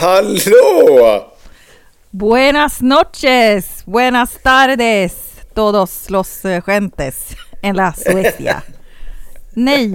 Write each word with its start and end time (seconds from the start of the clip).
Hallå! 0.00 1.26
Buenas 2.10 2.80
noches, 2.80 3.82
buenas 3.84 4.30
tardes, 4.42 5.12
todos 5.54 6.10
los 6.10 6.44
eh, 6.44 6.62
gentes 6.62 7.14
en 7.62 7.76
la 7.76 7.92
Suecia. 7.92 8.62
Nej, 9.54 9.92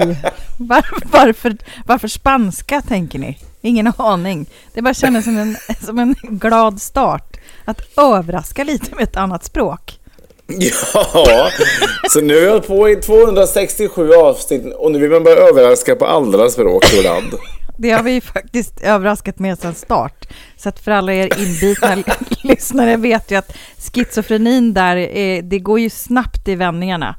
var, 0.58 0.86
varför, 1.12 1.58
varför 1.86 2.08
spanska 2.08 2.82
tänker 2.82 3.20
ni? 3.20 3.40
Ingen 3.62 3.94
aning. 3.98 4.50
Det 4.74 4.82
bara 4.82 4.94
kändes 4.94 5.26
som 5.26 5.38
en, 5.38 5.58
som 5.86 6.00
en 6.00 6.16
glad 6.22 6.82
start. 6.82 7.38
Att 7.66 7.82
överraska 7.98 8.64
lite 8.64 8.96
med 8.96 9.04
ett 9.04 9.18
annat 9.18 9.44
språk. 9.44 10.00
Ja, 10.48 11.50
så 12.10 12.22
nu 12.22 12.36
har 12.36 12.54
jag 12.54 12.68
på 12.68 12.90
i 12.90 12.96
267 12.96 14.14
avsnitt 14.14 14.74
och 14.76 14.92
nu 14.92 15.00
vill 15.00 15.12
man 15.12 15.24
börja 15.24 15.48
överraska 15.48 15.96
på 15.96 16.06
andra 16.06 16.50
språk 16.50 16.94
ibland. 16.94 17.34
Det 17.84 17.92
har 17.92 18.04
vi 18.04 18.22
faktiskt 18.22 18.82
överraskat 18.82 19.40
med 19.40 19.60
sedan 19.60 19.74
start. 19.76 20.28
Så 20.58 20.70
att 20.70 20.80
för 20.80 20.92
alla 20.92 21.14
er 21.14 21.30
inbitna 21.40 22.04
lyssnare 22.44 22.98
vet 22.98 23.32
ju 23.32 23.36
att 23.36 23.58
schizofrenin 23.94 24.74
där, 24.74 25.18
eh, 25.18 25.44
det 25.44 25.60
går 25.60 25.80
ju 25.80 25.90
snabbt 25.90 26.48
i 26.48 26.56
vändningarna. 26.56 27.16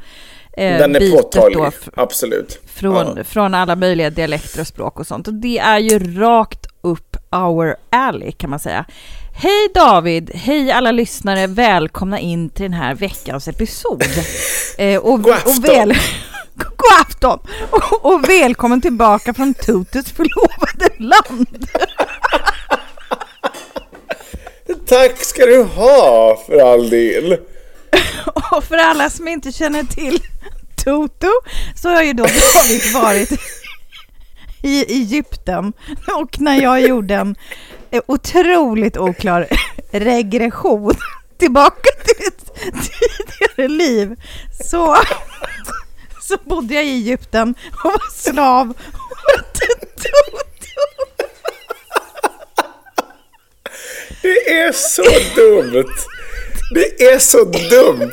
Eh, 0.57 0.79
Den 0.79 0.97
är 0.97 1.11
påtaglig, 1.11 1.58
då 1.58 1.70
absolut. 1.97 2.61
Från, 2.67 3.17
Ja. 3.17 3.25
från 3.25 3.55
alla 3.55 3.77
möjliga 3.77 4.11
dialekter 4.11 4.61
och 4.61 4.67
språk 4.67 5.01
och 5.01 5.07
sånt. 5.07 5.29
Och 5.29 5.35
det 5.35 5.58
är 5.58 5.79
ju 5.79 6.19
rakt 6.20 6.67
upp 6.81 7.17
our 7.31 7.77
alley 7.91 8.33
kan 8.33 8.51
man 8.51 8.58
säga. 8.58 8.85
Hej 9.36 9.68
David! 9.74 10.30
Hej 10.34 10.70
alla 10.70 10.92
lyssnare! 10.92 11.46
Välkomna 11.46 12.18
in 12.20 12.50
till 12.50 12.62
den 12.62 12.72
här 12.72 12.95
veckans 12.95 13.48
episod. 13.48 14.05
Eh, 14.78 15.00
och, 15.00 15.22
God 15.22 15.33
afton. 15.33 15.52
och 15.58 15.64
väl, 15.64 15.89
God 16.55 17.00
afton! 17.00 17.39
Och, 17.70 18.05
och 18.06 18.28
välkommen 18.28 18.80
tillbaka 18.80 19.34
från 19.34 19.55
Tutus 19.55 20.12
förlovade 20.12 20.89
land. 20.98 21.68
Tack 24.86 25.24
ska 25.24 25.46
du 25.46 25.62
ha 25.62 26.42
för 26.46 26.72
all 26.72 26.90
del. 26.90 27.36
Och 28.51 28.64
för 28.64 28.77
alla 28.77 29.11
som 29.11 29.28
inte 29.28 29.52
känner 29.52 29.83
till 29.83 30.18
Toto 30.84 31.30
så 31.77 31.89
har 31.89 32.02
ju 32.02 32.12
då 32.12 32.22
David 32.22 32.92
varit 32.95 33.40
i 34.62 34.92
Egypten 34.92 35.72
och 36.16 36.40
när 36.40 36.62
jag 36.62 36.80
gjorde 36.80 37.14
en 37.14 37.36
otroligt 38.07 38.97
oklar 38.97 39.47
regression 39.91 40.95
tillbaka 41.39 41.91
till 42.05 42.27
ett 42.27 42.55
tidigare 42.59 43.69
liv 43.69 44.17
så, 44.63 44.97
så 46.21 46.37
bodde 46.45 46.75
jag 46.75 46.85
i 46.85 46.89
Egypten 46.89 47.55
och 47.85 47.91
var 47.91 48.13
slav 48.13 48.71
åt 48.71 49.61
en 49.63 49.89
Toto. 49.89 50.45
Det 54.23 54.53
är 54.53 54.73
så 54.73 55.03
dumt. 55.37 55.95
Det 56.75 57.05
är 57.05 57.19
så 57.19 57.45
dumt. 57.45 58.13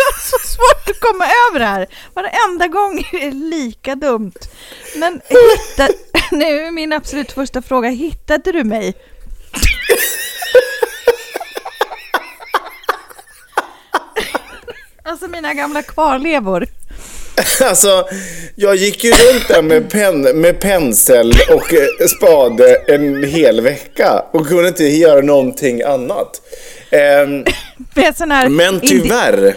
så 0.30 0.38
svårt 0.48 0.90
att 0.90 1.00
komma 1.00 1.24
över 1.24 1.58
det 1.58 1.66
här. 1.66 1.86
Varenda 2.14 2.66
gång 2.66 2.98
är 3.12 3.20
det 3.20 3.30
lika 3.30 3.94
dumt. 3.94 4.38
Men 4.96 5.20
hitta, 5.28 5.88
nu 6.36 6.60
är 6.60 6.70
min 6.70 6.92
absolut 6.92 7.32
första 7.32 7.62
fråga, 7.62 7.88
hittade 7.88 8.52
du 8.52 8.64
mig? 8.64 8.94
Alltså 15.04 15.28
mina 15.28 15.54
gamla 15.54 15.82
kvarlevor. 15.82 16.66
Alltså, 17.60 18.08
jag 18.56 18.76
gick 18.76 19.04
ju 19.04 19.10
runt 19.10 19.48
där 19.48 19.62
med, 19.62 19.90
pen, 19.90 20.22
med 20.22 20.60
pensel 20.60 21.32
och 21.48 21.74
eh, 21.74 22.06
spade 22.06 22.74
en 22.74 23.24
hel 23.24 23.60
vecka 23.60 24.24
och 24.32 24.48
kunde 24.48 24.68
inte 24.68 24.84
göra 24.84 25.20
någonting 25.20 25.82
annat. 25.82 26.42
Här 26.90 28.48
men 28.48 28.80
tyvärr. 28.80 29.56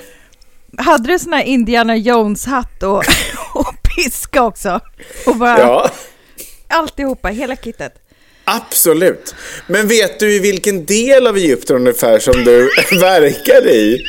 Hade 0.78 1.08
du 1.08 1.20
sån 1.20 1.34
här 1.34 1.44
Indiana 1.44 1.96
Jones-hatt 1.96 2.84
och, 2.84 3.04
och 3.54 3.76
piska 3.96 4.44
också? 4.44 4.80
Och 5.26 5.36
bara 5.36 5.60
Ja, 5.60 5.92
alltihopa, 6.68 7.28
hela 7.28 7.56
kittet. 7.56 7.94
absolut. 8.44 9.36
Men 9.68 9.88
vet 9.88 10.20
du 10.20 10.34
i 10.36 10.40
vilken 10.40 10.86
del 10.86 11.28
av 11.28 11.38
Egypten 11.38 11.76
ungefär 11.76 12.20
som 12.20 12.34
du 12.44 12.70
verkade 13.00 13.72
i? 13.74 14.06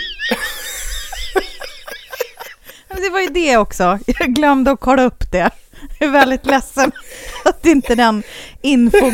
Det 2.96 3.10
var 3.10 3.20
ju 3.20 3.28
det 3.28 3.56
också. 3.56 3.98
Jag 4.06 4.34
glömde 4.34 4.70
att 4.70 4.80
kolla 4.80 5.02
upp 5.04 5.32
det. 5.32 5.50
Jag 5.98 6.08
är 6.08 6.12
väldigt 6.12 6.46
ledsen 6.46 6.92
att 7.44 7.66
inte 7.66 7.94
den 7.94 8.22
infon 8.62 9.00
kom 9.00 9.10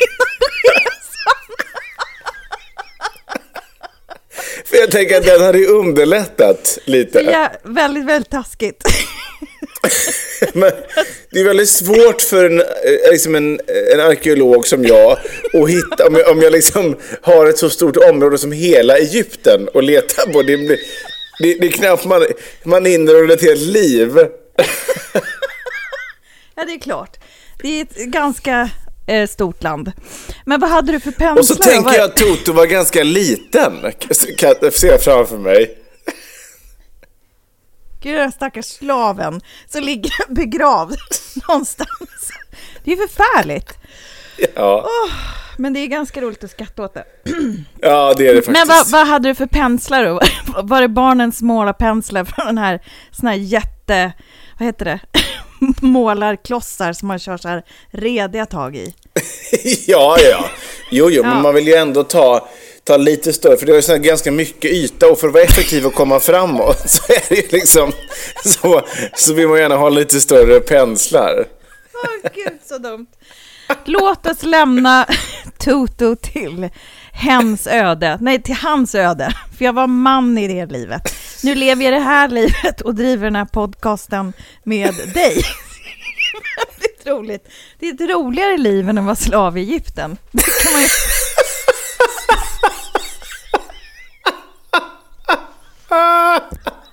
innan 0.00 0.50
resan. 0.64 1.56
För 4.63 4.63
jag 4.80 4.90
tänker 4.90 5.16
att 5.16 5.26
den 5.26 5.42
hade 5.42 5.66
underlättat 5.66 6.78
lite. 6.84 7.20
Ja, 7.20 7.52
väldigt, 7.62 8.04
väldigt 8.04 8.30
taskigt. 8.30 8.82
Men 10.52 10.72
det 11.30 11.40
är 11.40 11.44
väldigt 11.44 11.68
svårt 11.68 12.22
för 12.22 12.44
en, 12.44 12.60
eh, 12.60 13.10
liksom 13.10 13.34
en, 13.34 13.60
en 13.92 14.00
arkeolog 14.00 14.66
som 14.66 14.84
jag 14.84 15.12
att 15.52 15.68
hitta, 15.68 16.06
om 16.06 16.14
jag, 16.14 16.30
om 16.30 16.42
jag 16.42 16.52
liksom 16.52 16.96
har 17.22 17.46
ett 17.46 17.58
så 17.58 17.70
stort 17.70 17.96
område 17.96 18.38
som 18.38 18.52
hela 18.52 18.98
Egypten 18.98 19.68
och 19.68 19.82
letar 19.82 20.32
på. 20.32 20.42
Det, 20.42 20.56
det, 20.56 20.78
det 21.38 21.66
är 21.66 21.70
knappt 21.70 22.04
man, 22.04 22.26
man 22.62 22.84
hinner 22.84 23.14
under 23.14 23.34
ett 23.34 23.42
helt 23.42 23.60
liv. 23.60 24.18
Ja, 26.54 26.64
det 26.64 26.72
är 26.72 26.80
klart. 26.80 27.16
Det 27.62 27.80
är 27.80 27.82
ett 27.82 27.96
ganska 27.96 28.70
eh, 29.06 29.28
stort 29.28 29.62
land. 29.62 29.92
Men 30.44 30.60
vad 30.60 30.70
hade 30.70 30.92
du 30.92 31.00
för 31.00 31.10
penslar? 31.10 31.38
Och 31.38 31.46
så 31.46 31.54
tänker 31.54 31.94
jag 31.94 32.04
att 32.04 32.16
Toto 32.16 32.52
var 32.52 32.66
ganska 32.66 33.02
liten, 33.02 33.92
kan 34.38 34.54
jag 34.60 34.72
se 34.72 34.98
framför 34.98 35.38
mig. 35.38 35.78
Gud, 38.04 38.18
den 38.18 38.32
stackars 38.32 38.66
slaven 38.66 39.40
som 39.66 39.82
ligger 39.82 40.34
begravd 40.34 40.96
någonstans. 41.48 42.30
Det 42.84 42.92
är 42.92 42.96
förfärligt. 42.96 43.78
Ja, 44.54 44.88
Men 45.58 45.72
det 45.72 45.80
är 45.80 45.86
ganska 45.86 46.20
roligt 46.20 46.44
att 46.44 46.50
skratta 46.50 46.82
åt 46.82 46.94
det. 46.94 47.04
ja 47.80 48.14
det 48.16 48.28
är 48.28 48.34
det 48.34 48.42
faktiskt. 48.42 48.66
Men 48.66 48.68
vad, 48.68 48.90
vad 48.90 49.06
hade 49.06 49.28
du 49.28 49.34
för 49.34 49.46
penslar 49.46 50.04
då? 50.04 50.20
Var 50.62 50.80
det 50.80 50.88
barnens 50.88 51.42
målarpenslar 51.42 52.24
från 52.24 52.46
den 52.46 52.58
här 52.58 52.80
sån 53.10 53.28
här 53.28 53.34
jätte... 53.34 54.12
Vad 54.58 54.66
heter 54.66 54.84
det? 54.84 55.00
målarklossar 55.80 56.92
som 56.92 57.08
man 57.08 57.18
kör 57.18 57.36
så 57.36 57.48
här 57.48 57.62
rediga 57.90 58.46
tag 58.46 58.76
i. 58.76 58.94
ja, 59.86 60.16
ja. 60.30 60.44
Jo, 60.90 61.10
jo, 61.10 61.22
Ja. 61.22 61.34
men 61.34 61.42
man 61.42 61.54
vill 61.54 61.66
ju 61.66 61.74
ändå 61.74 62.04
ta, 62.04 62.48
ta 62.84 62.96
lite 62.96 63.32
större, 63.32 63.56
för 63.56 63.66
det 63.66 63.88
är 63.88 63.92
ju 63.96 63.98
ganska 64.02 64.32
mycket 64.32 64.70
yta 64.70 65.08
och 65.10 65.18
för 65.18 65.26
att 65.28 65.34
vara 65.34 65.44
effektiv 65.44 65.86
och 65.86 65.94
komma 65.94 66.20
framåt 66.20 66.82
så 66.90 67.12
är 67.12 67.28
det 67.28 67.34
ju 67.34 67.48
liksom 67.50 67.92
så, 68.44 68.82
så 69.14 69.32
vill 69.34 69.48
man 69.48 69.58
gärna 69.58 69.76
ha 69.76 69.88
lite 69.88 70.20
större 70.20 70.60
penslar. 70.60 71.46
Åh 71.94 72.30
gud, 72.34 72.58
så 72.68 72.78
dumt. 72.78 73.06
Låt 73.84 74.26
oss 74.26 74.42
lämna 74.42 75.06
Toto 75.58 76.16
till 76.16 76.68
hens 77.14 77.66
öde. 77.66 78.18
Nej, 78.20 78.42
till 78.42 78.54
hans 78.54 78.94
öde. 78.94 79.34
För 79.58 79.64
jag 79.64 79.72
var 79.72 79.86
man 79.86 80.38
i 80.38 80.48
det 80.48 80.66
livet. 80.66 81.14
Nu 81.42 81.54
lever 81.54 81.84
jag 81.84 81.92
det 81.92 82.00
här 82.00 82.28
livet 82.28 82.80
och 82.80 82.94
driver 82.94 83.24
den 83.24 83.36
här 83.36 83.44
podcasten 83.44 84.32
med 84.64 84.94
dig. 85.14 85.42
Det 86.78 87.10
är 87.10 87.14
roligt. 87.14 87.48
Det 87.78 87.88
är 87.88 87.94
ett 87.94 88.10
roligare 88.10 88.56
liv 88.56 88.88
än 88.88 88.98
att 88.98 89.04
vara 89.04 89.16
slav 89.16 89.58
i 89.58 89.60
Egypten. 89.60 90.16
Det 90.30 90.42
kan 90.42 90.72
man 90.72 90.82
ju... 90.82 90.88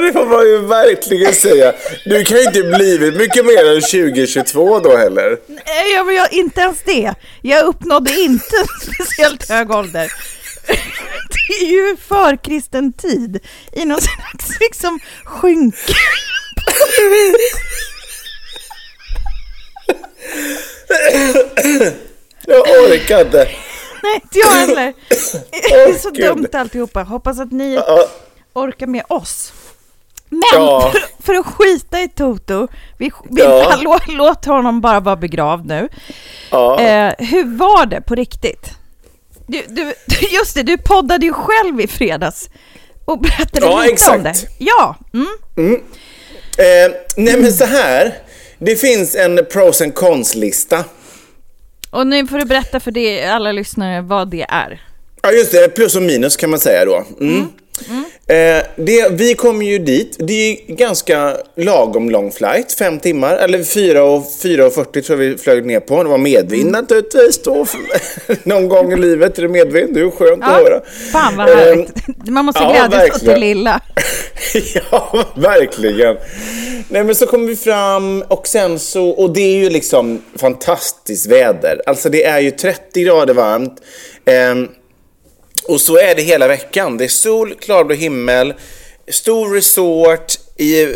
Ja, 0.00 0.06
det 0.06 0.12
får 0.12 0.26
man 0.26 0.46
ju 0.46 0.58
verkligen 0.58 1.34
säga. 1.34 1.74
Du 2.04 2.24
kan 2.24 2.36
ju 2.36 2.42
inte 2.44 2.62
blivit 2.62 3.16
mycket 3.16 3.46
mer 3.46 3.74
än 3.74 3.80
2022 3.80 4.78
då 4.78 4.96
heller. 4.96 5.38
Nej, 5.48 5.92
jag, 5.94 6.12
jag, 6.14 6.32
inte 6.32 6.60
ens 6.60 6.82
det. 6.82 7.14
Jag 7.42 7.64
uppnådde 7.64 8.20
inte 8.20 8.56
speciellt 8.82 9.48
hög 9.48 9.70
ålder. 9.70 10.12
Det 11.48 11.64
är 11.64 11.66
ju 11.66 11.96
förkristen 12.08 12.92
tid 12.92 13.40
i 13.72 13.84
någon 13.84 14.00
slags 14.00 14.60
liksom 14.60 14.98
skynke. 15.24 15.94
Jag 22.46 22.60
orkar 22.60 23.20
inte. 23.20 23.48
Nej, 24.02 24.14
inte 24.22 24.38
jag 24.38 24.50
heller. 24.50 24.94
Det 25.50 25.74
är 25.74 25.98
så 25.98 26.10
dumt 26.10 26.48
alltihopa. 26.52 27.02
Hoppas 27.02 27.40
att 27.40 27.52
ni 27.52 27.74
Ja, 27.74 28.08
orkar 28.52 28.86
med 28.86 29.04
oss. 29.08 29.52
Men 30.30 30.42
Ja. 30.54 30.90
för, 30.92 31.22
för 31.22 31.34
att 31.34 31.46
skita 31.46 32.00
i 32.00 32.08
Toto, 32.08 32.68
vi, 32.98 33.10
vi, 33.30 33.42
Ja. 33.42 33.78
låt, 33.82 34.08
låt 34.08 34.44
honom 34.44 34.80
bara 34.80 35.00
vara 35.00 35.16
begravd 35.16 35.66
nu. 35.66 35.88
ja. 36.50 36.80
Eh, 36.80 37.14
hur 37.18 37.56
var 37.58 37.86
det 37.86 38.00
på 38.00 38.14
riktigt? 38.14 38.70
Du, 39.46 39.62
du, 39.68 39.82
just 40.30 40.54
det, 40.54 40.62
du 40.62 40.78
poddade 40.78 41.26
ju 41.26 41.32
själv 41.32 41.80
i 41.80 41.86
fredags 41.86 42.50
och 43.04 43.20
berättade 43.20 43.66
Ja, 43.66 43.80
lite 43.80 43.92
exakt. 43.92 44.16
om 44.16 44.22
det. 44.22 44.34
Ja, 44.58 44.96
mm. 45.56 45.74
Eh, 46.58 46.92
nej 47.16 47.36
men 47.40 47.52
så 47.52 47.64
här. 47.64 48.14
Det 48.58 48.76
finns 48.76 49.14
en 49.14 49.46
pros 49.52 49.80
and 49.80 49.94
cons-lista. 49.94 50.84
och 51.90 52.06
nu 52.06 52.26
får 52.26 52.38
du 52.38 52.44
berätta 52.44 52.80
för 52.80 52.90
det, 52.90 53.24
alla 53.24 53.52
lyssnare 53.52 54.00
vad 54.00 54.28
det 54.30 54.46
är. 54.48 54.82
Ja 55.22 55.32
just 55.32 55.52
det, 55.52 55.68
plus 55.68 55.96
och 55.96 56.02
minus 56.02 56.36
kan 56.36 56.50
man 56.50 56.60
säga 56.60 56.84
då. 56.84 57.04
Mm. 57.20 57.48
Eh, 58.30 58.62
det, 58.76 59.08
vi 59.10 59.34
kom 59.34 59.62
ju 59.62 59.78
dit, 59.78 60.16
det 60.18 60.32
är 60.32 60.48
ju 60.50 60.74
ganska 60.74 61.36
lagom 61.56 62.10
lång 62.10 62.32
flight, 62.32 62.72
fem 62.72 63.00
timmar, 63.00 63.36
eller 63.36 63.64
4 63.64 64.02
och 64.02 64.22
4.40 64.22 65.00
tror 65.00 65.04
jag 65.08 65.16
vi 65.16 65.38
flög 65.38 65.66
ner 65.66 65.80
på. 65.80 66.02
Det 66.02 66.08
var 66.08 66.18
medvind 66.18 66.70
naturligtvis 66.70 67.42
då. 67.42 67.66
Någon 68.42 68.68
gång 68.68 68.92
i 68.92 68.96
livet 68.96 69.38
är 69.38 69.42
det 69.42 69.48
medvind, 69.48 69.94
det 69.94 70.00
är 70.00 70.10
skönt 70.10 70.42
att 70.44 70.50
höra. 70.50 70.80
fan 71.12 71.36
vad 71.36 71.48
Eh, 71.48 71.54
härligt. 71.56 72.28
Man 72.28 72.44
måste 72.44 72.62
ja, 72.62 72.86
glädjas 72.88 73.16
åt 73.16 73.24
det 73.24 73.36
lilla. 73.36 73.80
ja, 74.74 75.24
verkligen. 75.36 76.16
Nej, 76.88 77.04
men 77.04 77.14
så 77.14 77.26
kom 77.26 77.46
vi 77.46 77.56
fram 77.56 78.22
och 78.28 78.46
sen 78.46 78.78
så, 78.78 79.08
och 79.08 79.32
det 79.32 79.40
är 79.40 79.56
ju 79.56 79.70
liksom 79.70 80.22
fantastiskt 80.36 81.26
väder. 81.26 81.82
Alltså 81.86 82.08
det 82.08 82.24
är 82.24 82.40
ju 82.40 82.50
30 82.50 83.02
grader 83.04 83.34
varmt. 83.34 83.80
Ehm, 84.24 84.68
och 85.70 85.80
så 85.80 85.98
är 85.98 86.14
det 86.14 86.22
hela 86.22 86.48
veckan. 86.48 86.96
Det 86.96 87.04
är 87.04 87.08
sol, 87.08 87.54
klarblå 87.54 87.94
himmel, 87.94 88.54
stor 89.08 89.54
resort, 89.54 90.34
i, 90.56 90.82
eh, 90.82 90.88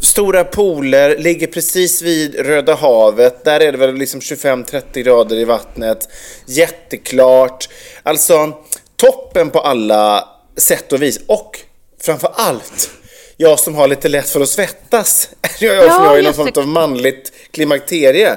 stora 0.00 0.44
pooler, 0.44 1.18
ligger 1.18 1.46
precis 1.46 2.02
vid 2.02 2.34
Röda 2.34 2.74
havet. 2.74 3.44
Där 3.44 3.60
är 3.60 3.72
det 3.72 3.78
väl 3.78 3.94
liksom 3.94 4.20
25-30 4.20 5.02
grader 5.02 5.36
i 5.36 5.44
vattnet. 5.44 6.08
Jätteklart. 6.46 7.68
Alltså 8.02 8.52
toppen 8.96 9.50
på 9.50 9.60
alla 9.60 10.28
sätt 10.56 10.92
och 10.92 11.02
vis. 11.02 11.20
Och 11.26 11.60
framför 12.00 12.30
allt, 12.34 12.90
jag 13.36 13.60
som 13.60 13.74
har 13.74 13.88
lite 13.88 14.08
lätt 14.08 14.28
för 14.28 14.40
att 14.40 14.48
svettas. 14.48 15.28
Jag, 15.60 15.74
jag 15.74 15.92
som 15.92 16.04
Ja, 16.04 16.08
har 16.10 16.22
någon 16.22 16.34
form 16.34 16.52
av 16.56 16.68
manligt 16.68 17.32
klimakterie. 17.50 18.30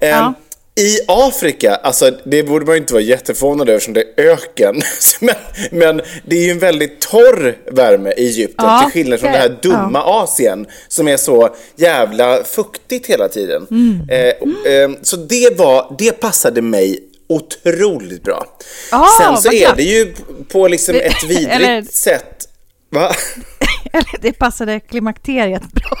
Ehm, 0.00 0.10
Ja. 0.10 0.34
I 0.74 0.98
Afrika, 1.08 1.74
alltså 1.74 2.10
det 2.24 2.42
borde 2.42 2.66
man 2.66 2.74
ju 2.74 2.80
inte 2.80 2.92
vara 2.92 3.02
jätteförvånad 3.02 3.68
över 3.68 3.80
som 3.80 3.92
det 3.92 4.00
är 4.16 4.22
öken. 4.30 4.82
men, 5.20 5.34
men 5.70 6.00
det 6.26 6.36
är 6.36 6.44
ju 6.44 6.50
en 6.50 6.58
väldigt 6.58 7.00
torr 7.00 7.56
värme 7.72 8.10
i 8.16 8.26
Egypten 8.26 8.66
Ja, 8.66 8.80
till 8.84 8.92
skillnad 8.92 9.20
från 9.20 9.32
det- 9.32 9.38
här 9.38 9.58
dumma 9.62 10.02
Asien 10.02 10.66
som 10.88 11.08
är 11.08 11.16
så 11.16 11.54
jävla 11.76 12.44
fuktigt 12.44 13.06
hela 13.06 13.28
tiden. 13.28 13.66
Mm. 13.70 14.08
Eh, 14.10 14.32
och, 14.40 14.66
eh, 14.66 14.90
så 15.02 15.16
det, 15.16 15.58
var, 15.58 15.94
det 15.98 16.12
passade 16.20 16.62
mig 16.62 16.98
otroligt 17.28 18.22
bra. 18.24 18.46
Ah, 18.90 19.06
Sen 19.20 19.36
så 19.36 19.52
är 19.52 19.76
det 19.76 19.82
ju 19.82 20.14
på 20.48 20.68
liksom 20.68 20.94
ett 20.94 21.24
vidrigt 21.28 21.50
eller- 21.52 21.82
sätt. 21.82 22.48
Va? 22.90 23.14
Eller 23.92 24.18
det 24.20 24.32
passade 24.32 24.80
klimakteriet 24.80 25.62
bra. 25.72 25.96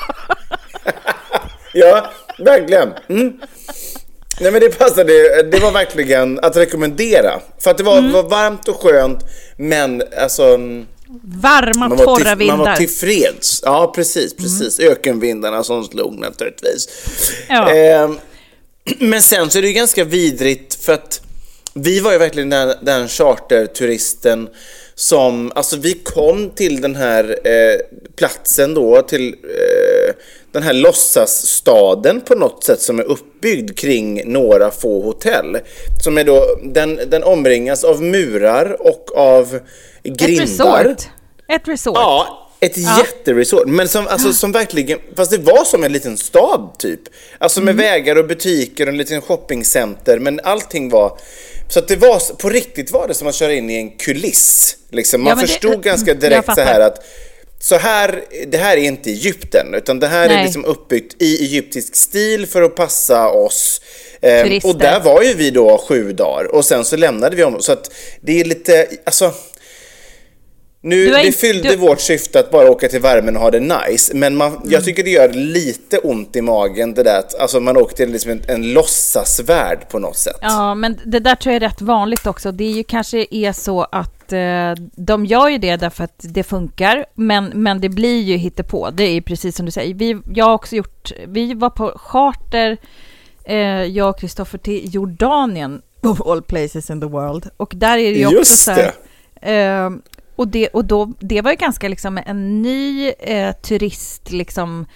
Ja, 1.74 2.10
verkligen. 2.38 2.92
Mm. 3.08 3.40
Nej 4.42 4.52
men 4.52 4.60
det 4.60 4.78
passade, 4.78 5.42
det 5.42 5.58
var 5.58 5.72
verkligen 5.72 6.38
att 6.42 6.56
rekommendera. 6.56 7.40
För 7.58 7.70
att 7.70 7.78
det 7.78 7.84
var, 7.84 7.98
Mm. 7.98 8.12
var 8.12 8.22
varmt 8.22 8.68
och 8.68 8.76
skönt, 8.82 9.18
men 9.56 10.02
alltså... 10.18 10.42
mm, 10.42 10.86
Varma, 11.24 11.88
Man 11.88 11.98
torra 11.98 12.16
till, 12.16 12.24
man 12.26 12.38
vindar. 12.38 12.56
var 12.56 12.76
tillfreds. 12.76 13.60
Ja, 13.64 13.92
precis, 13.96 14.36
precis. 14.36 14.80
Ökenvindarna 14.80 15.62
som 15.64 15.84
slog 15.84 16.18
naturligtvis. 16.18 16.88
Ja. 17.48 17.70
Ehm, 17.74 18.18
men 18.98 19.22
sen 19.22 19.50
så 19.50 19.58
är 19.58 19.62
det 19.62 19.68
ju 19.68 19.74
ganska 19.74 20.04
vidrigt 20.04 20.74
för 20.74 20.92
att 20.92 21.20
vi 21.74 22.00
var 22.00 22.12
ju 22.12 22.18
verkligen 22.18 22.50
den, 22.50 22.74
den 22.82 23.08
charterturisten 23.08 24.48
som, 24.94 25.52
alltså 25.54 25.76
vi 25.76 25.94
kom 25.94 26.50
till 26.50 26.80
den 26.80 26.96
här 26.96 27.38
eh, 27.44 27.80
platsen 28.16 28.74
då, 28.74 29.02
till 29.02 29.28
eh, 29.28 30.14
den 30.52 30.62
här 30.62 30.72
låtsasstaden 30.72 32.20
på 32.20 32.34
något 32.34 32.64
sätt 32.64 32.80
som 32.82 32.98
är 32.98 33.02
uppbyggd 33.04 33.78
kring 33.78 34.32
några 34.32 34.70
få 34.70 35.02
hotell. 35.02 35.58
Som 36.04 36.18
är 36.18 36.24
då, 36.24 36.58
den, 36.64 37.00
den 37.10 37.22
omringas 37.24 37.84
av 37.84 38.02
murar 38.02 38.76
och 38.80 39.16
av 39.16 39.54
Ett 40.04 40.16
grindar. 40.16 40.84
resort. 40.84 41.08
Ett 41.48 41.68
resort. 41.68 41.94
Ja, 41.96 42.48
ett 42.60 42.76
jätteresort. 42.76 43.66
Men 43.66 43.88
som, 43.88 44.06
alltså, 44.08 44.32
som 44.32 44.52
verkligen, 44.52 44.98
fast 45.16 45.30
det 45.30 45.38
var 45.38 45.64
som 45.64 45.84
en 45.84 45.92
liten 45.92 46.16
stad 46.16 46.70
typ. 46.78 47.00
Alltså 47.38 47.60
med 47.60 47.72
Mm. 47.74 47.84
vägar 47.86 48.16
och 48.16 48.26
butiker 48.26 48.86
och 48.86 48.92
en 48.92 48.98
liten 48.98 49.20
shoppingcenter. 49.22 50.18
Men 50.18 50.40
allting 50.44 50.88
var, 50.90 51.18
så 51.68 51.78
att 51.78 51.88
det 51.88 51.96
var, 51.96 52.34
på 52.36 52.48
riktigt 52.48 52.90
var 52.92 53.08
det 53.08 53.14
som 53.14 53.28
att 53.28 53.34
köra 53.34 53.52
in 53.54 53.70
i 53.70 53.74
en 53.76 53.90
kuliss. 53.90 54.76
Liksom. 54.90 55.20
Man 55.22 55.28
Ja, 55.30 55.34
men 55.34 55.42
det- 55.44 55.48
förstod 55.48 55.82
ganska 55.82 56.14
direkt 56.14 56.54
så 56.54 56.60
här 56.60 56.80
att 56.80 57.04
så 57.62 57.76
här, 57.76 58.24
det 58.48 58.58
här 58.58 58.76
är 58.76 58.80
inte 58.82 59.10
Egypten, 59.10 59.74
utan 59.74 60.00
det 60.00 60.06
här 60.06 60.24
är 60.28 60.34
Nej. 60.34 60.44
liksom 60.44 60.64
uppbyggt 60.64 61.22
i 61.22 61.44
egyptisk 61.44 61.96
stil 61.96 62.46
för 62.46 62.62
att 62.62 62.74
passa 62.74 63.28
oss. 63.28 63.80
Eh, 64.22 64.58
och 64.64 64.78
där 64.78 65.00
var 65.00 65.22
ju 65.22 65.34
vi 65.34 65.50
då 65.50 65.78
sju 65.88 66.12
dagar 66.12 66.54
och 66.54 66.64
sen 66.64 66.84
så 66.84 66.96
lämnade 66.96 67.36
vi 67.36 67.44
om. 67.44 67.60
Så 67.62 67.72
att 67.72 67.92
det 68.20 68.40
är 68.40 68.44
lite, 68.44 68.86
alltså 69.04 69.32
nu, 70.84 71.08
är 71.08 71.12
det 71.18 71.26
inte- 71.26 71.38
fyllde 71.38 71.68
du- 71.68 71.76
vårt 71.76 72.00
syfte 72.00 72.38
att 72.40 72.50
bara 72.50 72.70
åka 72.70 72.88
till 72.88 73.00
värmen 73.00 73.36
och 73.36 73.42
ha 73.42 73.50
det 73.50 73.60
nice. 73.60 74.14
Men 74.14 74.36
man, 74.36 74.52
Mm. 74.56 74.70
jag 74.70 74.84
tycker 74.84 75.02
det 75.04 75.10
gör 75.10 75.28
lite 75.32 75.98
ont 75.98 76.36
i 76.36 76.40
magen 76.40 76.94
det 76.94 77.02
där 77.02 77.18
att 77.18 77.34
alltså, 77.40 77.60
man 77.60 77.76
åker 77.76 77.96
till 77.96 78.10
liksom 78.12 78.30
en, 78.30 78.42
en 78.48 78.72
låtsasvärld 78.72 79.88
på 79.88 79.98
något 79.98 80.16
sätt. 80.16 80.36
Ja, 80.40 80.74
men 80.74 81.00
det 81.04 81.20
där 81.20 81.34
tror 81.34 81.52
jag 81.54 81.62
är 81.62 81.68
rätt 81.68 81.80
vanligt 81.80 82.26
också. 82.26 82.52
Det 82.52 82.64
är 82.64 82.72
ju 82.72 82.84
kanske 82.84 83.26
är 83.30 83.52
så 83.52 83.82
att 83.92 84.21
eh, 84.32 84.74
de 84.96 85.26
gör 85.26 85.48
ju 85.48 85.58
det 85.58 85.76
därför 85.76 86.04
att 86.04 86.24
det 86.28 86.42
funkar, 86.42 87.06
men, 87.14 87.44
men 87.54 87.80
det 87.80 87.88
blir 87.88 88.20
ju 88.20 88.36
hittepå. 88.36 88.90
Det 88.90 89.04
är 89.04 89.12
ju 89.12 89.22
precis 89.22 89.56
som 89.56 89.66
du 89.66 89.72
säger. 89.72 89.94
Vi, 89.94 90.18
jag 90.34 90.44
har 90.44 90.54
också 90.54 90.76
gjort, 90.76 91.12
vi 91.26 91.54
var 91.54 91.70
på 91.70 91.92
charter, 91.96 92.76
eh, 93.44 93.56
jag 93.84 94.08
och 94.08 94.20
Kristoffer 94.20 94.58
till 94.58 94.94
Jordanien, 94.94 95.82
of 96.02 96.20
all 96.20 96.42
places 96.42 96.90
in 96.90 97.00
the 97.00 97.06
world. 97.06 97.50
Och 97.56 97.72
där 97.76 97.98
är 97.98 98.12
det 98.12 98.18
ju 98.18 98.26
också 98.26 98.38
Just 98.38 98.58
så 98.58 98.72
här, 98.72 99.84
eh, 99.84 99.90
och 100.36 100.48
det, 100.48 100.68
och 100.68 100.84
då, 100.84 101.12
det 101.20 101.40
var 101.40 101.50
ju 101.50 101.56
ganska 101.56 101.88
liksom 101.88 102.20
en 102.26 102.62
ny 102.62 103.08
eh, 103.08 103.52
turist, 103.52 104.30
liksom, 104.30 104.86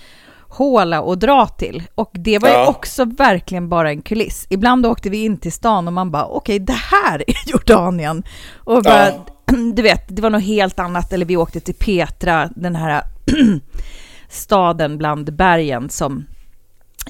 håla 0.56 1.12
att 1.12 1.20
dra 1.20 1.46
till. 1.46 1.82
Och 1.94 2.10
det 2.14 2.38
var 2.38 2.48
ju 2.48 2.54
Ja. 2.54 2.66
också 2.68 3.04
verkligen 3.04 3.68
bara 3.68 3.90
en 3.90 4.02
kuliss. 4.02 4.46
Ibland 4.50 4.86
åkte 4.86 5.10
vi 5.10 5.24
in 5.24 5.36
till 5.38 5.52
stan 5.52 5.86
och 5.86 5.92
man 5.92 6.10
bara, 6.10 6.26
okej, 6.26 6.58
det 6.58 6.72
här 6.72 7.24
är 7.26 7.34
Jordanien. 7.50 8.22
Och 8.54 8.82
bara, 8.82 9.12
du 9.74 9.82
vet, 9.82 10.16
det 10.16 10.22
var 10.22 10.30
något 10.30 10.42
helt 10.44 10.78
annat. 10.78 11.12
Eller 11.12 11.26
vi 11.26 11.36
åkte 11.36 11.60
till 11.60 11.74
Petra, 11.74 12.50
den 12.56 12.76
här 12.76 13.02
staden 14.30 14.98
bland 14.98 15.36
bergen 15.36 15.90
som 15.90 16.26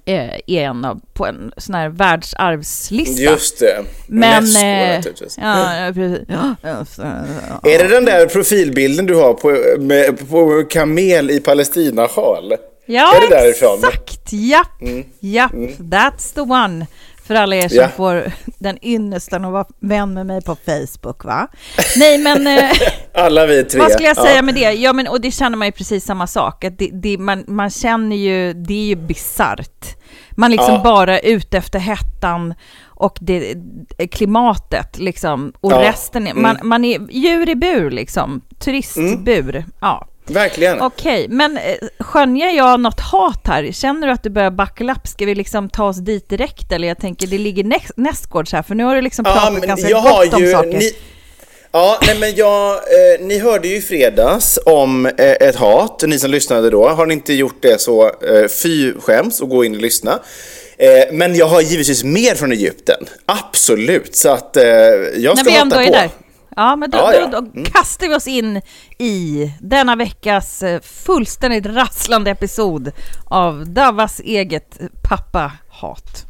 eh, 0.04 0.34
är 0.46 0.62
en 0.62 0.84
av, 0.84 1.00
på 1.12 1.26
en 1.26 1.52
sån 1.56 1.74
här 1.74 1.88
världsarvslista. 1.88 3.22
Just 3.22 3.58
det. 3.60 3.84
Men... 4.06 4.38
Unesco, 4.42 4.64
eh, 4.66 4.96
naturligtvis. 4.96 5.38
ja, 5.42 5.76
ja, 5.86 5.92
precis. 5.92 6.26
Ja, 6.28 6.54
ja, 6.62 6.84
ja. 6.98 7.70
Är 7.70 7.78
det 7.78 7.88
den 7.88 8.04
där 8.04 8.26
profilbilden 8.26 9.06
du 9.06 9.14
har 9.14 9.34
på, 9.34 9.56
med, 9.82 10.28
på 10.30 10.64
kamel 10.70 11.30
i 11.30 11.40
Palestina-sjal? 11.40 12.52
Ja, 12.86 13.14
Är 13.16 13.20
det 13.20 13.36
därifrån? 13.36 13.78
exakt. 13.78 14.32
Japp, 14.32 14.82
japp. 15.20 15.52
That's 15.78 16.34
the 16.34 16.40
one. 16.40 16.86
För 17.26 17.34
alla 17.34 17.56
er 17.56 17.68
som 17.68 17.78
Ja. 17.78 17.88
får 17.88 18.32
den 18.58 18.78
ynnesten 18.84 19.44
att 19.44 19.52
vara 19.52 19.66
vän 19.80 20.14
med 20.14 20.26
mig 20.26 20.42
på 20.42 20.56
Facebook, 20.66 21.24
va? 21.24 21.48
Nej, 21.96 22.18
men 22.18 22.46
eh, 22.46 22.70
Alla 23.14 23.46
vi 23.46 23.64
tre. 23.64 23.80
vad 23.80 23.90
skulle 23.92 24.08
jag 24.08 24.16
Ja. 24.16 24.22
säga 24.22 24.42
med 24.42 24.54
det? 24.54 24.72
Ja, 24.72 24.92
men 24.92 25.08
och 25.08 25.20
det 25.20 25.30
känner 25.30 25.56
man 25.56 25.68
ju 25.68 25.72
precis 25.72 26.04
samma 26.04 26.26
sak. 26.26 26.64
Att 26.64 26.78
det, 26.78 26.90
det, 26.92 27.18
man, 27.18 27.44
man 27.48 27.70
känner 27.70 28.16
ju, 28.16 28.52
det 28.52 28.74
är 28.74 28.86
ju 28.86 28.94
bisarrt. 28.96 29.96
Man 30.30 30.50
liksom 30.50 30.74
Ja. 30.74 30.80
bara 30.84 31.18
är 31.18 31.26
ute 31.30 31.58
efter 31.58 31.78
hettan 31.78 32.54
och 32.84 33.18
det, 33.20 33.54
klimatet 34.12 34.98
liksom. 34.98 35.52
Och 35.60 35.72
Ja. 35.72 35.80
resten, 35.82 36.26
är, 36.26 36.34
man, 36.34 36.56
man 36.62 36.84
är 36.84 37.00
djur 37.10 37.48
i 37.48 37.54
bur 37.54 37.90
liksom. 37.90 38.40
Turistbur. 38.58 39.64
Ja. 39.80 40.06
Verkligen. 40.26 40.80
Okej, 40.80 41.26
men 41.28 41.56
eh, 41.56 41.62
skönjer 41.98 42.50
jag 42.50 42.80
något 42.80 43.00
hat 43.00 43.40
här? 43.44 43.72
Känner 43.72 44.06
du 44.06 44.12
att 44.12 44.22
du 44.22 44.30
börjar 44.30 44.50
upp? 44.90 45.06
Ska 45.06 45.26
vi 45.26 45.34
liksom 45.34 45.68
ta 45.68 45.84
oss 45.84 45.96
dit 45.96 46.28
direkt? 46.28 46.72
Eller 46.72 46.88
jag 46.88 46.98
tänker, 46.98 47.26
det 47.26 47.38
ligger 47.38 47.64
näst, 47.64 47.90
nästgårds 47.96 48.52
här, 48.52 48.62
för 48.62 48.74
nu 48.74 48.84
har 48.84 48.94
du 48.94 49.00
liksom 49.00 49.24
pratat 49.24 49.66
ganska 49.66 49.88
jag 49.88 50.02
gott 50.02 50.34
om 50.34 50.42
ju, 50.42 50.52
saker. 50.52 50.78
Ni, 50.78 50.92
ja, 51.72 51.98
nej 52.06 52.16
men 52.20 52.34
jag, 52.34 52.74
eh, 52.74 53.20
ni 53.20 53.38
hörde 53.38 53.68
ju 53.68 53.76
i 53.76 53.80
fredags 53.80 54.58
om 54.66 55.06
eh, 55.06 55.12
ett 55.16 55.56
hat, 55.56 56.02
ni 56.06 56.18
som 56.18 56.30
lyssnade 56.30 56.70
då. 56.70 56.88
Har 56.88 57.06
ni 57.06 57.14
inte 57.14 57.32
gjort 57.32 57.62
det 57.62 57.80
så 57.80 58.04
eh, 58.04 58.48
fy 58.62 58.92
skäms 59.00 59.40
och 59.40 59.48
gå 59.48 59.64
in 59.64 59.74
och 59.74 59.82
lyssna. 59.82 60.18
Eh, 60.78 61.12
men 61.12 61.34
jag 61.34 61.46
har 61.46 61.60
givetvis 61.60 62.04
mer 62.04 62.34
från 62.34 62.52
Egypten, 62.52 63.06
absolut. 63.26 64.16
Så 64.16 64.28
att 64.28 64.56
eh, 64.56 64.64
jag 65.16 65.38
ska 65.38 65.50
ändå 65.50 65.76
hata 65.76 65.86
på. 65.86 65.92
där. 65.92 66.25
Ja, 66.56 66.76
men 66.76 66.90
då, 66.90 66.98
Ja, 66.98 67.14
ja. 67.14 67.26
då, 67.26 67.40
då 67.40 67.64
kastar 67.64 68.08
vi 68.08 68.14
oss 68.14 68.26
in 68.26 68.62
i 68.98 69.50
denna 69.60 69.96
veckas 69.96 70.62
eh, 70.62 70.80
fullständigt 70.80 71.66
rasslande 71.66 72.30
episod 72.30 72.92
av 73.24 73.64
Davas 73.66 74.20
eget 74.20 74.78
pappa-hat. 75.08 76.24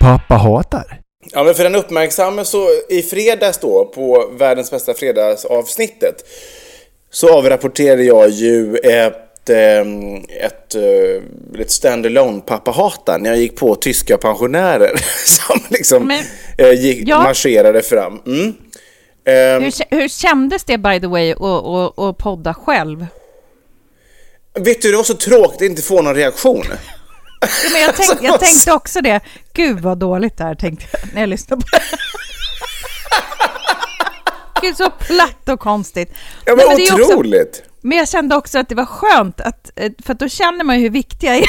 Pappa 0.00 0.34
hatar. 0.34 1.00
Ja, 1.32 1.44
men 1.44 1.54
för 1.54 1.64
den 1.64 1.74
uppmärksamme 1.74 2.44
så 2.44 2.66
i 2.88 3.02
fredags 3.02 3.58
då 3.58 3.84
på 3.94 4.30
världens 4.38 4.70
bästa 4.70 4.94
fredagsavsnittet 4.94 6.24
så 7.10 7.38
avrapporterade 7.38 8.02
jag 8.02 8.30
ju 8.30 8.76
ett, 9.50 9.80
ehm, 9.84 10.16
ett, 10.40 10.74
eh, 10.74 11.60
ett 11.60 11.70
standalone 11.70 12.40
pappa 12.40 12.70
hatar 12.70 13.18
när 13.18 13.30
jag 13.30 13.38
gick 13.38 13.56
på 13.56 13.74
tyska 13.74 14.18
pensionärer 14.18 14.92
som 15.26 15.60
liksom 15.68 16.06
Men- 16.06 16.24
eh, 16.58 16.72
gick, 16.72 17.08
Ja. 17.08 17.22
marscherade 17.22 17.82
fram. 17.82 18.20
Mm. 18.26 18.54
Ehm, 19.24 19.62
Hur, 19.62 19.96
hur 20.00 20.08
kändes 20.08 20.64
det 20.64 20.78
by 20.78 21.00
the 21.00 21.06
way 21.06 21.32
att 21.32 21.40
att- 21.42 21.98
att 21.98 22.18
podda 22.18 22.54
själv? 22.54 23.06
vet 24.60 24.82
du, 24.82 24.90
det 24.90 24.96
var 24.96 25.04
så 25.04 25.14
tråkigt 25.14 25.56
att 25.56 25.62
inte 25.62 25.82
få 25.82 26.02
någon 26.02 26.14
reaktion. 26.14 26.64
Ja, 27.40 27.48
men 27.72 27.82
jag, 27.82 27.96
tänkte, 27.96 28.18
jag 28.26 28.40
tänkte 28.40 28.72
också 28.72 29.00
det. 29.00 29.20
Gud 29.52 29.80
vad 29.80 29.98
dåligt 29.98 30.36
det 30.38 30.44
här 30.44 30.54
tänkte 30.54 30.86
jag 30.92 31.00
när 31.14 31.20
jag 31.22 31.28
lyssnade 31.28 31.62
på 31.62 31.68
det. 31.76 31.82
Gud 34.62 34.76
så 34.76 34.90
platt 34.90 35.48
och 35.48 35.60
konstigt. 35.60 36.10
Ja, 36.44 36.54
Nej, 36.54 36.66
men 36.68 36.80
är 36.80 36.92
också- 36.92 37.04
otroligt. 37.12 37.62
Men 37.80 37.98
jag 37.98 38.08
kände 38.08 38.36
också 38.36 38.58
att 38.58 38.68
det 38.68 38.74
var 38.74 38.86
skönt, 38.86 39.40
att, 39.40 39.70
eh, 39.76 39.92
för 40.04 40.12
att 40.12 40.20
då 40.20 40.28
känner 40.28 40.64
man 40.64 40.76
ju 40.76 40.82
hur 40.82 40.90
viktiga 40.90 41.34
jag 41.34 41.42
är. 41.42 41.48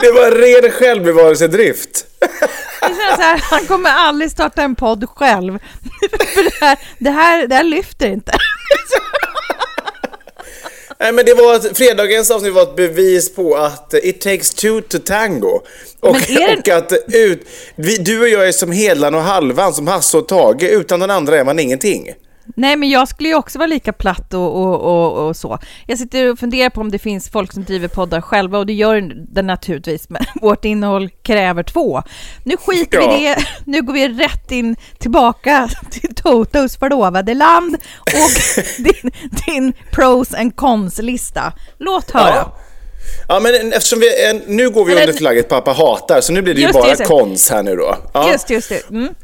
Det 0.00 0.10
var 0.10 0.30
ren 0.30 0.70
självbevarelsedrift. 0.72 2.06
Det 2.80 2.86
känns 2.86 3.16
så 3.16 3.22
här, 3.22 3.42
han 3.50 3.66
kommer 3.66 3.90
aldrig 3.90 4.30
starta 4.30 4.62
en 4.62 4.74
podd 4.74 5.08
själv. 5.08 5.58
för 6.34 6.44
det 6.44 6.66
här, 6.66 6.78
det, 6.98 7.10
här, 7.10 7.46
det 7.46 7.54
här 7.54 7.64
lyfter 7.64 8.06
inte. 8.06 8.32
Nej, 11.00 11.12
men 11.12 11.24
det 11.24 11.34
var 11.34 11.54
ett, 11.56 11.76
fredagens 11.76 12.30
avsnitt 12.30 12.52
var 12.52 12.62
ett 12.62 12.76
bevis 12.76 13.34
på 13.34 13.56
att 13.56 13.94
eh, 13.94 14.00
it 14.02 14.20
takes 14.20 14.54
two 14.54 14.80
to 14.88 14.98
tango. 14.98 15.60
Och, 16.00 16.16
det- 16.26 16.56
och 16.58 16.68
att 16.68 16.92
ut, 17.12 17.46
vi, 17.76 17.96
du 17.96 18.20
och 18.22 18.28
jag 18.28 18.48
är 18.48 18.52
som 18.52 18.72
Helan 18.72 19.14
och 19.14 19.20
Halvan, 19.22 19.74
som 19.74 19.86
Hasse 19.86 20.16
och 20.18 20.28
Tage. 20.28 20.62
Utan 20.62 21.00
den 21.00 21.10
andra 21.10 21.38
är 21.38 21.44
man 21.44 21.58
ingenting. 21.58 22.12
Nej, 22.56 22.76
men 22.76 22.88
jag 22.90 23.08
skulle 23.08 23.28
ju 23.28 23.34
också 23.34 23.58
vara 23.58 23.66
lika 23.66 23.92
platt 23.92 24.34
och, 24.34 24.56
och, 24.62 24.80
och, 24.80 25.28
och 25.28 25.36
så. 25.36 25.58
Jag 25.86 25.98
sitter 25.98 26.30
och 26.32 26.38
funderar 26.38 26.70
på 26.70 26.80
om 26.80 26.90
det 26.90 26.98
finns 26.98 27.28
folk 27.30 27.52
som 27.52 27.64
driver 27.64 27.88
poddar 27.88 28.20
själva 28.20 28.58
och 28.58 28.66
det 28.66 28.72
gör 28.72 29.12
det 29.34 29.42
naturligtvis, 29.42 30.08
men 30.10 30.22
vårt 30.42 30.64
innehåll 30.64 31.08
kräver 31.22 31.62
två. 31.62 32.02
Nu 32.44 32.56
skiter 32.56 32.98
vi 32.98 33.04
Ja. 33.28 33.34
det, 33.34 33.44
nu 33.64 33.82
går 33.82 33.92
vi 33.92 34.08
rätt 34.08 34.50
in 34.52 34.76
tillbaka 34.98 35.68
till 35.90 36.14
Totos 36.14 36.76
förlovade 36.76 37.34
land 37.34 37.76
och 38.00 38.30
din, 38.84 39.10
din 39.46 39.72
pros 39.92 40.34
and 40.34 40.56
cons-lista. 40.56 41.52
Låt 41.78 42.10
höra. 42.10 42.34
Ja. 42.34 42.56
Ja, 43.28 43.40
men 43.40 43.72
eftersom 43.72 44.00
vi, 44.00 44.40
nu 44.46 44.70
går 44.70 44.84
vi 44.84 44.92
Eller- 44.92 45.02
under 45.02 45.14
flagget 45.14 45.48
pappa 45.48 45.72
hatar, 45.72 46.20
så 46.20 46.32
nu 46.32 46.42
blir 46.42 46.54
det 46.54 46.60
ju 46.60 46.72
bara 46.72 46.94
det. 46.94 47.04
kons 47.04 47.50
här 47.50 47.62
nu 47.62 47.76
då. 47.76 47.96
Ja. 48.14 48.32
Just, 48.32 48.50
just 48.50 48.68
det. 48.68 48.90
Mm. 48.90 49.14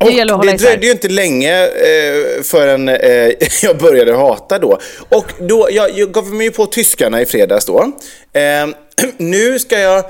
Det 0.00 0.12
gäller 0.12 0.32
att 0.32 0.38
hålla 0.38 0.52
det 0.52 0.58
dröjde 0.58 0.86
ju 0.86 0.92
inte 0.92 1.08
länge 1.08 1.66
eh, 1.66 2.42
förrän 2.42 2.88
eh, 2.88 3.30
jag 3.62 3.78
började 3.78 4.12
hata 4.12 4.58
då. 4.58 4.78
Och 5.08 5.32
då, 5.40 5.68
jag, 5.70 5.98
jag 5.98 6.12
gav 6.12 6.34
mig 6.34 6.46
ju 6.46 6.52
på 6.52 6.66
tyskarna 6.66 7.22
i 7.22 7.26
fredags 7.26 7.64
då. 7.64 7.92
Eh, 8.32 8.66
nu 9.16 9.58
ska 9.58 9.78
jag... 9.78 10.04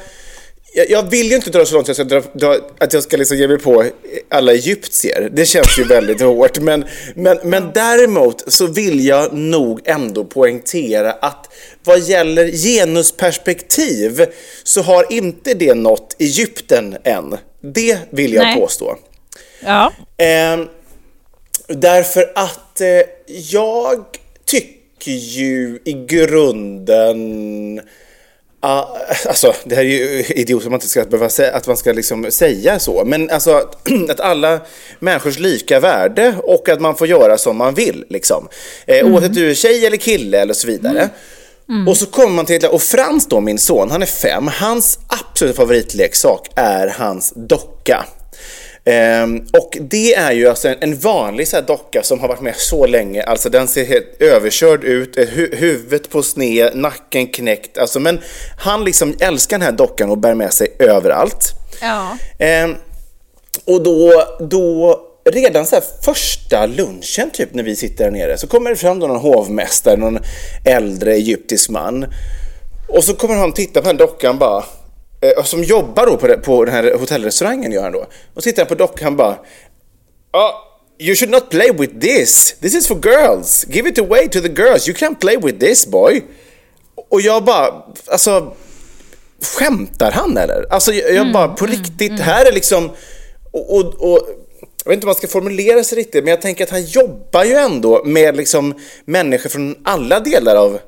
Jag 0.88 1.11
vill 1.11 1.28
ju 1.28 1.37
inte 1.37 1.50
dra 1.50 1.64
så 1.64 1.75
långt 1.75 1.88
att 1.88 1.99
jag 1.99 2.07
ska, 2.09 2.23
dra, 2.33 2.57
att 2.78 2.93
jag 2.93 3.02
ska 3.02 3.16
liksom 3.16 3.37
ge 3.37 3.49
mig 3.49 3.59
på 3.59 3.85
alla 4.28 4.52
egyptier. 4.52 5.31
Det 5.33 5.47
känns 5.47 5.78
ju 5.78 5.85
väldigt 5.85 6.21
hårt. 6.23 6.59
Men, 6.59 6.85
men, 7.14 7.38
men 7.43 7.71
däremot 7.75 8.52
så 8.52 8.66
vill 8.66 9.07
jag 9.07 9.33
nog 9.33 9.81
ändå 9.85 10.25
poängtera 10.25 11.12
att 11.12 11.47
vad 11.85 12.00
gäller 12.00 12.50
genusperspektiv 12.50 14.26
så 14.62 14.83
har 14.83 15.12
inte 15.12 15.55
det 15.55 15.75
nått 15.75 16.16
Egypten 16.19 16.97
än. 17.05 17.37
Det 17.75 17.99
vill 18.11 18.33
jag 18.35 18.43
Nej. 18.43 18.61
påstå. 18.61 18.97
Ja. 19.60 19.92
Ehm, 20.16 20.68
därför 21.66 22.32
att 22.34 22.80
eh, 22.80 23.02
jag 23.26 24.04
tycker 24.44 25.12
ju 25.12 25.78
i 25.84 25.92
grunden 25.92 27.80
ah, 28.60 28.98
alltså, 29.28 29.54
det 29.64 29.75
här 29.75 29.82
är 29.82 29.88
ju 29.88 30.25
idiot 30.28 30.62
som 30.62 30.70
man 30.70 30.76
inte 30.76 30.88
ska 30.88 31.04
behöva 31.04 31.28
säga, 31.28 31.56
att 31.56 31.66
man 31.66 31.76
ska 31.76 31.92
liksom 31.92 32.30
säga 32.30 32.78
så. 32.78 33.04
Men 33.04 33.30
alltså 33.30 33.50
att, 33.50 33.88
att 34.10 34.20
alla 34.20 34.60
människors 34.98 35.38
lika 35.38 35.80
värde 35.80 36.34
och 36.42 36.68
att 36.68 36.80
man 36.80 36.96
får 36.96 37.06
göra 37.06 37.38
som 37.38 37.56
man 37.56 37.75
vill. 37.75 38.04
Liksom. 38.08 38.48
Eh, 38.86 39.06
Oavsett 39.06 39.34
du 39.34 39.50
är 39.50 39.54
tjej 39.54 39.86
eller 39.86 39.96
kille 39.96 40.40
eller 40.40 40.54
så 40.54 40.66
vidare. 40.66 41.08
Och 41.88 41.96
så 41.96 42.06
kommer 42.06 42.32
man 42.32 42.46
till, 42.46 42.66
och 42.66 42.82
Frans 42.82 43.26
då, 43.26 43.40
min 43.40 43.58
son, 43.58 43.90
han 43.90 44.02
är 44.02 44.06
fem. 44.06 44.48
Hans 44.48 44.98
absoluta 45.06 45.56
favoritleksak 45.56 46.48
är 46.54 46.88
hans 46.88 47.32
docka. 47.36 48.04
Ehm, 48.87 49.47
och 49.52 49.78
det 49.81 50.14
är 50.14 50.33
ju 50.33 50.49
alltså 50.49 50.69
en, 50.69 50.76
en 50.81 50.99
vanlig 50.99 51.49
så 51.49 51.61
docka 51.61 52.02
som 52.02 52.21
har 52.21 52.28
varit 52.28 52.40
med 52.40 52.57
så 52.57 52.87
länge. 52.87 53.23
Alltså 53.23 53.50
den 53.50 53.69
ser 53.69 53.85
helt 53.85 54.23
överkörd 54.23 54.85
ut, 54.85 55.19
eh, 55.19 55.25
hu 55.25 55.57
huvudet 55.57 56.11
på 56.11 56.23
sned, 56.23 56.76
nacken 56.76 57.26
knäckt. 57.26 57.78
Alltså, 57.78 58.00
men 58.00 58.21
han 58.59 58.85
liksom 58.85 59.16
älskar 59.21 59.59
den 59.59 59.66
här 59.66 59.73
dockan 59.73 60.11
och 60.11 60.19
bär 60.19 60.35
med 60.35 60.52
sig 60.52 60.69
överallt. 60.78 61.52
Ja. 61.81 62.19
Ehm, 62.38 62.75
och 63.64 63.83
då, 63.83 64.25
då 64.40 65.00
redan 65.31 65.66
så 65.66 65.76
här 65.76 65.85
första 66.02 66.66
lunchen 66.66 67.31
typ 67.33 67.55
när 67.55 67.62
vi 67.62 67.76
sitter 67.76 68.05
där 68.05 68.11
nere 68.11 68.38
så 68.38 68.47
kommer 68.47 68.71
det 68.71 68.76
fram 68.76 68.99
någon 68.99 69.16
hovmästare, 69.16 69.97
någon 69.97 70.19
äldre 70.64 71.14
egyptisk 71.14 71.71
man. 71.71 72.07
Och 72.88 73.05
så 73.05 73.14
kommer 73.14 73.37
han 73.37 73.52
titta 73.52 73.81
på 73.81 73.87
den 73.87 73.97
dockan 73.97 74.38
bara, 74.38 74.64
som 75.45 75.64
jobbar 75.64 76.06
då 76.06 76.16
på, 76.16 76.26
det, 76.26 76.37
på 76.37 76.64
den 76.64 76.75
här 76.75 76.95
hotellrestaurangen 76.99 77.73
gör 77.73 77.83
han 77.83 77.92
då. 77.92 78.06
Och 78.35 78.42
så 78.42 78.50
tittar 78.50 78.62
han 78.62 78.68
på 78.68 78.75
dockan 78.75 79.16
bara, 79.16 79.38
oh, 80.33 80.50
you 80.99 81.16
should 81.16 81.30
not 81.30 81.50
play 81.50 81.71
with 81.73 82.00
this. 82.00 82.56
This 82.61 82.75
is 82.75 82.88
for 82.88 82.95
girls. 82.95 83.66
Give 83.68 83.88
it 83.88 83.99
away 83.99 84.28
to 84.28 84.40
the 84.40 84.49
girls. 84.49 84.88
You 84.88 84.97
can't 84.97 85.18
play 85.21 85.37
with 85.37 85.59
this 85.59 85.87
boy. 85.87 86.23
Och 87.11 87.21
jag 87.21 87.45
bara, 87.45 87.85
alltså 88.06 88.54
skämtar 89.42 90.11
han 90.11 90.37
eller? 90.37 90.66
Alltså 90.71 90.92
jag, 90.92 91.14
jag 91.14 91.33
bara 91.33 91.49
på 91.49 91.66
riktigt, 91.66 92.21
här 92.21 92.47
är 92.47 92.52
liksom, 92.52 92.90
och, 93.52 93.76
och, 93.76 93.85
och 93.85 94.28
jag 94.85 94.90
vet 94.90 94.97
inte 94.97 95.04
om 95.04 95.09
man 95.09 95.14
ska 95.14 95.28
formulera 95.28 95.85
sig 95.85 95.99
riktigt, 95.99 96.25
men 96.25 96.30
jag 96.30 96.40
tänker 96.40 96.64
att 96.64 96.71
han 96.71 96.85
jobbar 96.85 97.45
ju 97.45 97.52
ändå 97.52 98.02
med 98.04 98.37
liksom 98.37 98.75
människor 99.04 99.50
från 99.50 99.76
alla 99.85 100.21
delar 100.21 100.56
av 100.56 100.78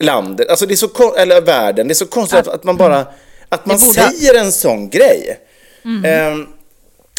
landet, 0.00 0.48
alltså 0.48 0.66
det 0.66 0.74
är 0.74 0.76
så, 0.76 1.14
eller 1.14 1.40
världen, 1.40 1.88
det 1.88 1.92
är 1.92 1.94
så 1.94 2.06
konstigt 2.06 2.38
att, 2.38 2.48
att 2.48 2.64
man 2.64 2.76
bara, 2.76 3.06
att 3.50 3.66
man 3.66 3.78
borde- 3.78 3.92
säger 4.10 4.34
en 4.34 4.52
sån 4.52 4.90
grej. 4.90 5.38
Ehm, 6.04 6.46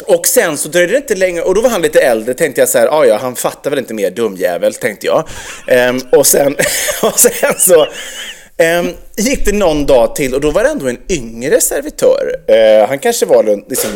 och 0.06 0.26
sen 0.26 0.56
så 0.58 0.68
dröjde 0.68 0.92
det 0.92 0.96
inte 0.96 1.14
länge, 1.14 1.40
och 1.40 1.54
då 1.54 1.60
var 1.60 1.70
han 1.70 1.82
lite 1.82 2.00
äldre, 2.00 2.34
tänkte 2.34 2.60
jag 2.60 2.68
så 2.68 2.78
här, 2.78 2.86
ah, 3.00 3.04
ja, 3.04 3.16
han 3.22 3.36
fattar 3.36 3.70
väl 3.70 3.78
inte 3.78 3.94
mer 3.94 4.10
dumjävel, 4.10 4.74
tänkte 4.74 5.06
jag. 5.06 5.28
Ehm, 5.68 6.00
och, 6.12 6.26
sen, 6.26 6.56
och 7.02 7.20
sen 7.20 7.54
så 7.58 7.86
ehm, 8.56 8.88
gick 9.16 9.44
det 9.46 9.52
någon 9.52 9.86
dag 9.86 10.14
till 10.14 10.34
och 10.34 10.40
då 10.40 10.50
var 10.50 10.62
det 10.64 10.68
ändå 10.70 10.88
en 10.88 10.98
yngre 11.08 11.60
servitör. 11.60 12.36
Ehm, 12.48 12.88
han 12.88 12.98
kanske 12.98 13.26
var 13.26 13.60
liksom... 13.70 13.90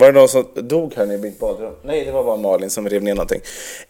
Var 0.00 0.12
det 0.12 0.18
någon 0.18 0.28
som 0.28 0.46
dog 0.54 0.94
här 0.96 1.06
nere 1.06 1.16
i 1.16 1.20
mitt 1.20 1.40
badrum? 1.40 1.72
Nej, 1.84 2.04
det 2.04 2.12
var 2.12 2.24
bara 2.24 2.36
Malin 2.36 2.70
som 2.70 2.88
rev 2.88 3.02
ner 3.02 3.14
någonting. 3.14 3.40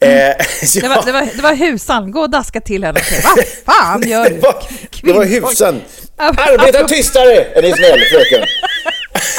Mm. 0.01 0.17
Eh, 0.17 0.23
ja. 0.75 0.81
det, 0.83 0.89
var, 0.89 1.05
det, 1.05 1.13
var, 1.13 1.29
det 1.37 1.43
var 1.43 1.55
husan, 1.55 2.11
gå 2.11 2.21
och 2.21 2.31
daska 2.31 2.61
till 2.61 2.85
henne. 2.85 3.01
Vad 3.25 3.45
fan 3.75 4.09
gör 4.09 4.25
du? 4.31 4.35
det, 4.37 4.43
var, 4.43 4.55
det 5.03 5.13
var 5.13 5.25
husan. 5.25 5.81
Arbeta 6.17 6.89
tystare 6.89 7.45
är 7.45 7.63
ni 7.63 7.73
snäll, 7.73 8.01
fröken. 8.01 8.47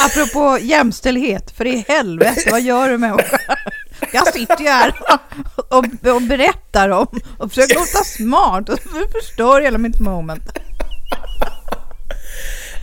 Apropå 0.00 0.58
jämställdhet, 0.60 1.50
för 1.56 1.66
i 1.66 1.84
helvete, 1.88 2.50
vad 2.50 2.60
gör 2.60 2.88
du 2.88 2.98
med 2.98 3.24
Jag 4.12 4.32
sitter 4.32 4.60
ju 4.60 4.68
här 4.68 4.94
och, 5.00 5.78
och, 5.78 6.14
och 6.14 6.22
berättar 6.22 6.88
om 6.88 7.20
och 7.38 7.48
försöker 7.48 7.74
låta 7.74 8.04
smart 8.04 8.68
och 8.68 8.78
förstör 9.12 9.60
hela 9.60 9.78
mitt 9.78 10.00
moment. 10.00 10.58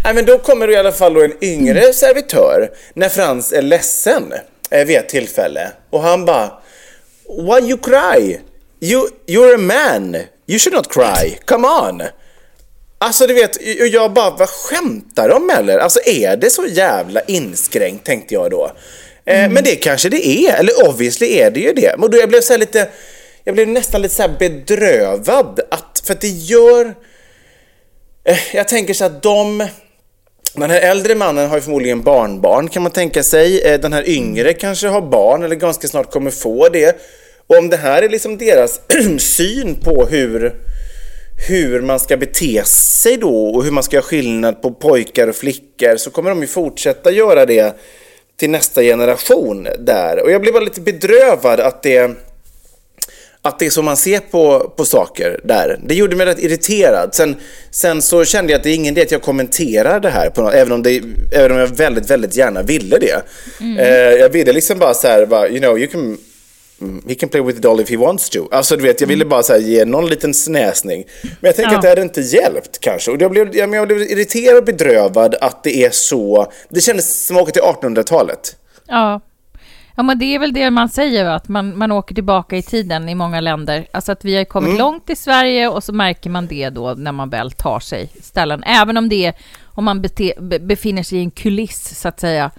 Nej, 0.03 0.13
men 0.13 0.25
då 0.25 0.37
kommer 0.37 0.67
det 0.67 0.73
i 0.73 0.77
alla 0.77 0.91
fall 0.91 1.17
en 1.17 1.43
yngre 1.43 1.93
servitör 1.93 2.71
när 2.93 3.09
Frans 3.09 3.53
är 3.53 3.61
ledsen 3.61 4.33
eh, 4.69 4.85
vid 4.85 4.97
ett 4.97 5.09
tillfälle 5.09 5.71
och 5.89 6.01
han 6.01 6.25
bara 6.25 6.51
Why 7.29 7.69
you 7.69 7.77
cry? 7.77 8.39
You, 8.81 9.07
you're 9.27 9.55
a 9.55 9.57
man. 9.57 10.15
You 10.47 10.59
should 10.59 10.73
not 10.73 10.93
cry. 10.93 11.37
Come 11.45 11.67
on. 11.67 12.01
Alltså 12.97 13.27
du 13.27 13.33
vet, 13.33 13.57
jag 13.91 14.13
bara, 14.13 14.29
vad 14.29 14.49
skämtar 14.49 15.29
de 15.29 15.49
eller? 15.49 15.77
Alltså 15.77 15.99
är 16.05 16.37
det 16.37 16.49
så 16.49 16.65
jävla 16.65 17.21
inskränkt 17.21 18.05
tänkte 18.05 18.33
jag 18.33 18.51
då. 18.51 18.71
Eh, 19.25 19.39
mm. 19.39 19.53
Men 19.53 19.63
det 19.63 19.75
kanske 19.75 20.09
det 20.09 20.27
är, 20.27 20.59
eller 20.59 20.89
obviously 20.89 21.27
är 21.27 21.51
det 21.51 21.59
ju 21.59 21.73
det. 21.73 21.95
Men 21.97 22.11
då 22.11 22.17
jag 22.17 22.29
blev 22.29 22.41
så 22.41 22.57
lite, 22.57 22.89
jag 23.43 23.55
blev 23.55 23.67
nästan 23.67 24.01
lite 24.01 24.15
så 24.15 24.27
bedrövad 24.39 25.59
att, 25.71 26.01
för 26.05 26.13
att 26.13 26.21
det 26.21 26.27
gör, 26.27 26.95
eh, 28.23 28.55
jag 28.55 28.67
tänker 28.67 28.93
så 28.93 29.05
att 29.05 29.23
de, 29.23 29.67
den 30.53 30.69
här 30.69 30.81
äldre 30.81 31.15
mannen 31.15 31.49
har 31.49 31.57
ju 31.57 31.61
förmodligen 31.61 32.01
barnbarn 32.01 32.67
kan 32.67 32.83
man 32.83 32.91
tänka 32.91 33.23
sig. 33.23 33.61
Eh, 33.61 33.79
den 33.79 33.93
här 33.93 34.09
yngre 34.09 34.53
kanske 34.53 34.87
har 34.87 35.01
barn 35.01 35.43
eller 35.43 35.55
ganska 35.55 35.87
snart 35.87 36.11
kommer 36.11 36.31
få 36.31 36.69
det. 36.69 36.97
Och 37.47 37.57
om 37.57 37.69
det 37.69 37.77
här 37.77 38.01
är 38.01 38.09
liksom 38.09 38.37
deras 38.37 38.81
syn 39.19 39.75
på 39.75 40.05
hur 40.05 40.55
hur 41.47 41.81
man 41.81 41.99
ska 41.99 42.17
bete 42.17 42.63
sig 42.65 43.17
då 43.17 43.45
och 43.45 43.63
hur 43.63 43.71
man 43.71 43.83
ska 43.83 43.95
göra 43.95 44.05
skillnad 44.05 44.61
på 44.61 44.71
pojkar 44.71 45.27
och 45.27 45.35
flickor 45.35 45.97
så 45.97 46.11
kommer 46.11 46.29
de 46.29 46.41
ju 46.41 46.47
fortsätta 46.47 47.11
göra 47.11 47.45
det 47.45 47.75
till 48.37 48.49
nästa 48.49 48.81
generation 48.81 49.67
där. 49.79 50.23
Och 50.23 50.31
jag 50.31 50.41
blir 50.41 50.51
bara 50.51 50.63
lite 50.63 50.81
bedrövad 50.81 51.59
att 51.59 51.83
det, 51.83 52.11
att 53.41 53.59
det 53.59 53.65
är 53.65 53.69
så 53.69 53.81
man 53.81 53.97
ser 53.97 54.19
på, 54.19 54.73
på 54.77 54.85
saker 54.85 55.39
där. 55.43 55.79
Det 55.85 55.95
gjorde 55.95 56.15
mig 56.15 56.25
rätt 56.25 56.39
irriterad. 56.39 57.15
Sen, 57.15 57.35
sen 57.71 58.01
så 58.01 58.25
kände 58.25 58.51
jag 58.51 58.57
att 58.57 58.63
det 58.63 58.69
är 58.69 58.75
ingen 58.75 58.93
idé 58.93 59.01
att 59.01 59.11
jag 59.11 59.21
kommenterar 59.21 59.99
det 59.99 60.09
här, 60.09 60.29
på 60.29 60.41
något, 60.41 60.53
även, 60.53 60.71
om 60.71 60.83
det, 60.83 61.01
även 61.31 61.51
om 61.51 61.57
jag 61.57 61.67
väldigt, 61.67 62.09
väldigt 62.09 62.35
gärna 62.35 62.61
ville 62.61 62.97
det. 62.97 63.21
Mm. 63.59 63.77
Eh, 63.77 64.19
jag 64.19 64.29
ville 64.29 64.53
liksom 64.53 64.79
bara 64.79 64.93
så 64.93 65.07
här, 65.07 65.25
bara, 65.25 65.49
you 65.49 65.59
know, 65.59 65.79
you 65.79 65.87
can 65.87 66.17
Mm, 66.81 67.03
he 67.07 67.15
can 67.15 67.29
play 67.29 67.41
with 67.41 67.55
the 67.55 67.61
doll 67.61 67.81
if 67.81 67.89
he 67.89 67.97
wants 67.97 68.29
to. 68.29 68.47
Alltså 68.51 68.75
du 68.75 68.83
vet, 68.83 69.01
jag 69.01 69.07
ville 69.07 69.25
bara 69.25 69.43
så 69.43 69.53
här, 69.53 69.59
ge 69.59 69.85
någon 69.85 70.07
liten 70.07 70.33
snäsning. 70.33 71.05
Men 71.21 71.31
jag 71.41 71.55
tänker 71.55 71.71
ja. 71.71 71.77
att 71.77 71.81
det 71.81 71.89
hade 71.89 72.01
inte 72.01 72.21
hjälpt 72.21 72.79
kanske. 72.79 73.11
Och 73.11 73.21
jag 73.21 73.31
blev, 73.31 73.55
jag, 73.55 73.75
jag 73.75 73.87
blev 73.87 74.01
irriterad 74.01 74.57
och 74.57 74.63
bedrövad 74.63 75.35
att 75.41 75.63
det 75.63 75.85
är 75.85 75.89
så... 75.89 76.51
Det 76.69 76.81
kändes 76.81 77.25
som 77.25 77.37
att 77.37 77.43
åka 77.43 77.51
till 77.51 77.61
1800-talet. 77.61 78.55
Ja. 78.87 79.21
Ja, 79.99 80.03
men 80.03 80.19
det 80.19 80.35
är 80.35 80.39
väl 80.39 80.53
det 80.53 80.69
man 80.69 80.89
säger, 80.89 81.25
att 81.25 81.47
man, 81.47 81.77
man 81.77 81.91
åker 81.91 82.15
tillbaka 82.15 82.57
i 82.57 82.61
tiden 82.61 83.09
i 83.09 83.15
många 83.15 83.41
länder. 83.41 83.87
Alltså 83.91 84.11
att 84.11 84.25
vi 84.25 84.37
har 84.37 84.45
kommit 84.45 84.67
mm. 84.67 84.79
långt 84.79 85.09
i 85.09 85.15
Sverige 85.15 85.67
och 85.67 85.83
så 85.83 85.93
märker 85.93 86.29
man 86.29 86.47
det 86.47 86.69
då 86.69 86.93
när 86.93 87.11
man 87.11 87.29
väl 87.29 87.51
tar 87.51 87.79
sig 87.79 88.09
ställen. 88.21 88.63
Även 88.63 88.97
om 88.97 89.09
det 89.09 89.25
är, 89.25 89.33
om 89.63 89.85
man 89.85 90.01
bete, 90.01 90.33
befinner 90.61 91.03
sig 91.03 91.17
i 91.17 91.21
en 91.21 91.31
kuliss, 91.31 91.99
så 91.99 92.07
att 92.07 92.19
säga 92.19 92.51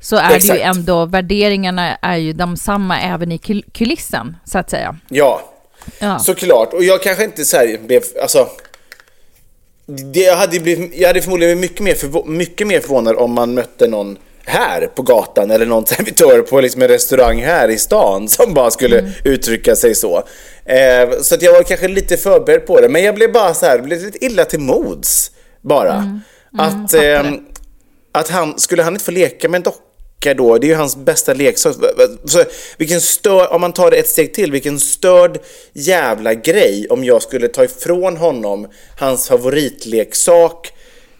så 0.00 0.16
är 0.16 0.36
Exakt. 0.36 0.46
det 0.48 0.56
ju 0.56 0.62
ändå, 0.62 1.06
värderingarna 1.06 1.96
är 1.96 2.16
ju 2.16 2.32
de 2.32 2.56
samma 2.56 3.00
även 3.00 3.32
i 3.32 3.38
kulissen, 3.72 4.36
så 4.44 4.58
att 4.58 4.70
säga. 4.70 4.96
Ja, 5.08 5.40
ja. 5.98 6.18
såklart. 6.18 6.72
Och 6.72 6.84
jag 6.84 7.02
kanske 7.02 7.24
inte 7.24 7.44
så 7.44 7.56
här 7.56 7.78
blev, 7.86 8.02
alltså, 8.22 8.48
det, 9.86 10.20
jag, 10.20 10.36
hade 10.36 10.60
blivit, 10.60 10.98
jag 10.98 11.08
hade 11.08 11.22
förmodligen 11.22 11.58
blivit 11.58 11.70
mycket 11.70 11.84
mer, 11.84 11.94
förvå, 11.94 12.24
mycket 12.24 12.66
mer 12.66 12.80
förvånad 12.80 13.16
om 13.16 13.32
man 13.32 13.54
mötte 13.54 13.88
någon 13.88 14.18
här 14.46 14.86
på 14.86 15.02
gatan 15.02 15.50
eller 15.50 15.66
någon 15.66 15.86
servitör 15.86 16.42
på 16.42 16.60
liksom 16.60 16.82
en 16.82 16.88
restaurang 16.88 17.42
här 17.42 17.68
i 17.68 17.78
stan 17.78 18.28
som 18.28 18.54
bara 18.54 18.70
skulle 18.70 18.98
mm. 18.98 19.10
uttrycka 19.24 19.76
sig 19.76 19.94
så. 19.94 20.22
Eh, 20.64 21.20
så 21.22 21.34
att 21.34 21.42
jag 21.42 21.52
var 21.52 21.62
kanske 21.62 21.88
lite 21.88 22.16
förberedd 22.16 22.66
på 22.66 22.80
det, 22.80 22.88
men 22.88 23.04
jag 23.04 23.14
blev 23.14 23.32
bara 23.32 23.54
så 23.54 23.66
här, 23.66 23.78
blev 23.78 24.02
lite 24.02 24.24
illa 24.24 24.44
till 24.44 24.60
mods 24.60 25.30
bara. 25.60 25.94
Mm. 25.94 26.20
Mm, 26.58 26.84
att, 26.84 26.94
eh, 26.94 27.32
att 28.12 28.28
han, 28.28 28.58
skulle 28.58 28.82
han 28.82 28.92
inte 28.92 29.04
få 29.04 29.10
leka 29.10 29.48
med 29.48 29.58
en 29.58 29.62
docka 29.62 30.34
då, 30.34 30.58
det 30.58 30.66
är 30.66 30.68
ju 30.68 30.74
hans 30.74 30.96
bästa 30.96 31.34
leksak. 31.34 31.74
Så 32.24 32.44
vilken 32.78 33.00
stör, 33.00 33.52
om 33.52 33.60
man 33.60 33.72
tar 33.72 33.90
det 33.90 33.96
ett 33.96 34.08
steg 34.08 34.34
till, 34.34 34.52
vilken 34.52 34.80
störd 34.80 35.38
jävla 35.72 36.34
grej 36.34 36.86
om 36.90 37.04
jag 37.04 37.22
skulle 37.22 37.48
ta 37.48 37.64
ifrån 37.64 38.16
honom 38.16 38.68
hans 38.98 39.28
favoritleksak 39.28 40.72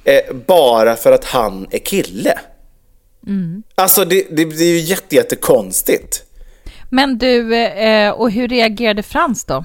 eh, 0.05 0.35
bara 0.47 0.97
för 0.97 1.13
att 1.13 1.25
han 1.25 1.67
är 1.71 1.79
kille. 1.79 2.39
Mm. 3.27 3.63
Alltså 3.75 4.05
det, 4.05 4.27
det, 4.31 4.45
det 4.45 4.65
är 4.65 4.69
ju. 4.69 4.79
Jätte 4.79 5.17
Men 6.91 7.19
du, 7.19 7.57
eh, 7.57 8.11
och 8.11 8.31
hur 8.31 8.49
reagerade 8.49 9.03
Frans 9.03 9.45
då? 9.45 9.65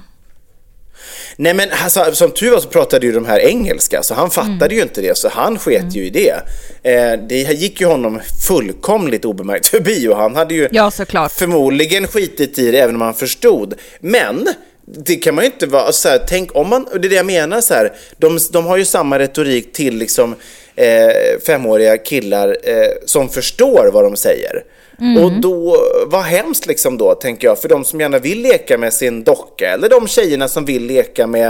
Nej 1.36 1.54
men 1.54 1.68
alltså, 1.82 2.12
som 2.12 2.30
tur 2.30 2.50
var 2.50 2.60
så 2.60 2.68
pratade 2.68 3.06
ju 3.06 3.12
de 3.12 3.24
här 3.24 3.38
engelska 3.38 4.02
så 4.02 4.14
han 4.14 4.30
fattade 4.30 4.64
mm. 4.64 4.76
ju 4.76 4.82
inte 4.82 5.00
det 5.00 5.18
så 5.18 5.28
han 5.28 5.58
sket 5.58 5.82
mm. 5.82 5.94
ju 5.94 6.04
i 6.04 6.10
det. 6.10 6.42
Eh, 6.82 7.26
det 7.28 7.36
gick 7.36 7.80
ju 7.80 7.86
honom 7.86 8.20
fullkomligt 8.48 9.24
obemärkt 9.24 9.66
förbi 9.66 10.08
och 10.08 10.16
han 10.16 10.36
hade 10.36 10.54
ju 10.54 10.68
ja, 10.70 10.90
förmodligen 11.30 12.06
skitit 12.06 12.58
i 12.58 12.70
det 12.70 12.78
även 12.78 12.94
om 12.94 13.00
han 13.00 13.14
förstod. 13.14 13.74
Men 14.00 14.48
det 14.86 15.16
kan 15.16 15.34
man 15.34 15.44
ju 15.44 15.50
inte 15.50 15.66
vara, 15.66 15.92
så 15.92 16.08
här, 16.08 16.20
tänk 16.28 16.56
om 16.56 16.68
man, 16.68 16.86
det 16.92 17.06
är 17.06 17.08
det 17.08 17.14
jag 17.14 17.26
menar 17.26 17.60
så 17.60 17.74
här, 17.74 17.92
de, 18.16 18.38
de 18.52 18.66
har 18.66 18.76
ju 18.76 18.84
samma 18.84 19.18
retorik 19.18 19.72
till 19.72 19.96
liksom 19.96 20.34
eh, 20.76 21.40
femåriga 21.46 21.98
killar 21.98 22.56
eh, 22.62 22.90
som 23.04 23.28
förstår 23.28 23.90
vad 23.92 24.04
de 24.04 24.16
säger. 24.16 24.64
Mm. 25.00 25.24
Och 25.24 25.32
då, 25.40 25.76
vad 26.06 26.22
hemskt 26.22 26.66
liksom 26.66 26.98
då, 26.98 27.14
tänker 27.14 27.48
jag, 27.48 27.58
för 27.58 27.68
de 27.68 27.84
som 27.84 28.00
gärna 28.00 28.18
vill 28.18 28.42
leka 28.42 28.78
med 28.78 28.92
sin 28.92 29.24
docka 29.24 29.70
eller 29.70 29.88
de 29.88 30.08
tjejerna 30.08 30.48
som 30.48 30.64
vill 30.64 30.86
leka 30.86 31.26
med 31.26 31.48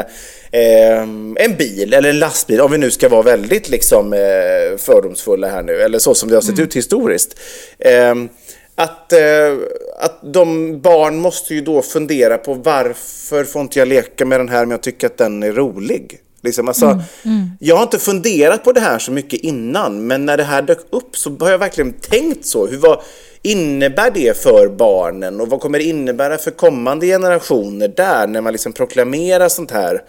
eh, 0.51 1.01
en 1.37 1.57
bil 1.59 1.95
eller 1.95 2.11
en 2.11 2.19
lastbil, 2.19 2.61
om 2.61 2.71
vi 2.71 2.79
nu 2.79 2.91
ska 2.91 3.09
vara 3.09 3.23
väldigt 3.23 3.69
liksom 3.69 4.13
eh, 4.13 4.79
fördomsfulla 4.79 5.49
här 5.49 5.63
nu, 5.63 5.81
eller 5.83 5.99
så 5.99 6.15
som 6.15 6.29
det 6.29 6.37
har 6.37 6.43
sett 6.43 6.51
mm. 6.51 6.65
ut 6.65 6.77
historiskt. 6.77 7.39
Eh, 7.79 8.15
att, 8.75 9.13
eh, 9.13 9.57
att 10.01 10.33
de 10.33 10.81
barn 10.81 11.21
måste 11.21 11.55
ju 11.55 11.61
då 11.61 11.83
fundera 11.83 12.39
på 12.39 12.55
varför 12.55 13.45
får 13.45 13.63
inte 13.63 13.79
jag 13.79 13.89
leka 13.89 14.25
med 14.25 14.41
den 14.41 14.49
här 14.49 14.61
men 14.61 14.71
jag 14.71 14.83
tycker 14.83 15.07
att 15.07 15.19
den 15.19 15.43
är 15.43 15.53
rolig. 15.53 16.21
Liksom, 16.43 16.69
alltså, 16.69 16.87
mm, 16.87 17.01
mm. 17.25 17.51
Jag 17.61 17.77
har 17.77 17.83
inte 17.83 17.99
funderat 17.99 18.65
på 18.65 18.73
det 18.73 18.81
här 18.81 18.99
så 18.99 19.13
mycket 19.13 19.41
innan, 19.41 20.07
men 20.07 20.27
när 20.27 20.37
det 20.37 20.45
här 20.45 20.63
dök 20.63 20.79
upp 20.91 21.17
så 21.17 21.37
har 21.41 21.51
jag 21.51 21.59
verkligen 21.59 21.93
tänkt 21.93 22.47
så. 22.47 22.67
Hur, 22.67 22.77
vad 22.77 23.01
innebär 23.43 24.11
det 24.11 24.37
för 24.37 24.69
barnen 24.69 25.41
och 25.41 25.49
vad 25.49 25.61
kommer 25.61 25.79
det 25.79 25.85
innebära 25.85 26.39
för 26.39 26.51
kommande 26.51 27.07
generationer 27.07 27.89
där 27.89 28.27
när 28.27 28.41
man 28.41 28.53
liksom 28.53 28.73
proklamerar 28.73 29.49
sånt 29.49 29.71
här 29.71 30.03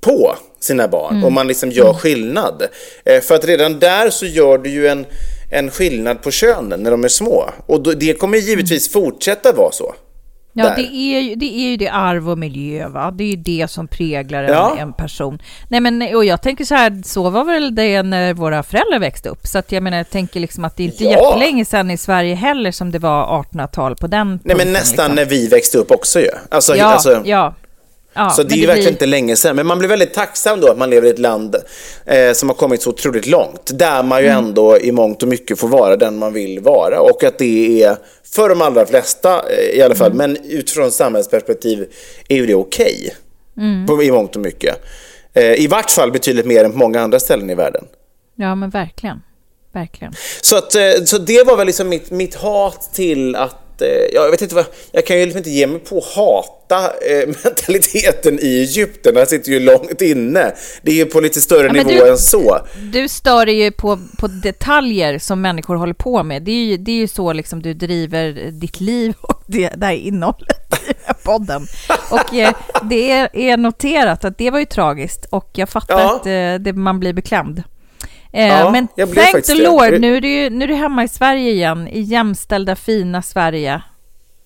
på 0.00 0.36
sina 0.60 0.88
barn 0.88 1.14
mm. 1.14 1.24
och 1.24 1.32
man 1.32 1.46
liksom 1.46 1.70
gör 1.70 1.88
mm. 1.88 1.98
skillnad. 1.98 2.62
Eh, 3.04 3.20
för 3.20 3.34
att 3.34 3.44
redan 3.44 3.78
där 3.78 4.10
så 4.10 4.26
gör 4.26 4.58
du 4.58 4.70
ju 4.70 4.86
en, 4.86 5.06
en 5.52 5.70
skillnad 5.70 6.22
på 6.22 6.30
könen 6.30 6.82
när 6.82 6.90
de 6.90 7.04
är 7.04 7.08
små 7.08 7.50
och 7.66 7.82
då, 7.82 7.92
det 7.92 8.14
kommer 8.14 8.38
givetvis 8.38 8.94
mm. 8.94 9.04
fortsätta 9.04 9.52
vara 9.52 9.72
så. 9.72 9.94
Ja, 10.54 10.74
det 10.76 10.82
är, 10.82 11.20
ju, 11.20 11.34
det 11.34 11.46
är 11.46 11.70
ju 11.70 11.76
det 11.76 11.88
arv 11.88 12.30
och 12.30 12.38
miljö, 12.38 12.88
va? 12.88 13.10
Det 13.10 13.24
är 13.24 13.28
ju 13.28 13.36
det 13.36 13.70
som 13.70 13.88
präglar 13.88 14.44
en, 14.44 14.52
ja. 14.52 14.76
en 14.78 14.92
person. 14.92 15.42
Nej, 15.68 15.80
men 15.80 16.14
och 16.14 16.24
jag 16.24 16.42
tänker 16.42 16.64
så 16.64 16.74
här, 16.74 17.02
så 17.04 17.30
var 17.30 17.44
väl 17.44 17.74
det 17.74 18.02
när 18.02 18.34
våra 18.34 18.62
föräldrar 18.62 18.98
växte 18.98 19.28
upp. 19.28 19.46
Så 19.46 19.58
att 19.58 19.72
jag 19.72 19.82
menar, 19.82 19.96
jag 19.96 20.10
tänker 20.10 20.40
liksom 20.40 20.64
att 20.64 20.76
det 20.76 20.82
är 20.82 20.84
inte 20.84 21.04
ja. 21.04 21.10
jättelänge 21.10 21.64
sedan 21.64 21.90
i 21.90 21.96
Sverige 21.96 22.34
heller 22.34 22.70
som 22.70 22.90
det 22.90 22.98
var 22.98 23.42
1800-tal 23.42 23.96
på 23.96 24.06
den 24.06 24.40
Nej, 24.44 24.56
men 24.56 24.72
nästan 24.72 25.04
liksom. 25.04 25.14
när 25.14 25.24
vi 25.24 25.48
växte 25.48 25.78
upp 25.78 25.90
också 25.90 26.20
ju. 26.20 26.30
Alltså, 26.48 26.76
ja, 26.76 26.84
alltså, 26.84 27.22
ja. 27.24 27.54
Ja, 28.14 28.30
så 28.30 28.42
det 28.42 28.54
är 28.54 28.56
ju 28.56 28.66
verkligen 28.66 28.84
blir... 28.84 28.92
inte 28.92 29.06
länge 29.06 29.36
sedan. 29.36 29.56
Men 29.56 29.66
man 29.66 29.78
blir 29.78 29.88
väldigt 29.88 30.14
tacksam 30.14 30.60
då 30.60 30.68
att 30.68 30.78
man 30.78 30.90
lever 30.90 31.06
i 31.06 31.10
ett 31.10 31.18
land 31.18 31.56
eh, 32.04 32.32
som 32.32 32.48
har 32.48 32.56
kommit 32.56 32.82
så 32.82 32.90
otroligt 32.90 33.26
långt. 33.26 33.78
Där 33.78 34.02
man 34.02 34.20
ju 34.20 34.28
mm. 34.28 34.44
ändå 34.44 34.78
i 34.78 34.92
mångt 34.92 35.22
och 35.22 35.28
mycket 35.28 35.58
får 35.58 35.68
vara 35.68 35.96
den 35.96 36.18
man 36.18 36.32
vill 36.32 36.60
vara. 36.60 37.00
Och 37.00 37.24
att 37.24 37.38
det 37.38 37.82
är, 37.82 37.96
för 38.34 38.48
de 38.48 38.62
allra 38.62 38.86
flesta 38.86 39.42
eh, 39.50 39.78
i 39.78 39.82
alla 39.82 39.94
fall, 39.94 40.12
mm. 40.12 40.32
men 40.32 40.44
utifrån 40.44 40.90
samhällsperspektiv 40.90 41.88
är 42.28 42.36
ju 42.36 42.46
det 42.46 42.54
okej. 42.54 43.14
Okay, 43.56 43.66
mm. 43.66 44.00
I 44.00 44.10
mångt 44.10 44.36
och 44.36 44.42
mycket. 44.42 44.84
Eh, 45.32 45.52
I 45.52 45.66
vart 45.66 45.90
fall 45.90 46.12
betydligt 46.12 46.46
mer 46.46 46.64
än 46.64 46.72
på 46.72 46.78
många 46.78 47.00
andra 47.00 47.20
ställen 47.20 47.50
i 47.50 47.54
världen. 47.54 47.84
Ja, 48.34 48.54
men 48.54 48.70
verkligen. 48.70 49.22
verkligen. 49.72 50.12
Så, 50.40 50.56
att, 50.56 50.74
eh, 50.74 51.04
så 51.04 51.18
det 51.18 51.46
var 51.46 51.56
väl 51.56 51.66
liksom 51.66 51.88
mitt, 51.88 52.10
mitt 52.10 52.34
hat 52.34 52.90
till 52.94 53.36
att 53.36 53.61
eh, 53.82 53.88
Ja, 53.88 54.22
jag 54.24 54.30
vet 54.30 54.42
inte 54.42 54.54
vad, 54.54 54.64
jag 54.92 55.06
kan 55.06 55.18
ju 55.18 55.24
liksom 55.24 55.38
inte 55.38 55.50
ge 55.50 55.66
mig 55.66 55.78
på 55.80 55.98
att 55.98 56.04
hata 56.04 56.84
eh, 56.86 57.26
mentaliteten 57.44 58.38
i 58.42 58.60
Egypten. 58.60 59.14
Den 59.14 59.26
sitter 59.26 59.52
ju 59.52 59.60
långt 59.60 60.02
inne. 60.02 60.52
Det 60.82 60.90
är 60.90 60.94
ju 60.94 61.04
på 61.06 61.20
lite 61.20 61.40
större 61.40 61.66
Ja, 61.66 61.72
nivå 61.72 61.90
du- 61.90 62.08
än 62.10 62.18
så. 62.18 62.58
Du 62.92 63.08
stör 63.08 63.46
dig 63.46 63.62
ju 63.62 63.70
på, 63.70 63.98
på 64.18 64.26
detaljer 64.26 65.18
som 65.18 65.40
människor 65.40 65.76
håller 65.76 65.94
på 65.94 66.22
med. 66.22 66.42
Det 66.42 66.50
är 66.50 66.64
ju, 66.64 66.76
det 66.76 66.90
är 66.90 66.96
ju 66.96 67.08
så 67.08 67.32
liksom 67.32 67.62
du 67.62 67.74
driver 67.74 68.50
ditt 68.50 68.80
liv 68.80 69.14
och 69.20 69.42
det, 69.46 69.68
det 69.76 69.86
här 69.86 69.92
innehållet 69.94 70.56
i 71.10 71.24
podden. 71.24 71.66
Och 72.10 72.34
eh, 72.34 72.54
det 72.82 73.10
är, 73.10 73.28
är 73.36 73.56
noterat 73.56 74.24
att 74.24 74.38
det 74.38 74.50
var 74.50 74.58
ju 74.58 74.64
tragiskt 74.64 75.24
och 75.30 75.50
jag 75.52 75.68
fattar 75.68 76.00
Ja. 76.00 76.16
att 76.56 76.66
eh, 76.66 76.72
man 76.74 77.00
blir 77.00 77.12
beklämd. 77.12 77.62
Eh, 78.32 78.46
Ja, 78.48 78.70
men 78.70 78.88
thank 78.88 79.44
the 79.44 79.54
det. 79.54 79.62
Lord, 79.62 80.00
nu 80.00 80.16
är, 80.16 80.20
du, 80.20 80.50
nu 80.50 80.64
är 80.64 80.68
du 80.68 80.74
hemma 80.74 81.04
i 81.04 81.08
Sverige 81.08 81.50
igen, 81.50 81.88
i 81.88 82.00
jämställda 82.00 82.76
fina 82.76 83.22
Sverige. 83.22 83.82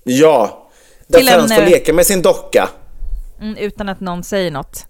Ja, 0.05 0.69
där 1.07 1.19
Till 1.19 1.29
en, 1.29 1.35
Frans 1.35 1.55
får 1.55 1.63
eh, 1.63 1.69
leka 1.69 1.93
med 1.93 2.07
sin 2.07 2.23
docka. 2.23 2.69
Mm, 3.41 3.57
utan 3.57 3.89
att 3.89 4.01
någon 4.01 4.25
säger 4.25 4.51
något. 4.51 4.87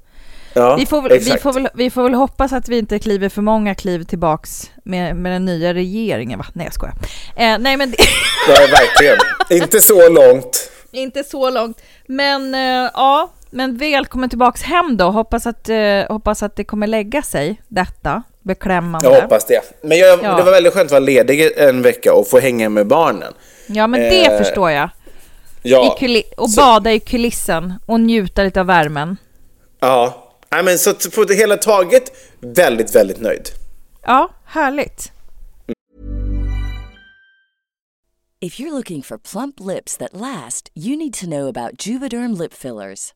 Ja, 0.54 0.76
Vi 0.76 0.86
får, 0.86 1.02
väl, 1.02 1.18
vi, 1.18 1.38
får 1.38 1.52
väl, 1.52 1.68
vi 1.74 1.90
får 1.90 2.02
väl 2.02 2.14
hoppas 2.14 2.52
att 2.52 2.68
vi 2.68 2.78
inte 2.78 2.98
kliver 2.98 3.28
för 3.28 3.42
många 3.42 3.74
kliv 3.74 4.04
tillbaks 4.04 4.70
med, 4.84 5.16
med 5.16 5.32
den 5.32 5.44
nya 5.44 5.74
regeringen, 5.74 6.38
va? 6.38 6.46
Nej, 6.52 6.66
jag 6.66 6.74
skojar. 6.74 6.94
Eh, 7.36 7.58
nej, 7.58 7.76
men 7.76 7.90
det, 7.90 7.96
Ja, 8.48 8.54
verkligen. 8.70 9.16
inte 9.50 9.80
så 9.80 10.08
långt. 10.08 10.70
inte 10.92 11.24
så 11.24 11.50
långt. 11.50 11.82
Men 12.06 12.54
eh, 12.54 12.90
ja, 12.94 13.32
men 13.50 13.76
välkommen 13.76 14.28
tillbaks 14.28 14.62
hem 14.62 14.96
då. 14.96 15.10
Hoppas 15.10 15.46
att, 15.46 15.68
eh, 15.68 15.76
hoppas 16.08 16.42
att 16.42 16.56
det 16.56 16.64
kommer 16.64 16.86
lägga 16.86 17.22
sig, 17.22 17.60
detta 17.68 18.22
beklämmande. 18.46 19.08
Jag 19.08 19.20
hoppas 19.22 19.44
det. 19.44 19.60
Men 19.82 19.98
jag, 19.98 20.18
Ja. 20.22 20.36
det 20.36 20.42
var 20.42 20.52
väldigt 20.52 20.72
skönt 20.72 20.84
att 20.86 20.90
vara 20.90 21.00
ledig 21.00 21.52
en 21.56 21.82
vecka 21.82 22.14
och 22.14 22.28
få 22.28 22.38
hänga 22.38 22.68
med 22.68 22.86
barnen. 22.86 23.32
Ja, 23.66 23.86
men 23.86 24.00
det 24.00 24.26
Eh, 24.26 24.38
förstår 24.38 24.70
jag. 24.70 24.88
Ja, 25.62 25.96
I 25.96 26.00
kuli- 26.04 26.32
och 26.36 26.50
så- 26.50 26.60
bada 26.60 26.92
i 26.92 27.00
kulissen 27.00 27.74
och 27.86 28.00
njuta 28.00 28.42
lite 28.42 28.60
av 28.60 28.66
värmen. 28.66 29.16
ja. 29.80 30.22
Nej, 30.50 30.64
men 30.64 30.78
så 30.78 30.94
på 31.14 31.24
det 31.24 31.34
hela 31.34 31.56
taget 31.56 32.12
väldigt, 32.40 32.94
väldigt 32.94 33.20
nöjd. 33.20 33.48
Ja, 34.06 34.28
härligt. 34.46 35.12
If 38.40 38.58
you're 38.60 38.70
looking 38.70 39.02
for 39.02 39.18
plump 39.18 39.60
lips 39.60 39.96
that 39.96 40.10
last, 40.12 40.70
you 40.74 40.96
need 40.96 41.14
to 41.14 41.26
know 41.26 41.48
about 41.48 41.86
Juvederm 41.86 42.34
lip 42.34 42.54
fillers. 42.54 43.14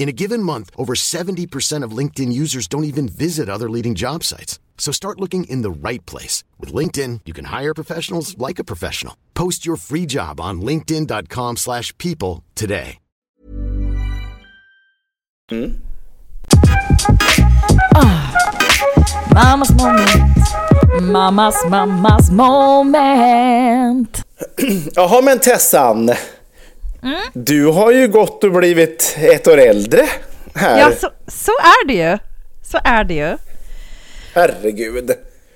In 0.00 0.08
a 0.08 0.12
given 0.12 0.42
month, 0.42 0.70
over 0.78 0.94
70% 0.94 1.84
of 1.84 1.90
LinkedIn 1.92 2.32
users 2.32 2.66
don't 2.66 2.84
even 2.84 3.06
visit 3.06 3.50
other 3.50 3.68
leading 3.68 3.94
job 3.94 4.24
sites. 4.24 4.58
So 4.78 4.92
start 4.92 5.20
looking 5.20 5.44
in 5.44 5.60
the 5.60 5.70
right 5.70 6.04
place. 6.06 6.42
With 6.58 6.72
LinkedIn, 6.72 7.20
you 7.26 7.34
can 7.34 7.44
hire 7.44 7.74
professionals 7.74 8.34
like 8.38 8.58
a 8.58 8.64
professional. 8.64 9.14
Post 9.34 9.66
your 9.66 9.76
free 9.76 10.06
job 10.06 10.40
on 10.40 10.62
linkedin.com/people 10.62 11.56
slash 11.56 11.92
people 11.98 12.42
today. 12.54 12.96
Ah, 17.94 18.32
mammas 19.34 19.70
moment. 19.72 20.10
Mammas, 21.12 21.56
mammas 21.68 22.30
moment. 22.30 24.24
Jaha, 24.96 25.22
men 25.22 25.38
Tessan. 25.40 26.39
Mm. 27.02 27.20
Du 27.32 27.66
har 27.66 27.92
ju 27.92 28.08
gått 28.08 28.44
och 28.44 28.52
blivit 28.52 29.16
ett 29.18 29.48
år 29.48 29.58
äldre 29.58 30.06
här. 30.54 30.78
Ja, 30.78 30.90
så, 31.00 31.08
så 31.26 31.52
är 31.52 31.86
det 31.86 31.94
ju. 31.94 32.18
Så 32.62 32.78
är 32.84 33.04
det 33.04 33.14
ju. 33.14 33.36
Herregud. 34.34 35.10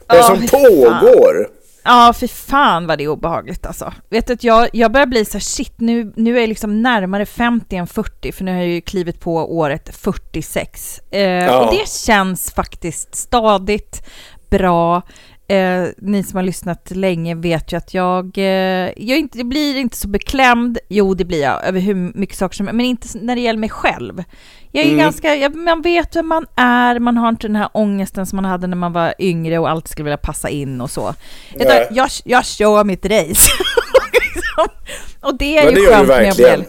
Vad 0.07 0.19
är 0.19 0.23
det 0.23 0.29
Ja, 0.29 0.37
som 0.37 0.47
pågår? 0.47 1.49
Ja, 1.85 2.13
för 2.19 2.27
fan 2.27 2.87
vad 2.87 2.99
det 2.99 3.05
är 3.05 3.09
obehagligt 3.09 3.67
alltså. 3.67 3.93
Vet 4.11 4.27
du, 4.27 4.33
att 4.33 4.45
jag, 4.45 4.69
jag 4.73 4.93
börjar 4.93 5.07
bli 5.07 5.25
så 5.25 5.33
här, 5.33 5.41
shit, 5.41 5.73
nu, 5.77 6.13
nu 6.17 6.37
är 6.37 6.41
jag 6.41 6.49
liksom 6.49 6.83
närmare 6.83 7.27
50 7.27 7.77
än 7.77 7.87
40, 7.87 8.33
för 8.33 8.45
nu 8.45 8.53
har 8.53 8.59
jag 8.59 8.69
ju 8.69 8.81
klivit 8.81 9.21
på 9.21 9.57
året 9.59 9.91
46. 9.97 11.01
Eh, 11.11 11.57
Och 11.61 11.75
det 11.75 11.89
känns 11.89 12.51
faktiskt 12.53 13.15
stadigt, 13.15 14.03
bra. 14.51 15.03
Eh, 15.49 15.85
ni 15.99 16.23
som 16.23 16.37
har 16.37 16.43
lyssnat 16.43 16.91
länge 16.91 17.35
vet 17.35 17.73
ju 17.73 17.77
att 17.77 17.95
jag, 17.95 18.39
eh, 18.39 18.45
jag, 18.97 19.19
inte, 19.19 19.39
jag 19.39 19.47
blir 19.47 19.77
inte 19.77 19.97
så 19.97 20.09
beklämd, 20.09 20.79
jo 20.89 21.15
det 21.15 21.25
blir 21.25 21.43
jag, 21.43 21.65
över 21.65 21.81
hur 21.81 21.95
mycket 21.95 22.37
saker 22.37 22.57
som, 22.57 22.67
men 22.67 22.81
inte 22.81 23.09
när 23.21 23.35
det 23.35 23.41
gäller 23.41 23.59
mig 23.61 23.69
själv. 23.71 24.25
Jag 24.73 24.85
är 24.85 24.89
Mm. 24.89 24.99
ganska, 24.99 25.35
jag, 25.35 25.55
man 25.57 25.83
vet 25.83 26.17
vem 26.17 26.29
man 26.29 26.47
är, 26.57 26.99
man 26.99 27.17
har 27.17 27.29
inte 27.29 27.47
den 27.47 27.57
här 27.57 27.69
ångesten 27.73 28.27
som 28.27 28.37
man 28.37 28.45
hade 28.45 28.67
när 28.67 28.77
man 28.77 28.93
var 28.93 29.15
yngre 29.19 29.59
och 29.59 29.71
allt 29.71 29.89
skulle 29.89 30.05
vilja 30.05 30.17
passa 30.17 30.49
in 30.49 30.81
och 30.81 30.91
så. 30.91 31.15
Utan 31.55 31.77
jag, 31.91 32.09
jag 32.25 32.45
kör 32.45 32.85
mitt 32.85 33.05
race. 33.07 33.25
Liksom. 34.13 34.67
och 35.21 35.39
det 35.39 35.59
är 35.59 35.65
Men 35.65 35.75
ju 35.75 35.81
det 35.81 35.93
skönt 35.93 36.09
med 36.09 36.31
att 36.61 36.67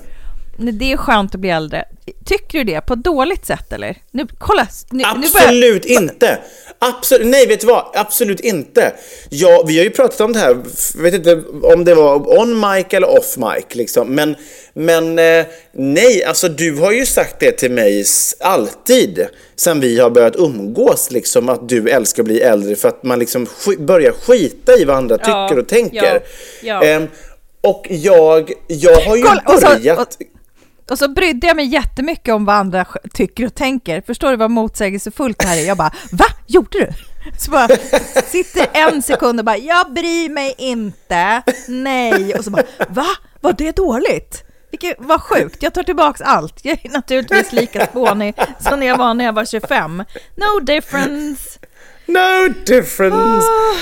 Det 0.57 0.91
är 0.91 0.97
skönt 0.97 1.35
att 1.35 1.41
bli 1.41 1.49
äldre. 1.49 1.85
Tycker 2.25 2.57
du 2.57 2.63
det? 2.63 2.81
På 2.81 2.93
ett 2.93 3.03
dåligt 3.03 3.45
sätt 3.45 3.73
eller? 3.73 3.97
Nu, 4.11 4.27
kolla! 4.37 4.67
Nu, 4.91 4.97
nu 4.97 5.03
börjar, 5.03 5.47
Absolut 5.47 5.85
inte! 5.85 6.39
Absolut, 6.79 7.27
nej, 7.27 7.47
vet 7.47 7.59
du 7.61 7.67
vad? 7.67 7.85
Absolut 7.95 8.39
inte. 8.39 8.93
Ja, 9.29 9.63
vi 9.67 9.77
har 9.77 9.83
ju 9.83 9.89
pratat 9.89 10.21
om 10.21 10.33
det 10.33 10.39
här, 10.39 10.57
vet 11.03 11.13
inte 11.13 11.41
om 11.63 11.85
det 11.85 11.95
var 11.95 12.39
on 12.39 12.59
mic 12.59 12.85
eller 12.89 13.09
off 13.19 13.37
mic 13.37 13.65
liksom. 13.75 14.07
Men, 14.15 14.35
men 14.73 15.19
eh, 15.19 15.45
nej, 15.71 16.23
alltså 16.23 16.47
du 16.49 16.75
har 16.79 16.91
ju 16.91 17.05
sagt 17.05 17.39
det 17.39 17.51
till 17.51 17.71
mig 17.71 18.05
alltid 18.39 19.27
sen 19.55 19.79
vi 19.79 19.99
har 19.99 20.09
börjat 20.09 20.35
umgås 20.35 21.11
liksom 21.11 21.49
att 21.49 21.69
du 21.69 21.89
älskar 21.89 22.23
att 22.23 22.27
bli 22.27 22.41
äldre 22.41 22.75
för 22.75 22.89
att 22.89 23.03
man 23.03 23.19
liksom 23.19 23.45
sk- 23.45 23.85
börjar 23.85 24.11
skita 24.11 24.73
i 24.77 24.85
vad 24.85 24.95
andra 24.95 25.17
Ja, 25.25 25.47
tycker 25.49 25.61
och 25.61 25.67
tänker. 25.67 26.13
ja, 26.13 26.19
ja. 26.63 26.83
Ehm, 26.83 27.07
och 27.61 27.85
jag, 27.89 28.51
jag 28.67 28.95
har 29.01 29.15
ju 29.15 29.23
Kolla, 29.23 29.43
och 29.47 29.59
så- 29.59 29.67
börjat... 29.67 29.99
och- 29.99 30.07
Och 30.89 30.99
så 30.99 31.07
brydde 31.07 31.47
jag 31.47 31.55
mig 31.55 31.65
jättemycket 31.65 32.33
om 32.33 32.45
vad 32.45 32.55
andra 32.55 32.85
tycker 33.13 33.45
och 33.45 33.55
tänker. 33.55 34.01
Förstår 34.01 34.31
du 34.31 34.37
vad 34.37 34.51
motsägelsefullt 34.51 35.39
det 35.39 35.47
här 35.47 35.57
är? 35.57 35.67
Jag 35.67 35.77
bara, 35.77 35.91
va? 36.11 36.25
Gjorde 36.47 36.79
du? 36.79 36.89
Så 37.39 37.51
bara 37.51 37.67
sitter 38.25 38.67
en 38.73 39.01
sekund 39.01 39.39
och 39.39 39.45
bara, 39.45 39.57
jag 39.57 39.93
bryr 39.93 40.29
mig 40.29 40.55
inte, 40.57 41.41
nej. 41.67 42.35
Och 42.35 42.43
så 42.43 42.49
bara, 42.51 42.63
va? 42.89 43.07
Var 43.41 43.53
det 43.53 43.75
dåligt? 43.75 44.43
Vilket, 44.71 44.95
vad 44.99 45.21
sjukt, 45.21 45.63
jag 45.63 45.73
tar 45.73 45.83
tillbaks 45.83 46.21
allt. 46.21 46.59
Jag 46.63 46.85
är 46.85 46.89
naturligtvis 46.89 47.51
lika 47.51 47.85
spånig 47.87 48.35
som 48.59 48.83
jag 48.83 48.97
var 48.97 49.13
när 49.13 49.25
jag 49.25 49.33
var 49.33 49.45
25. 49.45 50.03
No 50.35 50.59
difference. 50.59 51.59
No 52.05 52.47
difference. 52.65 53.47
Ah. 53.47 53.75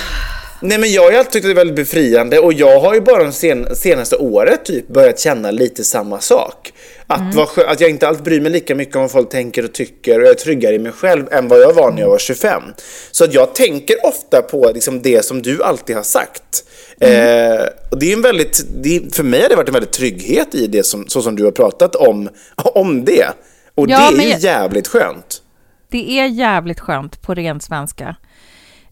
Nej 0.62 0.78
men 0.78 0.92
jag 0.92 1.12
har 1.12 1.18
alltid 1.18 1.32
tyckt 1.32 1.46
det 1.46 1.52
är 1.52 1.56
väldigt 1.56 1.76
befriande 1.76 2.40
och 2.40 2.54
jag 2.54 2.80
har 2.80 2.94
ju 2.94 3.02
bara 3.02 3.24
de 3.24 3.32
sen, 3.32 3.76
senaste 3.76 4.16
året 4.16 4.66
typ 4.66 4.88
börjat 4.88 5.20
känna 5.20 5.52
lite 5.52 5.84
samma 5.84 6.20
sak. 6.20 6.73
Att, 7.14 7.34
Mm. 7.34 7.46
skö- 7.46 7.66
att 7.68 7.82
jag 7.82 7.90
inte 7.90 8.08
alltid 8.08 8.24
bryr 8.24 8.42
mig 8.42 8.52
lika 8.52 8.76
mycket 8.76 8.96
om 8.96 9.02
vad 9.02 9.12
folk 9.12 9.30
tänker 9.30 9.64
och 9.66 9.74
tycker 9.74 10.20
och 10.20 10.26
jag 10.26 10.30
är 10.32 10.36
tryggare 10.36 10.76
i 10.76 10.80
mig 10.80 10.92
själv 10.92 11.26
än 11.34 11.48
vad 11.48 11.60
jag 11.62 11.74
var 11.74 11.92
när 11.92 12.02
jag 12.02 12.10
var 12.10 12.18
25. 12.18 12.64
Så 13.12 13.24
att 13.24 13.34
jag 13.34 13.56
tänker 13.56 14.06
ofta 14.06 14.42
på 14.42 14.72
liksom 14.74 15.02
det 15.02 15.26
som 15.26 15.42
du 15.42 15.64
alltid 15.64 15.96
har 15.96 16.04
sagt. 16.04 16.64
Mm. 17.00 17.52
Eh, 17.60 17.66
och 17.92 18.00
det 18.00 18.10
är 18.12 18.14
en 18.16 18.22
väldigt, 18.22 18.60
är- 18.84 19.16
för 19.16 19.24
mig 19.24 19.42
har 19.42 19.50
det 19.50 19.56
varit 19.56 19.68
en 19.68 19.74
väldigt 19.74 19.92
trygghet 19.94 20.56
i 20.56 20.68
det 20.68 20.84
som, 20.86 21.08
så 21.08 21.22
som 21.22 21.36
du 21.36 21.44
har 21.44 21.52
pratat 21.52 21.96
om, 21.96 22.30
om 22.56 23.06
det. 23.06 23.26
Och 23.76 23.90
Ja, 23.90 24.12
det 24.12 24.24
är 24.24 24.28
ju 24.38 24.40
jävligt 24.48 24.88
skönt. 24.88 25.42
Det 25.92 26.20
är 26.20 26.26
jävligt 26.26 26.80
skönt 26.80 27.22
på 27.22 27.34
ren 27.34 27.60
svenska. 27.60 28.16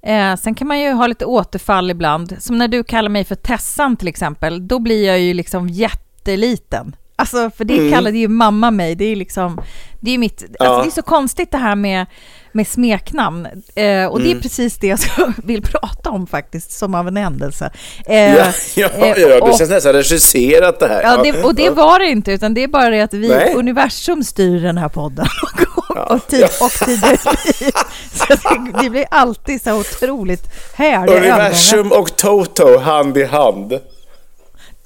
Eh, 0.03 0.35
sen 0.35 0.55
kan 0.55 0.67
man 0.67 0.79
ju 0.79 0.91
ha 0.91 1.07
lite 1.07 1.25
återfall 1.25 1.91
ibland. 1.91 2.35
Som 2.39 2.57
när 2.57 2.67
du 2.67 2.83
kallar 2.83 3.09
mig 3.09 3.23
för 3.23 3.35
Tessan 3.35 3.97
till 3.97 4.07
exempel. 4.07 4.67
Då 4.67 4.79
blir 4.79 5.05
jag 5.07 5.19
ju 5.19 5.33
liksom 5.33 5.69
jätteliten. 5.69 6.95
Alltså, 7.21 7.51
för 7.57 7.65
det 7.65 7.77
Mm. 7.77 7.91
kallade 7.93 8.17
ju 8.17 8.27
mamma 8.27 8.71
mig. 8.71 8.95
Det 8.95 9.05
är 9.05 9.15
liksom, 9.15 9.61
det 9.99 10.11
är 10.11 10.17
mitt, 10.17 10.41
alltså 10.43 10.55
Ja. 10.59 10.81
det 10.83 10.89
är 10.89 10.91
så 10.91 11.01
konstigt 11.01 11.51
det 11.51 11.57
här 11.57 11.75
med, 11.75 12.05
med 12.51 12.67
smeknamn. 12.67 13.45
Eh, 13.75 14.05
och 14.05 14.19
Mm. 14.19 14.23
det 14.23 14.31
är 14.31 14.41
precis 14.41 14.77
det 14.77 14.87
jag 14.87 14.99
vill 15.43 15.61
prata 15.61 16.09
om 16.09 16.27
faktiskt, 16.27 16.71
som 16.71 16.95
av 16.95 17.07
en 17.07 17.17
händelse. 17.17 17.71
Eh, 18.05 18.35
Ja, 18.35 18.45
ja, 18.75 18.87
eh, 18.87 19.07
ja, 19.07 19.27
du 19.27 19.39
och- 19.39 19.57
känns 19.57 19.69
nästan 19.69 19.93
regisserat 19.93 20.79
det 20.79 20.87
här. 20.87 21.01
Ja, 21.03 21.23
det, 21.23 21.43
och 21.43 21.55
det 21.55 21.69
var 21.69 21.99
det 21.99 22.05
inte, 22.05 22.31
utan 22.31 22.53
det 22.53 22.63
är 22.63 22.67
bara 22.67 22.89
det 22.89 23.01
att 23.01 23.13
vi, 23.13 23.27
Nej. 23.27 23.53
universum 23.55 24.23
styr 24.23 24.59
den 24.61 24.77
här 24.77 24.89
podden 24.89 25.25
och, 25.75 25.97
och, 26.11 26.27
tid, 26.27 26.43
och 26.61 26.71
tider 26.71 27.09
liv. 27.09 27.71
Så 28.13 28.25
det, 28.27 28.81
det 28.83 28.89
blir 28.89 29.05
alltid 29.11 29.61
så 29.61 29.79
otroligt 29.79 30.43
härliga 30.73 31.17
övergångar. 31.17 31.39
Universum 31.39 31.91
och 31.91 32.15
Toto 32.15 32.77
hand 32.79 33.17
i 33.17 33.23
hand. 33.25 33.79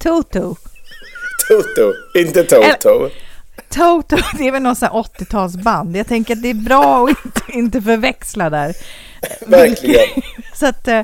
Toto. 0.04 0.56
Toto, 1.48 1.94
inte 2.20 2.44
Toto. 2.44 3.10
Toto, 3.70 4.18
det 4.38 4.48
är 4.48 4.52
väl 4.52 4.62
någon 4.62 4.76
sån 4.76 4.90
här 4.92 5.02
80-talsband. 5.02 5.98
Jag 5.98 6.08
tänker 6.08 6.36
att 6.36 6.42
det 6.42 6.50
är 6.50 6.54
bra 6.54 7.04
att 7.04 7.26
inte, 7.26 7.42
inte 7.48 7.82
förväxla 7.82 8.50
där. 8.50 8.76
Verkligen. 9.48 10.22
Så 10.54 10.66
att, 10.66 10.88
eh, 10.88 11.04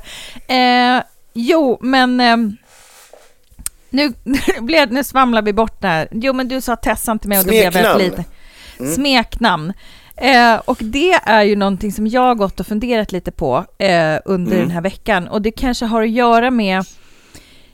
jo, 1.34 1.78
men 1.82 2.20
eh, 2.20 2.38
nu, 3.90 4.14
nu, 4.24 4.40
blev, 4.62 4.92
nu 4.92 5.04
svamlar 5.04 5.42
vi 5.42 5.54
bort 5.54 5.82
där. 5.82 6.08
Jo, 6.12 6.34
men 6.34 6.48
du 6.48 6.62
sa 6.62 6.76
Tessan 6.76 7.20
till 7.20 7.30
mig 7.30 7.40
och 7.40 7.46
då 7.46 7.50
blev 7.50 7.64
jag 7.64 7.74
Smeknamn. 7.74 8.04
lite... 8.04 8.24
Smeknamn. 8.96 9.74
Eh, 10.16 10.56
och 10.56 10.78
det 10.80 11.14
är 11.14 11.44
ju 11.44 11.56
någonting 11.56 11.92
som 11.92 12.08
jag 12.08 12.22
har 12.22 12.36
gått 12.36 12.60
och 12.60 12.68
funderat 12.68 13.12
lite 13.12 13.32
på 13.32 13.66
eh, 13.78 14.18
under 14.26 14.58
den 14.58 14.72
här 14.72 14.82
veckan. 14.82 15.28
Och 15.28 15.42
det 15.42 15.52
kanske 15.52 15.86
har 15.86 16.02
att 16.02 16.10
göra 16.10 16.52
med 16.52 16.86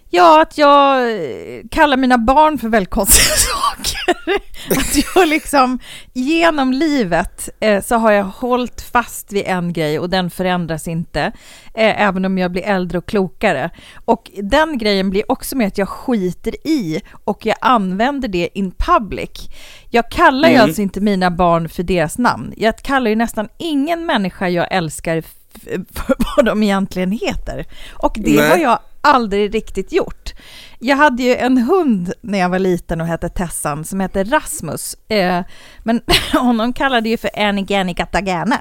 Ja, 0.10 0.42
att 0.42 0.58
jag 0.58 1.12
eh, 1.12 1.62
kallar 1.72 1.98
mina 1.98 2.18
barn 2.18 2.58
för 2.58 2.70
väldigt 2.70 2.90
konstiga 2.90 3.36
saker. 3.36 4.38
Att 4.80 5.16
jag 5.16 5.28
liksom 5.28 5.80
genom 6.14 6.72
livet 6.74 7.50
eh, 7.60 7.84
så 7.84 7.96
har 7.96 8.12
jag 8.12 8.24
hållit 8.24 8.82
fast 8.82 9.32
vid 9.34 9.44
en 9.46 9.74
grej 9.74 10.00
och 10.00 10.10
den 10.10 10.30
förändras 10.30 10.88
inte, 10.88 11.22
eh, 11.74 12.02
även 12.02 12.26
om 12.26 12.38
jag 12.38 12.52
blir 12.52 12.64
äldre 12.64 12.98
och 12.98 13.06
klokare. 13.06 13.70
Och 14.06 14.32
den 14.44 14.78
grejen 14.78 15.10
blir 15.10 15.32
också 15.32 15.56
med 15.58 15.68
att 15.68 15.78
jag 15.78 15.90
skiter 15.90 16.68
i 16.68 17.02
och 17.24 17.46
jag 17.46 17.56
använder 17.62 18.28
det 18.28 18.50
in 18.54 18.72
public. 18.78 19.50
Jag 19.90 20.12
kallar 20.12 20.50
ju 20.50 20.56
Mm. 20.56 20.66
alltså 20.66 20.82
inte 20.82 21.02
mina 21.02 21.32
barn 21.32 21.70
för 21.70 21.84
deras 21.84 22.18
namn. 22.18 22.54
Jag 22.58 22.78
kallar 22.78 23.10
ju 23.10 23.16
nästan 23.16 23.50
ingen 23.58 24.06
människa 24.06 24.50
jag 24.50 24.68
älskar 24.72 25.22
för 25.22 26.16
vad 26.36 26.46
de 26.46 26.64
egentligen 26.64 27.12
heter. 27.12 27.66
Och 27.94 28.14
det 28.16 28.36
Nej. 28.36 28.50
har 28.50 28.58
jag 28.58 28.80
aldrig 29.08 29.56
riktigt 29.56 29.92
gjort. 29.92 30.34
Jag 30.80 30.96
hade 30.96 31.24
ju 31.24 31.36
en 31.36 31.58
hund 31.58 32.14
när 32.22 32.40
jag 32.40 32.50
var 32.50 32.60
liten 32.60 33.02
och 33.02 33.08
hette 33.08 33.30
Tessan 33.30 33.86
som 33.86 34.00
hette 34.00 34.24
Rasmus. 34.24 34.96
Eh, 35.10 35.42
men 35.84 36.02
honom 36.34 36.74
kallade 36.74 37.10
ju 37.10 37.18
för 37.18 37.30
Annie 37.40 37.66
Ja. 37.70 37.94
Gatagana. 37.94 38.60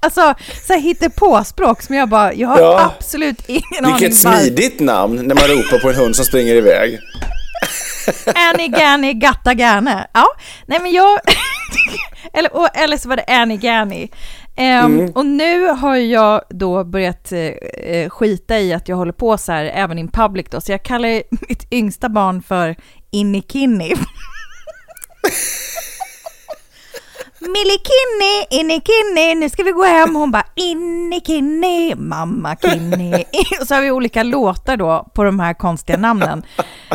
Alltså, 0.00 0.34
så 0.66 0.72
här 0.72 0.80
hittepåspråk 0.80 1.82
som 1.82 1.94
jag 1.94 2.08
bara, 2.08 2.34
jag 2.34 2.48
har 2.48 2.60
Ja. 2.60 2.92
absolut 2.98 3.48
ingen 3.48 3.84
aning 3.84 3.96
Vilket 3.96 4.18
smidigt 4.18 4.80
namn 4.80 5.16
när 5.16 5.34
man 5.34 5.44
ropar 5.44 5.78
på 5.78 5.88
en 5.88 5.94
hund 5.96 6.16
som 6.16 6.24
springer 6.24 6.54
iväg. 6.54 6.98
Annie 8.34 8.68
Ganny 8.68 9.12
Gatagane. 9.12 10.06
Ja, 10.12 10.26
nej 10.66 10.78
men 10.82 10.92
jag... 10.92 11.18
eller, 12.32 12.56
och, 12.56 12.68
eller 12.74 12.96
så 12.96 13.08
var 13.08 13.16
det 13.16 13.24
Annie 13.28 13.56
Ehm, 14.56 15.10
Och 15.14 15.26
nu 15.26 15.66
har 15.68 15.96
jag 15.96 16.40
då 16.50 16.84
börjat 16.84 17.32
eh, 17.32 17.40
eh, 17.40 18.10
skita 18.10 18.58
i 18.58 18.72
att 18.72 18.88
jag 18.88 18.96
håller 18.96 19.12
på 19.12 19.38
så 19.38 19.52
här 19.52 19.64
även 19.64 19.98
in 19.98 20.08
public 20.08 20.46
då, 20.50 20.60
så 20.60 20.72
jag 20.72 20.82
kallar 20.82 21.08
mitt 21.48 21.72
yngsta 21.72 22.08
barn 22.08 22.42
för 22.42 22.76
Innikinni. 23.10 23.94
Millikinni, 27.40 28.46
Innikinni, 28.50 29.34
nu 29.34 29.48
ska 29.50 29.62
vi 29.62 29.70
gå 29.70 29.84
hem. 29.84 30.14
Hon 30.16 30.30
bara 30.30 30.46
Innikinni, 30.54 31.94
mamma 31.96 32.56
Kinni. 32.56 33.24
Och 33.60 33.66
så 33.68 33.74
har 33.74 33.82
vi 33.82 33.90
olika 33.90 34.22
låtar 34.22 34.76
då 34.76 35.08
på 35.14 35.24
de 35.24 35.40
här 35.40 35.54
konstiga 35.54 35.98
namnen 35.98 36.42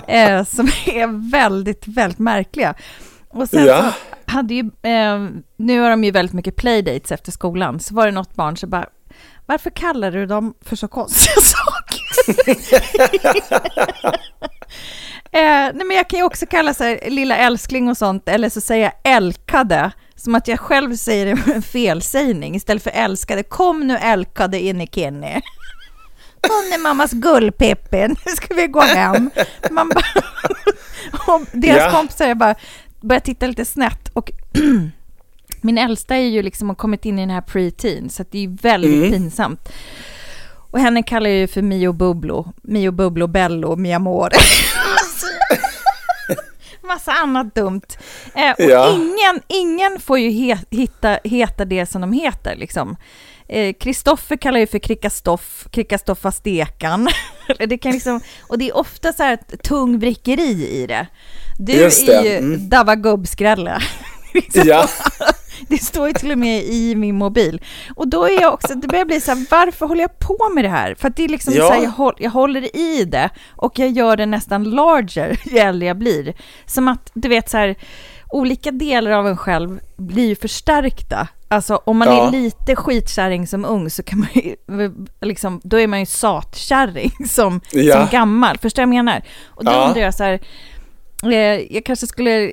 eh, 0.07 0.43
som 0.45 0.67
är 0.85 1.31
väldigt, 1.31 1.87
väldigt 1.87 2.19
märkliga. 2.19 2.73
Och 3.29 3.49
sen 3.49 3.65
Ja. 3.65 3.77
så 3.81 4.08
hade 4.29 4.53
ju, 4.53 4.59
eh, 4.83 5.27
nu 5.57 5.79
har 5.79 5.89
de 5.89 6.03
ju 6.03 6.11
väldigt 6.11 6.33
mycket 6.33 6.55
playdates 6.55 7.11
efter 7.11 7.31
skolan, 7.31 7.79
så 7.79 7.93
var 7.95 8.05
det 8.05 8.11
något 8.11 8.35
barn 8.35 8.57
som 8.57 8.69
bara 8.69 8.85
varför 9.45 9.69
kallar 9.69 10.11
du 10.11 10.25
dem 10.25 10.53
för 10.61 10.75
så 10.75 10.87
konstiga 10.87 11.35
saker? 11.41 12.01
eh, 15.31 15.73
nej 15.73 15.85
men 15.85 15.97
jag 15.97 16.09
kan 16.09 16.19
ju 16.19 16.25
också 16.25 16.45
kalla 16.45 16.73
så 16.73 16.83
här, 16.83 16.99
lilla 17.09 17.37
älskling 17.37 17.89
och 17.89 17.97
sånt, 17.97 18.29
eller 18.29 18.49
så 18.49 18.61
säger 18.61 18.83
jag 18.83 19.15
älkade, 19.15 19.91
som 20.15 20.35
att 20.35 20.47
jag 20.47 20.59
själv 20.59 20.95
säger 20.95 21.25
det 21.25 21.35
med 21.35 21.55
en 21.55 21.61
felsägning 21.61 22.55
istället 22.55 22.83
för 22.83 22.91
älskade. 22.91 23.43
Kom 23.43 23.87
nu 23.87 23.97
älkade 23.97 24.59
in 24.59 24.81
i 24.81 24.87
Kenny. 24.87 25.27
Hon 26.47 26.73
är 26.73 26.77
mammas 26.83 27.11
gullpippi, 27.11 28.07
nu 28.07 28.31
ska 28.35 28.53
vi 28.53 28.67
gå 28.67 28.81
hem. 28.81 29.29
Man 29.71 29.89
bara, 29.89 30.05
och 31.27 31.41
deras 31.51 31.77
Ja. 31.83 31.91
kompisar 31.91 32.35
bara 32.35 32.55
börjar 33.01 33.19
titta 33.19 33.47
lite 33.47 33.65
snett 33.65 34.09
och 34.13 34.31
min 35.61 35.77
äldsta 35.77 36.15
är 36.15 36.27
ju 36.27 36.41
liksom 36.41 36.69
har 36.69 36.75
kommit 36.75 37.05
in 37.05 37.19
i 37.19 37.21
den 37.21 37.29
här 37.29 37.41
pre-teen 37.41 38.09
så 38.09 38.25
det 38.31 38.43
är 38.43 38.47
väldigt 38.61 38.93
Mm. 38.93 39.11
pinsamt. 39.11 39.69
Och 40.71 40.79
henne 40.79 41.03
kallar 41.03 41.29
jag 41.29 41.39
ju 41.39 41.47
för 41.47 41.61
Mio 41.61 41.93
Bubblo, 41.93 42.53
Mio 42.61 42.91
Bubblo 42.91 43.27
Bello, 43.27 43.75
mi 43.75 43.93
amore. 43.93 44.35
Massa 46.83 47.11
annat 47.11 47.55
dumt. 47.55 47.81
Eh, 48.35 48.51
och 48.51 48.59
Ja. 48.71 48.89
ingen, 48.95 49.41
ingen 49.47 49.99
får 49.99 50.19
ju 50.19 50.29
he, 50.29 50.57
hitta, 50.69 51.19
heta 51.23 51.65
det 51.65 51.85
som 51.85 52.01
de 52.01 52.13
heter 52.13 52.55
liksom. 52.55 52.95
Eh, 53.47 53.73
Kristoffer 53.73 54.35
kallar 54.37 54.59
ju 54.59 54.67
för 54.67 54.79
Krickastoff, 54.79 55.67
Krickastoffa 55.71 56.31
Stekan. 56.31 57.09
Det 57.67 57.77
kan 57.77 57.91
liksom, 57.91 58.21
och 58.47 58.57
det 58.57 58.69
är 58.69 58.77
ofta 58.77 59.13
så 59.13 59.23
här 59.23 59.33
ett 59.33 59.63
tungvrickeri 59.63 60.67
i 60.83 60.87
det. 60.87 61.07
Du 61.61 61.73
är 61.83 62.23
ju 62.23 62.37
mm. 62.37 62.69
Dava 62.69 62.95
Gubbskrälle. 62.95 63.79
Ja. 64.53 64.87
Det 65.67 65.77
står 65.77 66.07
ju 66.07 66.13
till 66.13 66.31
och 66.31 66.37
med 66.37 66.63
i 66.63 66.95
min 66.95 67.15
mobil. 67.17 67.61
Och 67.95 68.07
då 68.07 68.23
är 68.25 68.41
jag 68.41 68.53
också, 68.53 68.75
det 68.75 68.87
börjar 68.87 69.05
bli 69.05 69.21
så 69.21 69.31
här, 69.31 69.45
varför 69.51 69.85
håller 69.85 70.01
jag 70.01 70.19
på 70.19 70.49
med 70.55 70.63
det 70.63 70.69
här? 70.69 70.95
För 70.95 71.07
att 71.07 71.15
det 71.15 71.23
är 71.23 71.27
liksom 71.27 71.53
Ja. 71.53 71.67
så 71.67 71.73
här, 71.73 71.83
jag, 71.83 71.89
håll, 71.89 72.13
jag 72.17 72.29
håller 72.31 72.75
i 72.75 73.05
det 73.05 73.29
och 73.55 73.79
jag 73.79 73.89
gör 73.89 74.17
det 74.17 74.25
nästan 74.25 74.63
larger 74.63 75.39
ju 75.51 75.57
äldre 75.57 75.87
jag 75.87 75.97
blir. 75.97 76.33
Som 76.65 76.87
att, 76.87 77.11
du 77.13 77.29
vet 77.29 77.49
så 77.49 77.57
här, 77.57 77.75
olika 78.29 78.71
delar 78.71 79.11
av 79.11 79.27
en 79.27 79.37
själv 79.37 79.79
blir 79.97 80.27
ju 80.27 80.35
förstärkta. 80.35 81.27
Alltså 81.47 81.75
om 81.85 81.97
man 81.97 82.07
Ja. 82.07 82.27
är 82.27 82.31
lite 82.31 82.75
skitkärring 82.75 83.47
som 83.47 83.65
ung 83.65 83.89
så 83.89 84.03
kan 84.03 84.19
man 84.19 84.29
ju, 84.33 84.55
liksom, 85.21 85.61
då 85.63 85.79
är 85.79 85.87
man 85.87 85.99
ju 85.99 86.05
satkärring 86.05 87.11
som, 87.29 87.61
Ja. 87.71 87.93
som 87.93 88.07
gammal. 88.11 88.57
Förstår 88.57 88.81
jag 88.81 88.89
menar? 88.89 89.21
Och 89.47 89.65
då 89.65 89.71
Ja. 89.71 89.87
undrar 89.87 90.01
jag 90.01 90.13
så 90.13 90.23
här, 90.23 90.39
jag 91.23 91.81
kanske 91.85 92.07
skulle 92.07 92.47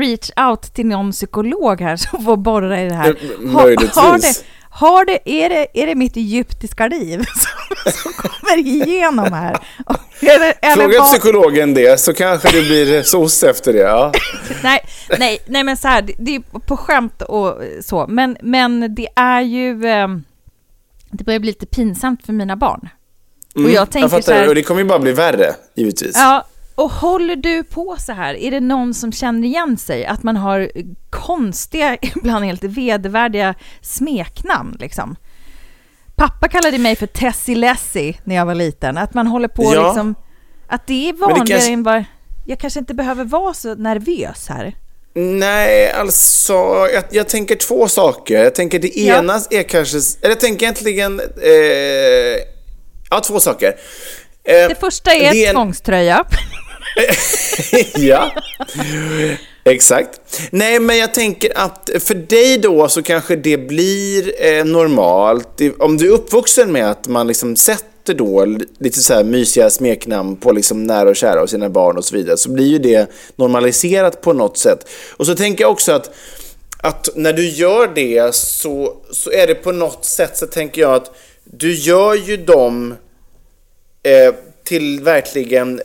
reach 0.00 0.30
out 0.50 0.62
till 0.62 0.86
någon 0.86 1.12
psykolog 1.12 1.80
här 1.80 1.96
som 1.96 2.24
får 2.24 2.36
borra 2.36 2.82
i 2.82 2.88
det 2.88 2.94
här. 2.94 3.08
Eh, 3.08 3.40
möjligtvis. 3.40 3.96
Har, 3.96 4.10
har, 4.10 4.18
det, 4.18 4.34
har 4.70 5.04
det, 5.04 5.30
är, 5.30 5.48
det, 5.48 5.82
är 5.82 5.86
det 5.86 5.94
mitt 5.94 6.16
egyptiska 6.16 6.86
liv 6.88 7.24
som 8.02 8.12
kommer 8.12 8.58
igenom 8.58 9.32
här. 9.32 9.58
Eller, 10.20 10.54
eller 10.62 10.88
Fråga 10.88 11.02
psykologen 11.02 11.74
det, 11.74 12.00
så 12.00 12.14
kanske 12.14 12.50
det 12.50 12.62
blir 12.62 13.02
SOS 13.02 13.42
efter 13.42 13.72
det. 13.72 13.78
Ja. 13.78 14.12
nej, 14.62 14.80
nej, 15.18 15.38
nej, 15.46 15.64
men 15.64 15.76
så 15.76 15.88
här, 15.88 16.02
det- 16.18 16.34
är 16.34 16.60
på 16.60 16.76
skämt 16.76 17.22
och 17.22 17.58
så, 17.84 18.06
men, 18.08 18.36
men 18.42 18.94
det 18.94 19.08
är 19.16 19.40
ju... 19.40 19.86
Eh, 19.86 20.08
det 21.12 21.24
börjar 21.24 21.40
bli 21.40 21.50
lite 21.50 21.66
pinsamt 21.66 22.26
för 22.26 22.32
mina 22.32 22.56
barn. 22.56 22.88
och 23.54 23.70
jag 23.70 23.90
tänker 23.90 23.98
Mm, 23.98 24.02
jag 24.02 24.10
så 24.10 24.16
fattar, 24.16 24.34
här, 24.34 24.48
och 24.48 24.54
det 24.54 24.62
kommer 24.62 24.80
ju 24.80 24.86
bara 24.88 24.98
bli 24.98 25.12
värre, 25.12 25.54
givetvis. 25.74 26.16
Ja, 26.16 26.46
och 26.82 26.90
håller 26.90 27.36
du 27.36 27.64
på 27.64 27.96
så 27.98 28.12
här, 28.12 28.34
är 28.34 28.50
det 28.50 28.60
någon 28.60 28.94
som 28.94 29.12
känner 29.12 29.48
igen 29.48 29.76
sig? 29.78 30.06
Att 30.06 30.22
man 30.22 30.36
har 30.36 30.70
konstiga, 31.10 31.96
ibland 32.16 32.44
helt 32.44 32.64
vedervärdiga 32.64 33.54
smeknamn 33.80 34.76
liksom. 34.80 35.16
Pappa 36.16 36.48
kallade 36.48 36.78
mig 36.78 36.96
för 36.96 37.06
Tessie 37.06 37.54
Lessie 37.56 38.14
när 38.24 38.34
jag 38.36 38.46
var 38.46 38.54
liten. 38.54 38.98
Att 38.98 39.14
man 39.14 39.26
håller 39.26 39.48
på 39.48 39.72
Ja. 39.74 39.86
liksom, 39.86 40.14
att 40.68 40.86
det 40.86 41.08
är 41.08 41.12
det 41.12 41.18
vanligare 41.18 41.46
kanske- 41.48 41.72
än 41.72 41.82
vad... 41.82 42.04
Jag 42.46 42.58
kanske 42.58 42.80
inte 42.80 42.94
behöver 42.94 43.24
vara 43.24 43.54
så 43.54 43.74
nervös 43.74 44.48
här. 44.48 44.74
Nej, 45.14 45.92
alltså 45.92 46.52
jag, 46.94 47.04
jag 47.10 47.28
tänker 47.28 47.56
två 47.56 47.88
saker. 47.88 48.42
Jag 48.44 48.54
tänker 48.54 48.78
det 48.78 48.88
Ja. 48.96 49.18
ena 49.18 49.34
är 49.50 49.62
kanske, 49.62 49.96
eller 49.96 50.30
jag 50.30 50.40
tänker 50.40 50.64
egentligen, 50.66 51.20
eh, 51.20 52.38
ja 53.10 53.20
två 53.24 53.40
saker. 53.40 53.68
Eh, 54.44 54.68
Det 54.68 54.76
första 54.80 55.12
är, 55.12 55.32
det 55.32 55.46
en- 55.46 55.54
tvångströja. 55.54 56.24
ja, 57.96 58.30
exakt. 59.64 60.20
Nej, 60.50 60.80
men 60.80 60.98
jag 60.98 61.14
tänker 61.14 61.58
att 61.58 61.90
för 61.98 62.14
dig 62.14 62.58
då 62.58 62.88
så 62.88 63.02
kanske 63.02 63.36
det 63.36 63.56
blir 63.56 64.44
eh, 64.44 64.64
normalt. 64.64 65.60
Om 65.78 65.96
du 65.96 66.08
är 66.08 66.12
uppvuxen 66.12 66.72
med 66.72 66.90
att 66.90 67.06
man 67.06 67.26
liksom 67.26 67.56
sätter 67.56 68.14
då 68.14 68.44
lite 68.78 69.00
så 69.00 69.14
här 69.14 69.24
mysiga 69.24 69.70
smeknamn 69.70 70.36
på 70.36 70.52
liksom 70.52 70.84
nära 70.84 71.08
och 71.08 71.16
kära 71.16 71.42
och 71.42 71.50
sina 71.50 71.68
barn 71.68 71.96
och 71.96 72.04
så 72.04 72.16
vidare 72.16 72.36
så 72.36 72.50
blir 72.50 72.66
ju 72.66 72.78
det 72.78 73.10
normaliserat 73.36 74.20
på 74.20 74.32
något 74.32 74.58
sätt. 74.58 74.88
Och 75.16 75.26
så 75.26 75.34
tänker 75.34 75.64
jag 75.64 75.70
också 75.70 75.92
att 75.92 76.10
att 76.82 77.08
när 77.14 77.32
du 77.32 77.48
gör 77.48 77.88
det 77.94 78.34
så, 78.34 78.96
så 79.10 79.30
är 79.30 79.46
det 79.46 79.54
på 79.54 79.72
något 79.72 80.04
sätt 80.04 80.36
så 80.36 80.46
tänker 80.46 80.80
jag 80.80 80.94
att 80.94 81.10
du 81.44 81.74
gör 81.74 82.14
ju 82.14 82.36
dem 82.36 82.94
eh, 84.02 84.34
till 84.64 85.00
verkligen 85.00 85.82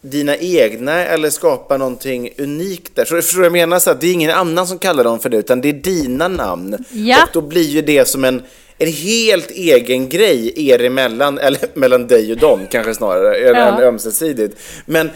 dina 0.00 0.36
egna 0.36 1.04
eller 1.04 1.30
skapa 1.30 1.76
någonting 1.76 2.30
unikt 2.38 2.92
där. 2.94 3.04
Så 3.04 3.14
förstår 3.14 3.36
du 3.42 3.48
vad 3.48 3.58
jag 3.58 3.68
menar? 3.68 3.78
Så 3.78 3.90
att 3.90 4.00
det 4.00 4.06
är 4.06 4.12
ingen 4.12 4.30
annan 4.30 4.66
som 4.66 4.78
kallar 4.78 5.04
dem 5.04 5.20
för 5.20 5.28
det, 5.28 5.36
utan 5.36 5.60
det 5.60 5.68
är 5.68 5.72
dina 5.72 6.28
namn. 6.28 6.84
Ja. 6.90 7.22
Och 7.22 7.28
då 7.32 7.40
blir 7.40 7.62
ju 7.68 7.82
det 7.82 8.08
som 8.08 8.24
en, 8.24 8.42
en 8.78 8.88
helt 8.92 9.50
egen 9.50 10.08
grej 10.08 10.52
er 10.70 10.84
emellan, 10.84 11.38
eller 11.38 11.60
mellan 11.74 12.06
dig 12.06 12.32
och 12.32 12.38
dem 12.38 12.60
kanske 12.70 12.94
snarare, 12.94 13.38
Ja. 13.38 13.82
ömsesidigt. 13.82 14.56
Men 14.86 15.10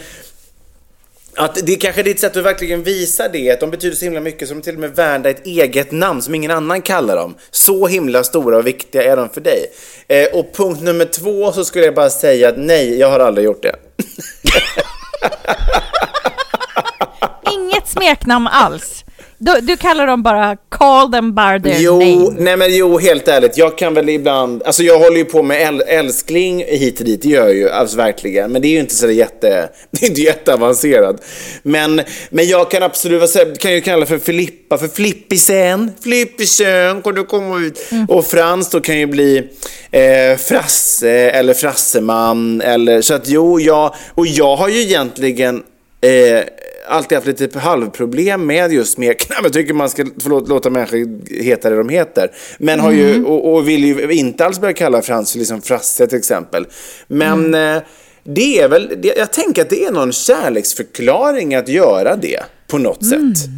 att 1.35 1.55
det 1.65 1.75
kanske 1.75 2.01
är 2.01 2.03
ditt 2.03 2.19
sätt 2.19 2.37
att 2.37 2.45
verkligen 2.45 2.83
visa 2.83 3.27
det, 3.27 3.51
att 3.51 3.59
de 3.59 3.71
betyder 3.71 3.95
så 3.95 4.05
himla 4.05 4.19
mycket 4.19 4.47
som 4.47 4.61
till 4.61 4.73
och 4.73 4.79
med 4.79 4.95
värda 4.95 5.29
ett 5.29 5.45
eget 5.45 5.91
namn 5.91 6.21
som 6.21 6.35
ingen 6.35 6.51
annan 6.51 6.81
kallar 6.81 7.15
dem. 7.15 7.35
Så 7.51 7.87
himla 7.87 8.23
stora 8.23 8.57
och 8.57 8.67
viktiga 8.67 9.03
är 9.03 9.15
de 9.17 9.29
för 9.29 9.41
dig. 9.41 9.65
Eh, 10.07 10.25
och 10.39 10.53
punkt 10.53 10.81
nummer 10.83 11.05
två 11.05 11.51
så 11.51 11.65
skulle 11.65 11.85
jag 11.85 11.95
bara 11.95 12.09
säga 12.09 12.49
att 12.49 12.57
nej, 12.57 12.99
jag 12.99 13.09
har 13.09 13.19
aldrig 13.19 13.45
gjort 13.45 13.63
det. 13.63 13.75
Inget 17.51 17.87
smeknamn 17.87 18.47
alls. 18.47 19.03
Du, 19.45 19.61
du 19.61 19.77
kallar 19.77 20.07
dem 20.07 20.23
bara 20.23 20.57
call 20.69 21.11
them 21.11 21.35
by 21.35 21.69
their 21.69 21.81
Jo, 21.81 21.99
name. 21.99 22.35
nej 22.37 22.57
men 22.57 22.75
jo, 22.75 22.99
helt 22.99 23.27
ärligt. 23.27 23.57
Jag 23.57 23.77
kan 23.77 23.93
väl 23.93 24.09
ibland, 24.09 24.63
alltså 24.63 24.83
jag 24.83 24.99
håller 24.99 25.17
ju 25.17 25.25
på 25.25 25.43
med 25.43 25.61
äl, 25.67 25.81
älskling 25.87 26.63
hit 26.67 26.99
och 26.99 27.05
dit, 27.05 27.21
det 27.21 27.29
gör 27.29 27.43
jag 27.47 27.55
ju 27.55 27.69
alltså, 27.69 27.97
verkligen. 27.97 28.51
Men 28.51 28.61
det 28.61 28.67
är 28.67 28.69
ju 28.69 28.79
inte 28.79 28.95
så 28.95 29.05
där 29.05 29.13
jätte, 29.13 29.69
det 29.91 30.05
är 30.05 30.09
inte 30.09 30.21
jätteavancerat. 30.21 31.15
Men, 31.63 32.01
men 32.29 32.47
jag 32.47 32.71
kan 32.71 32.83
absolut, 32.83 33.59
kan 33.59 33.73
ju 33.73 33.81
kalla 33.81 34.05
för 34.05 34.17
Filippa 34.17 34.77
för 34.77 34.87
Flippisen, 34.87 35.91
Flippisen, 36.03 37.01
kan 37.01 37.15
du 37.15 37.23
komma 37.23 37.59
ut? 37.59 37.79
Och 38.07 38.25
Frans 38.25 38.69
då 38.69 38.79
kan 38.81 38.99
ju 38.99 39.05
bli 39.05 39.37
eh, 39.91 40.37
Frasse 40.37 41.09
eller 41.11 41.53
Frasseman 41.53 42.61
eller 42.61 43.01
så 43.01 43.13
att 43.13 43.29
jo, 43.29 43.59
jag, 43.59 43.95
och 44.15 44.27
jag 44.27 44.55
har 44.55 44.69
ju 44.69 44.81
egentligen 44.81 45.63
eh, 46.01 46.43
alltid 46.87 47.15
haft 47.15 47.27
lite 47.27 47.59
halvproblem 47.59 48.45
med 48.45 48.73
just 48.73 48.93
smeknamn. 48.93 49.39
Jag 49.43 49.53
tycker 49.53 49.73
man 49.73 49.89
ska 49.89 50.05
få 50.05 50.29
lå- 50.29 50.47
låta 50.49 50.69
människor 50.69 51.29
heta 51.43 51.69
det 51.69 51.75
de 51.75 51.89
heter. 51.89 52.31
Men 52.57 52.79
har 52.79 52.91
ju, 52.91 53.25
och, 53.25 53.53
och 53.53 53.67
vill 53.67 53.83
ju 53.83 54.11
inte 54.13 54.45
alls 54.45 54.59
börja 54.59 54.73
kalla 54.73 55.01
Frans 55.01 55.31
för 55.31 55.39
liksom 55.39 55.61
Frasse 55.61 56.07
till 56.07 56.17
exempel. 56.17 56.67
Men 57.07 57.53
eh, 57.53 57.81
det 58.23 58.59
är 58.59 58.67
väl, 58.67 59.11
jag 59.17 59.33
tänker 59.33 59.61
att 59.61 59.69
det 59.69 59.85
är 59.85 59.91
någon 59.91 60.11
kärleksförklaring 60.11 61.55
att 61.55 61.67
göra 61.67 62.15
det 62.15 62.39
på 62.73 62.77
något 62.77 63.05
sätt. 63.05 63.49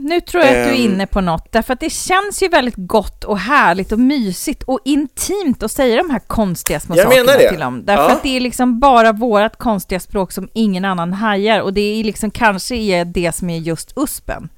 Nu 0.00 0.20
tror 0.20 0.42
jag 0.44 0.48
att 0.50 0.68
du 0.68 0.74
är 0.74 0.84
Ehm. 0.84 0.92
inne 0.92 1.06
på 1.06 1.20
något, 1.20 1.52
därför 1.52 1.72
att 1.72 1.80
det 1.80 1.90
känns 1.90 2.42
ju 2.42 2.48
väldigt 2.48 2.74
gott 2.76 3.24
och 3.24 3.38
härligt 3.38 3.92
och 3.92 3.98
mysigt 3.98 4.62
och 4.62 4.80
intimt 4.84 5.62
att 5.62 5.72
säga 5.72 5.96
de 5.96 6.10
här 6.10 6.18
konstiga 6.18 6.80
små 6.80 6.96
Jag 6.96 7.04
sakerna 7.12 7.32
till 7.50 7.58
dem. 7.60 7.82
Därför 7.84 8.02
Ja. 8.02 8.10
att 8.10 8.22
det 8.22 8.36
är 8.36 8.40
liksom 8.40 8.80
bara 8.80 9.12
vårt 9.12 9.56
konstiga 9.56 10.00
språk 10.00 10.32
som 10.32 10.48
ingen 10.52 10.84
annan 10.84 11.12
hajar 11.12 11.60
och 11.60 11.72
det 11.72 11.80
är 12.00 12.04
liksom 12.04 12.30
kanske 12.30 12.74
är 12.74 13.04
det 13.04 13.34
som 13.34 13.50
är 13.50 13.58
just 13.58 13.92
USPen. 13.96 14.48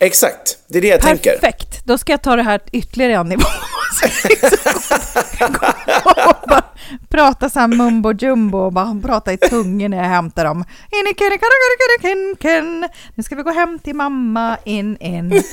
Exakt, 0.00 0.58
det 0.68 0.78
är 0.78 0.82
det 0.82 0.88
jag 0.88 1.00
tänker. 1.00 1.30
Perfekt, 1.38 1.84
då 1.86 1.98
ska 1.98 2.12
jag 2.12 2.22
ta 2.22 2.36
det 2.36 2.42
här 2.42 2.60
ytterligare 2.72 3.12
en 3.14 3.28
nivå. 3.28 3.42
Och 6.04 6.36
bara 6.48 6.64
prata 7.08 7.50
så 7.50 7.60
här 7.60 7.68
mumbo 7.68 8.12
jumbo 8.12 8.58
och 8.58 8.72
bara 8.72 9.00
prata 9.02 9.32
i 9.32 9.36
tungor 9.36 9.88
när 9.88 9.96
jag 9.96 10.04
hämtar 10.04 10.44
dem. 10.44 10.64
Nu 13.14 13.22
ska 13.22 13.36
vi 13.36 13.42
gå 13.42 13.50
hem 13.50 13.78
till 13.78 13.94
mamma, 13.94 14.58
in, 14.64 14.96
in. 14.96 15.42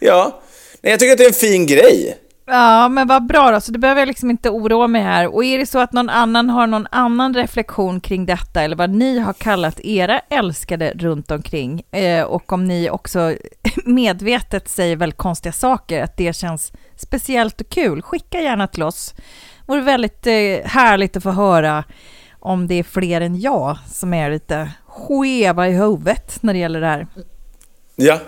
Ja, 0.00 0.40
Nej, 0.80 0.90
jag 0.90 1.00
tycker 1.00 1.12
att 1.12 1.18
det 1.18 1.24
är 1.24 1.28
en 1.28 1.34
fin 1.34 1.66
grej. 1.66 2.18
Ja, 2.50 2.88
men 2.88 3.08
vad 3.08 3.26
bra 3.26 3.50
då, 3.50 3.60
så 3.60 3.72
då 3.72 3.78
behöver 3.78 4.00
jag 4.00 4.06
liksom 4.06 4.30
inte 4.30 4.50
oroa 4.50 4.86
mig 4.86 5.02
här. 5.02 5.34
Och 5.34 5.44
är 5.44 5.58
det 5.58 5.66
så 5.66 5.78
att 5.78 5.92
någon 5.92 6.08
annan 6.08 6.50
har 6.50 6.66
någon 6.66 6.86
annan 6.90 7.34
reflektion 7.34 8.00
kring 8.00 8.26
detta, 8.26 8.62
eller 8.62 8.76
vad 8.76 8.90
ni 8.90 9.18
har 9.18 9.32
kallat 9.32 9.80
era 9.80 10.18
älskade 10.18 10.92
runt 10.96 11.30
omkring, 11.30 11.82
eh, 11.90 12.22
och 12.22 12.52
om 12.52 12.64
ni 12.64 12.90
också 12.90 13.34
medvetet 13.84 14.68
säger 14.68 14.96
väldigt 14.96 15.18
konstiga 15.18 15.52
saker, 15.52 16.02
att 16.02 16.16
det 16.16 16.36
känns 16.36 16.72
speciellt 16.96 17.60
och 17.60 17.68
kul, 17.68 18.02
skicka 18.02 18.40
gärna 18.40 18.66
till 18.66 18.82
oss. 18.82 19.14
Det 19.16 19.72
vore 19.72 19.80
väldigt 19.80 20.26
eh, 20.26 20.32
härligt 20.64 21.16
att 21.16 21.22
få 21.22 21.30
höra 21.30 21.84
om 22.40 22.66
det 22.66 22.74
är 22.74 22.82
fler 22.82 23.20
än 23.20 23.40
jag 23.40 23.78
som 23.92 24.14
är 24.14 24.30
lite 24.30 24.70
skeva 24.86 25.68
i 25.68 25.72
huvudet 25.72 26.42
när 26.42 26.52
det 26.52 26.58
gäller 26.58 26.80
det 26.80 26.86
här. 26.86 27.06
Ja, 27.96 28.20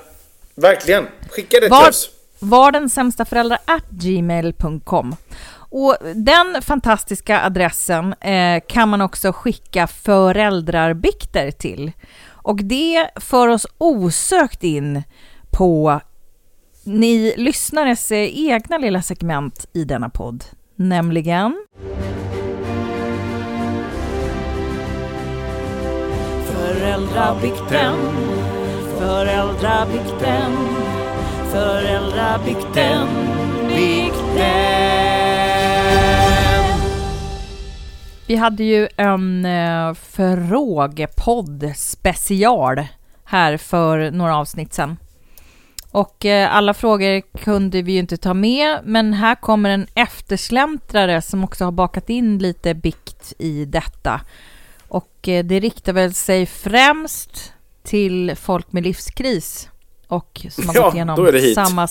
verkligen. 0.55 1.07
Skicka 1.31 1.57
det 1.57 1.61
till 1.61 1.71
Var, 1.71 1.89
oss 1.89 2.11
var 2.41 2.73
den 2.73 2.89
sämsta 2.89 3.25
föräldrar 3.25 3.59
gmail.com. 3.91 5.17
Och 5.53 5.97
den 6.15 6.63
fantastiska 6.63 7.41
adressen 7.41 8.15
eh, 8.21 8.63
kan 8.69 8.89
man 8.89 9.01
också 9.01 9.33
skicka 9.33 9.87
föräldrarbikter 9.87 11.51
till. 11.51 11.93
Och 12.29 12.57
det 12.65 13.11
för 13.17 13.49
oss 13.49 13.67
osökt 13.79 14.65
in 14.65 15.03
på 15.51 16.01
ni 16.85 17.35
lyssnares 17.37 18.13
eh, 18.13 18.49
egna 18.49 18.79
lilla 18.79 19.03
segment 19.03 19.67
i 19.73 19.85
denna 19.85 20.09
podd, 20.09 20.45
nämligen 20.77 21.67
Föräldrabikten, 26.47 27.95
föräldrabikten, 28.99 30.53
föräldrabikten, 31.53 33.09
bikten. 33.69 35.11
Vi 38.27 38.37
hade 38.37 38.65
ju 38.65 38.89
en 38.97 39.45
eh, 39.45 39.95
frågepodd 39.95 41.73
special 41.77 42.85
här 43.25 43.57
för 43.57 44.11
några 44.11 44.37
avsnitt 44.37 44.75
sedan. 44.75 44.97
Och 45.91 46.27
eh, 46.27 46.57
alla 46.57 46.75
frågor 46.75 47.21
kunde 47.39 47.83
vi 47.83 47.93
ju 47.93 47.99
inte 47.99 48.17
ta 48.17 48.35
med, 48.35 48.81
men 48.85 49.13
här 49.13 49.35
kommer 49.35 49.71
en 49.71 49.87
eftersläntrare 49.95 51.23
som 51.23 51.45
också 51.45 51.65
har 51.65 51.73
bakat 51.73 52.11
in 52.11 52.39
lite 52.39 52.75
bikt 52.75 53.33
i 53.39 53.65
detta. 53.65 54.21
Och 54.89 55.29
eh, 55.29 55.45
det 55.45 55.61
riktar 55.61 55.93
väl 55.93 56.15
sig 56.15 56.47
främst 56.47 57.53
till 57.83 58.37
folk 58.37 58.73
med 58.73 58.83
livskris 58.83 59.70
och 60.11 60.47
som 60.51 60.67
har 60.69 60.75
Ja, 60.75 60.83
gått 60.85 60.95
igenom 60.95 61.55
samma, 61.55 61.89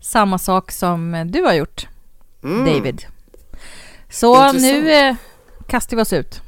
samma 0.00 0.38
sak 0.38 0.70
som 0.72 1.28
du 1.32 1.42
har 1.42 1.54
gjort, 1.54 1.88
Mm. 2.44 2.64
David. 2.74 3.02
Så 4.10 4.34
Intressant. 4.46 4.62
nu 4.62 4.92
eh, 4.92 5.14
kastar 5.68 5.96
vi 5.96 6.02
oss 6.02 6.12
ut. 6.12 6.40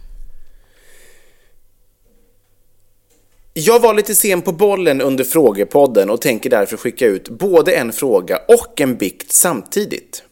Jag 3.52 3.80
var 3.80 3.94
lite 3.94 4.14
sen 4.14 4.42
på 4.42 4.52
bollen 4.52 5.00
under 5.00 5.24
frågepodden 5.24 6.10
och 6.10 6.20
tänker 6.20 6.50
därför 6.50 6.76
skicka 6.76 7.06
ut 7.06 7.28
både 7.28 7.72
en 7.72 7.92
fråga 7.92 8.40
och 8.48 8.80
en 8.80 8.96
bikt 8.96 9.32
samtidigt. 9.32 10.22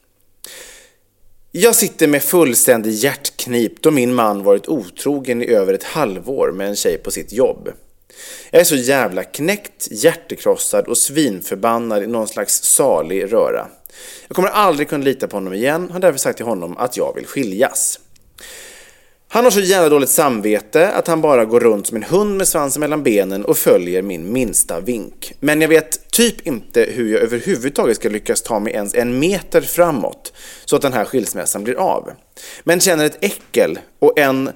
Jag 1.53 1.75
sitter 1.75 2.07
med 2.09 2.23
fullständig 2.23 2.91
hjärtknip 2.93 3.83
då 3.83 3.91
min 3.91 4.15
man 4.15 4.43
varit 4.43 4.69
otrogen 4.69 5.43
i 5.43 5.47
över 5.47 5.75
ett 5.75 5.85
halvår 5.85 6.53
med 6.53 6.69
en 6.69 6.77
tjej 6.77 6.99
på 6.99 7.11
sitt 7.11 7.33
jobb. 7.33 7.69
Jag 8.51 8.61
är 8.61 8.65
så 8.65 8.77
jävla 8.77 9.25
knäckt, 9.25 9.89
hjärtekrossad 9.91 10.87
och 10.87 10.99
svinförbannad 10.99 12.03
i 12.03 12.07
någon 12.07 12.29
slags 12.29 12.63
salig 12.63 13.33
röra. 13.33 13.69
Jag 14.29 14.37
kommer 14.37 14.49
aldrig 14.49 14.89
kunna 14.89 15.05
lita 15.05 15.29
på 15.29 15.37
honom 15.37 15.53
igen, 15.53 15.91
har 15.91 16.01
därför 16.01 16.19
sagt 16.19 16.37
till 16.37 16.47
honom 16.47 16.77
att 16.77 16.97
jag 16.97 17.15
vill 17.15 17.27
skiljas. 17.27 17.99
Han 19.31 19.45
har 19.45 19.51
så 19.51 19.61
jävla 19.61 19.89
dåligt 19.89 20.09
samvete 20.09 20.89
att 20.89 21.07
han 21.07 21.21
bara 21.21 21.45
går 21.45 21.61
runt 21.61 21.87
som 21.87 21.97
en 21.97 22.03
hund 22.03 22.37
med 22.37 22.49
svansen 22.49 22.81
mellan 22.81 23.03
benen 23.03 23.45
och 23.45 23.59
följer 23.59 24.03
min 24.03 24.33
minsta 24.33 24.81
vink. 24.81 25.33
Men 25.41 25.61
jag 25.61 25.69
vet 25.69 26.11
typ 26.11 26.47
inte 26.47 26.83
hur 26.83 27.13
jag 27.13 27.23
överhuvudtaget 27.23 27.97
ska 27.97 28.09
lyckas 28.09 28.43
ta 28.43 28.59
mig 28.59 28.73
ens 28.73 28.95
en 28.95 29.19
meter 29.19 29.61
framåt 29.61 30.33
så 30.65 30.77
att 30.77 30.83
den 30.83 30.93
här 30.93 31.05
skilsmässan 31.05 31.65
blir 31.65 31.75
av. 31.75 32.11
Men 32.65 32.81
känner 32.81 33.05
ett 33.05 33.19
äckel 33.21 33.79
och 33.99 34.19
en 34.19 34.51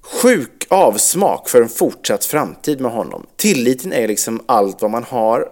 sjuk 0.00 0.55
avsmak 0.68 1.48
för 1.48 1.62
en 1.62 1.68
fortsatt 1.68 2.24
framtid 2.24 2.80
med 2.80 2.92
honom. 2.92 3.26
Tilliten 3.36 3.92
är 3.92 4.08
liksom 4.08 4.42
allt 4.46 4.82
vad 4.82 4.90
man 4.90 5.04
har, 5.04 5.48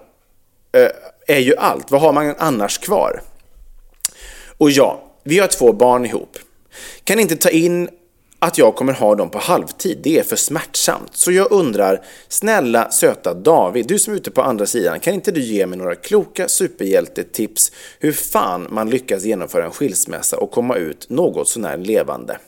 eh, 0.72 0.90
är 1.36 1.40
ju 1.40 1.56
allt. 1.56 1.90
Vad 1.90 2.00
har 2.00 2.12
man 2.12 2.34
annars 2.38 2.78
kvar? 2.78 3.22
Och 4.58 4.70
ja, 4.70 5.02
vi 5.22 5.38
har 5.38 5.46
två 5.46 5.72
barn 5.72 6.06
ihop. 6.06 6.38
Kan 7.04 7.20
inte 7.20 7.36
ta 7.36 7.50
in 7.50 7.88
att 8.44 8.58
jag 8.58 8.74
kommer 8.74 8.92
ha 8.92 9.14
dem 9.14 9.30
på 9.30 9.38
halvtid. 9.38 9.98
Det 10.02 10.18
är 10.18 10.22
för 10.22 10.36
smärtsamt. 10.36 11.16
Så 11.16 11.32
jag 11.32 11.52
undrar, 11.52 12.04
snälla 12.28 12.90
söta 12.90 13.34
David, 13.34 13.86
du 13.86 13.98
som 13.98 14.12
är 14.12 14.16
ute 14.16 14.30
på 14.30 14.42
andra 14.42 14.66
sidan, 14.66 15.00
kan 15.00 15.14
inte 15.14 15.30
du 15.30 15.40
ge 15.40 15.66
mig 15.66 15.78
några 15.78 15.94
kloka 15.94 16.48
superhjältetips 16.48 17.72
hur 17.98 18.12
fan 18.12 18.66
man 18.70 18.90
lyckas 18.90 19.24
genomföra 19.24 19.64
en 19.64 19.70
skilsmässa 19.70 20.36
och 20.36 20.50
komma 20.50 20.76
ut 20.76 21.10
något 21.10 21.48
sånär 21.48 21.76
levande? 21.76 22.38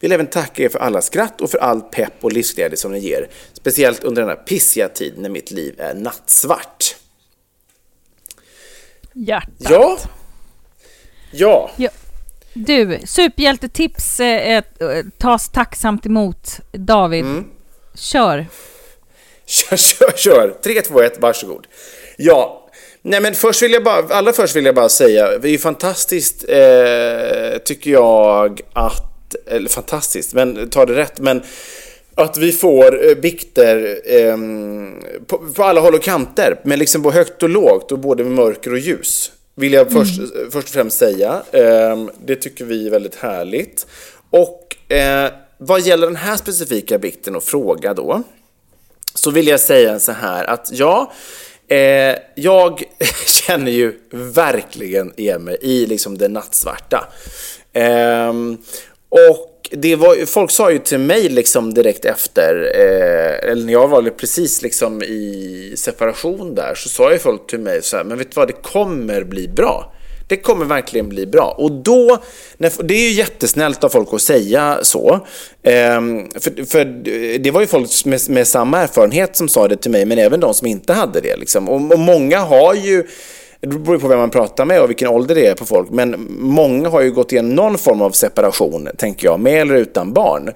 Vill 0.00 0.12
även 0.12 0.26
tacka 0.26 0.62
er 0.62 0.68
för 0.68 0.78
alla 0.78 1.02
skratt 1.02 1.40
och 1.40 1.50
för 1.50 1.58
all 1.58 1.80
pepp 1.80 2.14
och 2.20 2.32
livsglädje 2.32 2.76
som 2.76 2.92
ni 2.92 2.98
ger. 2.98 3.28
Speciellt 3.52 4.04
under 4.04 4.22
denna 4.22 4.36
pissiga 4.36 4.88
tid 4.88 5.14
när 5.18 5.28
mitt 5.28 5.50
liv 5.50 5.74
är 5.78 5.94
nattsvart. 5.94 6.96
Hjärtat. 9.12 9.50
Ja. 9.58 9.98
Ja. 11.32 11.70
Ja. 11.76 11.90
Du, 12.54 12.98
superhjältetips 13.06 14.20
eh, 14.20 14.56
eh, 14.56 14.64
tas 15.18 15.48
tacksamt 15.48 16.06
emot. 16.06 16.60
David, 16.72 17.24
kör. 17.94 18.46
Kör, 19.46 19.76
kör, 19.76 20.12
kör. 20.16 20.54
3, 20.62 20.82
2, 20.82 21.00
1, 21.02 21.20
varsågod. 21.20 21.66
Ja, 22.16 22.68
nej 23.02 23.20
men 23.20 23.34
först 23.34 23.62
vill 23.62 23.72
jag 23.72 23.84
bara, 23.84 24.14
allra 24.14 24.32
först 24.32 24.56
vill 24.56 24.64
jag 24.64 24.74
bara 24.74 24.88
säga, 24.88 25.38
det 25.38 25.48
är 25.48 25.52
ju 25.52 25.58
fantastiskt, 25.58 26.44
eh, 26.48 27.58
tycker 27.64 27.90
jag, 27.90 28.60
att, 28.72 29.34
eller 29.46 29.68
fantastiskt, 29.68 30.34
men 30.34 30.70
ta 30.70 30.86
det 30.86 30.94
rätt, 30.94 31.18
men 31.18 31.42
att 32.14 32.38
vi 32.38 32.52
får 32.52 33.08
eh, 33.08 33.14
bikter 33.14 34.00
eh, 34.04 34.36
på, 35.26 35.38
på 35.38 35.64
alla 35.64 35.80
håll 35.80 35.94
och 35.94 36.02
kanter, 36.02 36.60
men 36.64 36.78
liksom 36.78 37.02
på 37.02 37.10
högt 37.10 37.42
och 37.42 37.48
lågt 37.48 37.92
och 37.92 37.98
både 37.98 38.24
med 38.24 38.32
mörker 38.32 38.72
och 38.72 38.78
ljus. 38.78 39.32
Vill 39.54 39.72
jag 39.72 39.92
först, 39.92 40.20
först 40.50 40.68
och 40.68 40.74
främst 40.74 40.98
säga. 40.98 41.42
Ehm, 41.52 42.10
det 42.24 42.36
tycker 42.36 42.64
vi 42.64 42.86
är 42.86 42.90
väldigt 42.90 43.14
härligt. 43.14 43.86
Och 44.30 44.92
eh, 44.92 45.32
vad 45.58 45.80
gäller 45.80 46.06
den 46.06 46.16
här 46.16 46.36
specifika 46.36 46.98
bikten 46.98 47.36
och 47.36 47.42
fråga 47.42 47.94
då, 47.94 48.22
så 49.14 49.30
vill 49.30 49.46
jag 49.46 49.60
säga 49.60 49.98
så 49.98 50.12
här 50.12 50.44
att 50.44 50.70
ja, 50.72 51.12
eh, 51.68 52.16
jag 52.34 52.82
känner 53.26 53.70
ju 53.70 54.00
verkligen 54.10 55.12
igen 55.16 55.42
mig 55.42 55.58
i 55.60 55.86
liksom 55.86 56.18
det 56.18 56.28
nattsvarta. 56.28 57.08
Ehm, 57.72 58.58
och 59.08 59.53
det 59.70 59.96
var, 59.96 60.26
folk 60.26 60.50
sa 60.50 60.70
ju 60.70 60.78
till 60.78 60.98
mig 60.98 61.28
liksom 61.28 61.74
direkt 61.74 62.04
efter, 62.04 62.72
eh, 62.74 63.50
eller 63.50 63.64
när 63.64 63.72
jag 63.72 63.88
var 63.88 64.02
precis 64.02 64.62
liksom 64.62 65.02
i 65.02 65.74
separation 65.76 66.54
där, 66.54 66.74
så 66.74 66.88
sa 66.88 67.12
ju 67.12 67.18
folk 67.18 67.46
till 67.46 67.60
mig 67.60 67.82
så 67.82 67.96
här, 67.96 68.04
men 68.04 68.18
vet 68.18 68.30
du 68.30 68.34
vad, 68.34 68.48
det 68.48 68.62
kommer 68.62 69.24
bli 69.24 69.48
bra. 69.48 69.90
Det 70.28 70.36
kommer 70.36 70.64
verkligen 70.64 71.08
bli 71.08 71.26
bra. 71.26 71.54
Och 71.58 71.72
då, 71.72 72.18
när, 72.56 72.82
det 72.82 72.94
är 72.94 73.08
ju 73.08 73.10
jättesnällt 73.10 73.84
av 73.84 73.88
folk 73.88 74.08
att 74.12 74.22
säga 74.22 74.78
så. 74.82 75.26
Ehm, 75.62 76.28
för, 76.40 76.66
för 76.66 76.84
det 77.38 77.50
var 77.50 77.60
ju 77.60 77.66
folk 77.66 78.04
med, 78.04 78.20
med 78.28 78.48
samma 78.48 78.78
erfarenhet 78.78 79.36
som 79.36 79.48
sa 79.48 79.68
det 79.68 79.76
till 79.76 79.90
mig, 79.90 80.04
men 80.04 80.18
även 80.18 80.40
de 80.40 80.54
som 80.54 80.66
inte 80.66 80.92
hade 80.92 81.20
det. 81.20 81.36
Liksom. 81.36 81.68
Och, 81.68 81.92
och 81.92 81.98
många 81.98 82.38
har 82.38 82.74
ju 82.74 83.04
det 83.66 83.78
beror 83.78 83.98
på 83.98 84.08
vem 84.08 84.18
man 84.18 84.30
pratar 84.30 84.64
med 84.64 84.82
och 84.82 84.90
vilken 84.90 85.08
ålder 85.08 85.34
det 85.34 85.46
är 85.46 85.54
på 85.54 85.66
folk. 85.66 85.90
Men 85.90 86.26
många 86.38 86.88
har 86.88 87.02
ju 87.02 87.12
gått 87.12 87.32
igenom 87.32 87.54
någon 87.54 87.78
form 87.78 88.02
av 88.02 88.10
separation, 88.10 88.88
tänker 88.98 89.26
jag, 89.26 89.40
med 89.40 89.60
eller 89.60 89.74
utan 89.74 90.12
barn. 90.12 90.52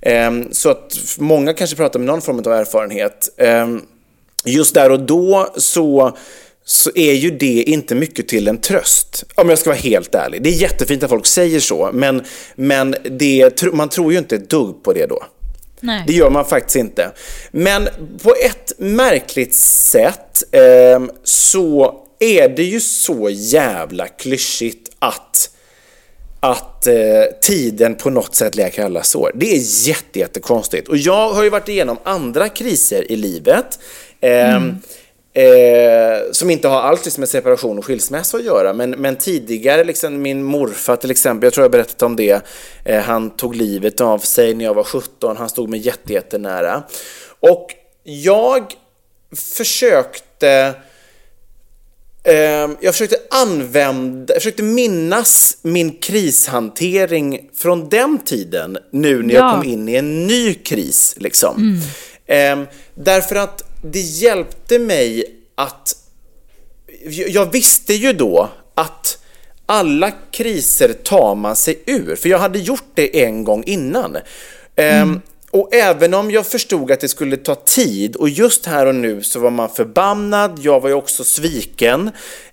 Ehm, 0.00 0.48
så 0.52 0.70
att 0.70 0.96
många 1.18 1.54
kanske 1.54 1.76
pratar 1.76 1.98
med 1.98 2.06
någon 2.06 2.20
form 2.20 2.38
av 2.38 2.52
erfarenhet. 2.52 3.28
Ehm, 3.36 3.82
just 4.44 4.74
där 4.74 4.90
och 4.90 5.00
då 5.00 5.48
så 5.56 6.16
så 6.64 6.90
är 6.94 7.12
ju 7.12 7.30
det 7.30 7.62
inte 7.62 7.94
mycket 7.94 8.28
till 8.28 8.48
en 8.48 8.58
tröst. 8.58 9.24
Om 9.34 9.48
jag 9.48 9.58
ska 9.58 9.70
vara 9.70 9.80
helt 9.80 10.14
ärlig. 10.14 10.42
Det 10.42 10.48
är 10.48 10.62
jättefint 10.62 11.02
att 11.02 11.10
folk 11.10 11.26
säger 11.26 11.60
så, 11.60 11.90
men, 11.92 12.22
men 12.54 12.96
det, 13.10 13.62
man 13.72 13.88
tror 13.88 14.12
ju 14.12 14.18
inte 14.18 14.36
ett 14.36 14.50
dugg 14.50 14.82
på 14.82 14.92
det 14.92 15.06
då. 15.06 15.24
Nej. 15.80 16.04
Det 16.06 16.12
gör 16.12 16.30
man 16.30 16.44
faktiskt 16.44 16.76
inte. 16.76 17.10
Men 17.50 17.88
på 18.22 18.34
ett 18.44 18.72
märkligt 18.78 19.54
sätt 19.54 20.42
eh, 20.52 21.02
så 21.24 22.00
är 22.20 22.48
det 22.48 22.62
ju 22.62 22.80
så 22.80 23.28
jävla 23.30 24.08
klyschigt 24.08 24.90
att 24.98 25.50
att 26.40 26.86
eh, 26.86 26.94
tiden 27.40 27.94
på 27.94 28.10
något 28.10 28.34
sätt 28.34 28.56
läker 28.56 28.84
alla 28.84 29.02
sår. 29.02 29.32
Det 29.34 29.54
är 29.56 29.88
jätte, 29.88 30.18
jättekonstigt. 30.18 30.88
Och 30.88 30.96
jag 30.96 31.32
har 31.32 31.42
ju 31.42 31.50
varit 31.50 31.68
igenom 31.68 31.98
andra 32.02 32.48
kriser 32.48 33.12
i 33.12 33.16
livet. 33.16 33.78
Eh, 34.20 34.54
mm. 34.54 34.76
Eh, 35.32 36.32
som 36.32 36.50
inte 36.50 36.68
har 36.68 36.80
alls 36.80 37.04
liksom 37.04 37.20
med 37.20 37.28
separation 37.28 37.78
och 37.78 37.84
skilsmässa 37.84 38.36
att 38.36 38.44
göra. 38.44 38.72
Men, 38.72 38.90
men 38.90 39.16
tidigare, 39.16 39.84
liksom, 39.84 40.22
min 40.22 40.44
morfar 40.44 40.96
till 40.96 41.10
exempel, 41.10 41.46
jag 41.46 41.52
tror 41.52 41.64
jag 41.64 41.70
berättat 41.70 42.02
om 42.02 42.16
det. 42.16 42.42
Eh, 42.84 43.00
han 43.00 43.30
tog 43.30 43.56
livet 43.56 44.00
av 44.00 44.18
sig 44.18 44.54
när 44.54 44.64
jag 44.64 44.74
var 44.74 44.84
17. 44.84 45.36
Han 45.36 45.48
stod 45.48 45.68
mig 45.68 45.92
jättenära. 46.06 46.82
Och 47.40 47.74
jag 48.02 48.72
försökte 49.56 50.74
jag 52.80 52.94
försökte 52.94 53.16
använda, 53.30 54.34
jag 54.34 54.42
försökte 54.42 54.62
minnas 54.62 55.56
min 55.62 55.98
krishantering 55.98 57.48
från 57.56 57.88
den 57.88 58.18
tiden 58.24 58.78
nu 58.92 59.22
när 59.22 59.34
Ja. 59.34 59.40
jag 59.40 59.54
kom 59.54 59.70
in 59.72 59.88
i 59.88 59.94
en 59.94 60.26
ny 60.26 60.54
kris. 60.54 61.14
Liksom. 61.18 61.80
Ehm, 62.26 62.66
därför 62.94 63.36
att 63.36 63.62
det 63.82 64.00
hjälpte 64.00 64.78
mig 64.78 65.24
att... 65.54 65.94
Jag 67.28 67.52
visste 67.52 67.94
ju 67.94 68.12
då 68.12 68.48
att 68.74 69.18
alla 69.66 70.10
kriser 70.30 70.92
tar 70.92 71.34
man 71.34 71.56
sig 71.56 71.82
ur, 71.86 72.16
för 72.16 72.28
jag 72.28 72.38
hade 72.38 72.58
gjort 72.58 72.84
det 72.94 73.22
en 73.24 73.44
gång 73.44 73.64
innan. 73.66 74.16
Ehm, 74.76 75.20
och 75.50 75.74
även 75.74 76.14
om 76.14 76.30
jag 76.30 76.46
förstod 76.46 76.90
att 76.92 77.00
det 77.00 77.08
skulle 77.08 77.36
ta 77.36 77.54
tid 77.54 78.16
och 78.16 78.28
just 78.28 78.66
här 78.66 78.86
och 78.86 78.94
nu 78.94 79.22
så 79.22 79.40
var 79.40 79.50
man 79.50 79.68
förbannad, 79.68 80.58
jag 80.62 80.80
var 80.80 80.88
ju 80.88 80.94
också 80.94 81.24
sviken. 81.24 82.10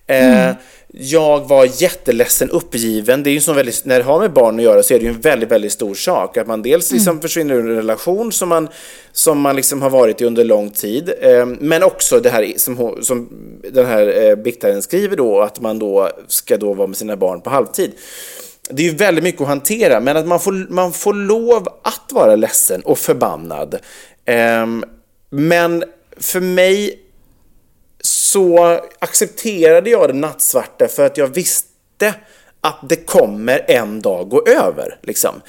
Eh, 0.08 0.52
Jag 0.98 1.48
var 1.48 1.82
jätteledsen, 1.82 2.50
uppgiven. 2.50 3.24
Det 3.24 3.30
är 3.30 3.32
ju 3.32 3.42
så 3.42 3.54
väldigt, 3.54 3.86
när 3.86 3.98
det 4.00 4.06
har 4.06 4.20
med 4.20 4.34
barn 4.34 4.56
att 4.56 4.64
göra 4.64 4.84
så 4.84 4.94
är 4.94 5.00
det 5.00 5.06
ju 5.06 5.12
en 5.12 5.22
väldigt, 5.22 5.52
väldigt 5.52 5.72
stor 5.72 5.96
sak. 5.96 6.38
Att 6.38 6.48
man 6.48 6.62
dels 6.62 6.92
liksom 6.92 7.22
försvinner 7.22 7.56
ur 7.56 7.70
en 7.70 7.76
relation 7.76 8.32
som 8.32 8.50
man, 8.50 8.68
som 9.12 9.40
man 9.42 9.56
liksom 9.56 9.82
har 9.82 9.90
varit 9.90 10.22
i 10.22 10.26
under 10.26 10.44
lång 10.44 10.70
tid. 10.70 11.14
Eh, 11.22 11.46
men 11.46 11.84
också 11.84 12.20
det 12.20 12.30
här 12.30 12.54
som, 12.58 12.98
som 13.02 13.30
den 13.74 13.86
här 13.86 14.24
eh, 14.24 14.36
biktaren 14.36 14.82
skriver 14.82 15.18
då, 15.18 15.42
att 15.42 15.62
man 15.62 15.80
då 15.80 16.10
ska 16.28 16.58
då 16.58 16.74
vara 16.74 16.88
med 16.88 16.98
sina 16.98 17.16
barn 17.16 17.42
på 17.42 17.50
halvtid. 17.50 17.92
Det 18.70 18.82
är 18.82 18.90
ju 18.90 18.96
väldigt 18.96 19.24
mycket 19.24 19.42
att 19.42 19.48
hantera, 19.48 20.00
men 20.00 20.18
att 20.18 20.28
man 20.28 20.40
får, 20.40 20.68
man 20.70 20.94
får 20.94 21.14
lov 21.14 21.68
att 21.84 22.12
vara 22.12 22.36
ledsen 22.36 22.82
och 22.82 22.98
förbannad. 23.00 23.80
Ehm, 24.26 24.84
men 25.30 25.84
för 26.18 26.40
mig 26.40 27.00
så 28.02 28.80
accepterade 29.00 29.90
jag 29.90 30.10
det 30.10 30.14
nattsvarta 30.14 30.88
för 30.88 31.06
att 31.06 31.18
jag 31.18 31.28
visste 31.28 32.14
att 32.62 32.90
det 32.90 32.96
kommer 32.96 33.66
en 33.68 34.02
dag 34.02 34.30
gå 34.30 34.44
över. 34.48 34.98
Liksom. 35.02 35.42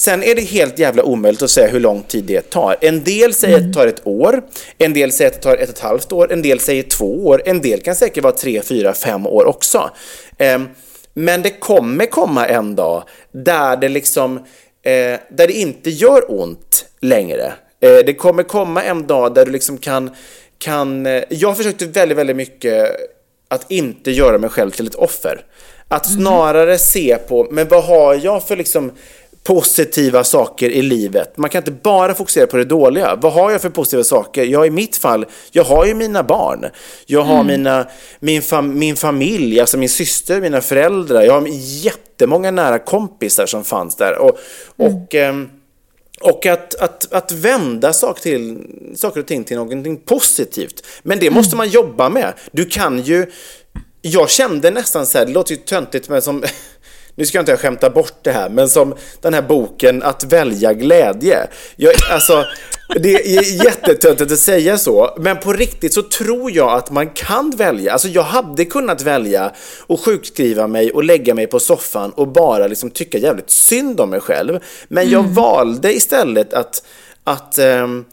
Sen 0.00 0.22
är 0.22 0.34
det 0.34 0.40
helt 0.40 0.78
jävla 0.78 1.02
omöjligt 1.02 1.42
att 1.42 1.50
säga 1.50 1.68
hur 1.68 1.80
lång 1.80 2.02
tid 2.02 2.24
det 2.24 2.50
tar. 2.50 2.76
En 2.80 3.04
del 3.04 3.34
säger 3.34 3.56
att 3.56 3.66
det 3.66 3.72
tar 3.72 3.86
ett 3.86 4.06
år, 4.06 4.42
en 4.78 4.92
del 4.92 5.12
säger 5.12 5.30
att 5.30 5.36
det 5.36 5.42
tar 5.42 5.56
ett 5.56 5.68
och 5.68 5.74
ett 5.74 5.80
halvt 5.80 6.12
år, 6.12 6.32
en 6.32 6.42
del 6.42 6.60
säger 6.60 6.82
två 6.82 7.26
år, 7.26 7.42
en 7.44 7.60
del 7.60 7.80
kan 7.80 7.94
säkert 7.94 8.24
vara 8.24 8.34
tre, 8.34 8.62
fyra, 8.62 8.92
fem 8.92 9.26
år 9.26 9.44
också. 9.44 9.90
Ehm, 10.38 10.68
men 11.14 11.42
det 11.42 11.50
kommer 11.50 12.06
komma 12.06 12.46
en 12.46 12.74
dag 12.74 13.02
där 13.32 13.76
det 13.76 13.88
liksom 13.88 14.36
eh, 14.82 15.18
där 15.28 15.46
det 15.46 15.52
inte 15.52 15.90
gör 15.90 16.40
ont 16.40 16.86
längre. 17.00 17.52
Eh, 17.80 17.98
det 18.06 18.14
kommer 18.14 18.42
komma 18.42 18.82
en 18.82 19.06
dag 19.06 19.34
där 19.34 19.44
du 19.44 19.52
liksom 19.52 19.78
kan, 19.78 20.10
kan 20.58 21.06
eh, 21.06 21.22
jag 21.28 21.56
försökte 21.56 21.86
väldigt, 21.86 22.18
väldigt 22.18 22.36
mycket 22.36 22.96
att 23.48 23.70
inte 23.70 24.10
göra 24.10 24.38
mig 24.38 24.50
själv 24.50 24.70
till 24.70 24.86
ett 24.86 24.94
offer. 24.94 25.44
Att 25.88 26.12
snarare 26.14 26.78
se 26.78 27.16
på, 27.28 27.46
men 27.50 27.68
vad 27.68 27.84
har 27.84 28.14
jag 28.14 28.48
för 28.48 28.56
liksom 28.56 28.92
positiva 29.44 30.24
saker 30.24 30.70
i 30.70 30.82
livet. 30.82 31.36
Man 31.36 31.50
kan 31.50 31.60
inte 31.60 31.70
bara 31.70 32.14
fokusera 32.14 32.46
på 32.46 32.56
det 32.56 32.64
dåliga. 32.64 33.16
Vad 33.16 33.32
har 33.32 33.50
jag 33.50 33.62
för 33.62 33.70
positiva 33.70 34.04
saker? 34.04 34.44
Ja, 34.44 34.66
i 34.66 34.70
mitt 34.70 34.96
fall, 34.96 35.26
jag 35.52 35.64
har 35.64 35.86
ju 35.86 35.94
mina 35.94 36.22
barn. 36.22 36.66
Jag 37.06 37.22
har 37.22 37.44
mina, 37.44 37.86
min, 38.20 38.42
fam, 38.42 38.78
min 38.78 38.96
familj, 38.96 39.60
alltså 39.60 39.78
min 39.78 39.88
syster, 39.88 40.40
mina 40.40 40.60
föräldrar. 40.60 41.22
Jag 41.22 41.40
har 41.40 41.48
jättemånga 41.84 42.50
nära 42.50 42.78
kompisar 42.78 43.46
som 43.46 43.64
fanns 43.64 43.96
där. 43.96 44.18
Och, 44.18 44.38
och, 44.76 45.14
ehm, 45.14 45.48
och 46.20 46.46
att, 46.46 46.74
att, 46.74 47.12
att 47.12 47.32
vända 47.32 47.92
saker, 47.92 48.22
till, 48.22 48.66
saker 48.96 49.20
och 49.20 49.26
ting 49.26 49.44
till 49.44 49.56
någonting 49.56 49.96
positivt. 49.96 50.86
Men 51.02 51.18
det 51.18 51.30
måste 51.30 51.56
man 51.56 51.68
jobba 51.68 52.08
med. 52.08 52.32
Du 52.52 52.64
kan 52.64 53.02
ju... 53.02 53.26
Jag 54.02 54.30
kände 54.30 54.70
nästan 54.70 55.06
så 55.06 55.18
här, 55.18 55.26
det 55.26 55.32
låter 55.32 55.54
ju 55.54 55.60
töntigt 55.60 56.08
men 56.08 56.22
som... 56.22 56.44
Nu 57.14 57.26
ska 57.26 57.38
jag 57.38 57.42
inte 57.42 57.56
skämta 57.56 57.90
bort 57.90 58.18
det 58.22 58.32
här, 58.32 58.48
men 58.48 58.68
som 58.68 58.94
den 59.20 59.34
här 59.34 59.42
boken 59.42 60.02
Att 60.02 60.24
välja 60.24 60.72
glädje. 60.72 61.46
Jag, 61.76 61.94
alltså, 62.10 62.44
det 62.96 63.36
är 63.36 63.64
jättetöntigt 63.64 64.32
att 64.32 64.38
säga 64.38 64.78
så, 64.78 65.14
men 65.18 65.36
på 65.36 65.52
riktigt 65.52 65.94
så 65.94 66.02
tror 66.02 66.50
jag 66.50 66.72
att 66.72 66.90
man 66.90 67.08
kan 67.08 67.50
välja. 67.50 67.92
Alltså 67.92 68.08
jag 68.08 68.22
hade 68.22 68.64
kunnat 68.64 69.02
välja 69.02 69.52
och 69.86 70.00
sjukskriva 70.00 70.66
mig 70.66 70.92
och 70.92 71.04
lägga 71.04 71.34
mig 71.34 71.46
på 71.46 71.60
soffan 71.60 72.10
och 72.10 72.28
bara 72.28 72.66
liksom 72.66 72.90
tycka 72.90 73.18
jävligt 73.18 73.50
synd 73.50 74.00
om 74.00 74.10
mig 74.10 74.20
själv. 74.20 74.60
Men 74.88 75.10
jag 75.10 75.22
valde 75.22 75.94
istället 75.94 76.52
att, 76.52 76.82
att 77.24 77.58
ehm, 77.58 78.04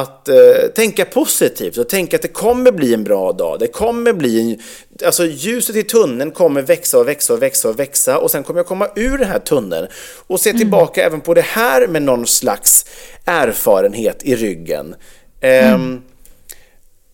att 0.00 0.28
eh, 0.28 0.36
tänka 0.74 1.04
positivt 1.04 1.76
och 1.76 1.88
tänka 1.88 2.16
att 2.16 2.22
det 2.22 2.28
kommer 2.28 2.72
bli 2.72 2.94
en 2.94 3.04
bra 3.04 3.32
dag. 3.32 3.58
Det 3.60 3.66
kommer 3.66 4.12
bli 4.12 4.40
en, 4.40 4.58
alltså 5.06 5.26
ljuset 5.26 5.76
i 5.76 5.82
tunneln 5.82 6.30
kommer 6.30 6.62
växa 6.62 6.98
och 6.98 7.08
växa 7.08 7.32
och 7.32 7.42
växa 7.42 7.68
och 7.68 7.78
växa 7.78 8.18
och 8.18 8.30
sen 8.30 8.42
kommer 8.42 8.60
jag 8.60 8.66
komma 8.66 8.88
ur 8.96 9.18
den 9.18 9.28
här 9.28 9.38
tunneln 9.38 9.86
och 10.26 10.40
se 10.40 10.52
tillbaka 10.52 11.06
även 11.06 11.20
på 11.20 11.34
det 11.34 11.44
här 11.44 11.86
med 11.86 12.02
någon 12.02 12.26
slags 12.26 12.86
erfarenhet 13.24 14.22
i 14.22 14.36
ryggen. 14.36 14.94
Ehm, 15.40 16.02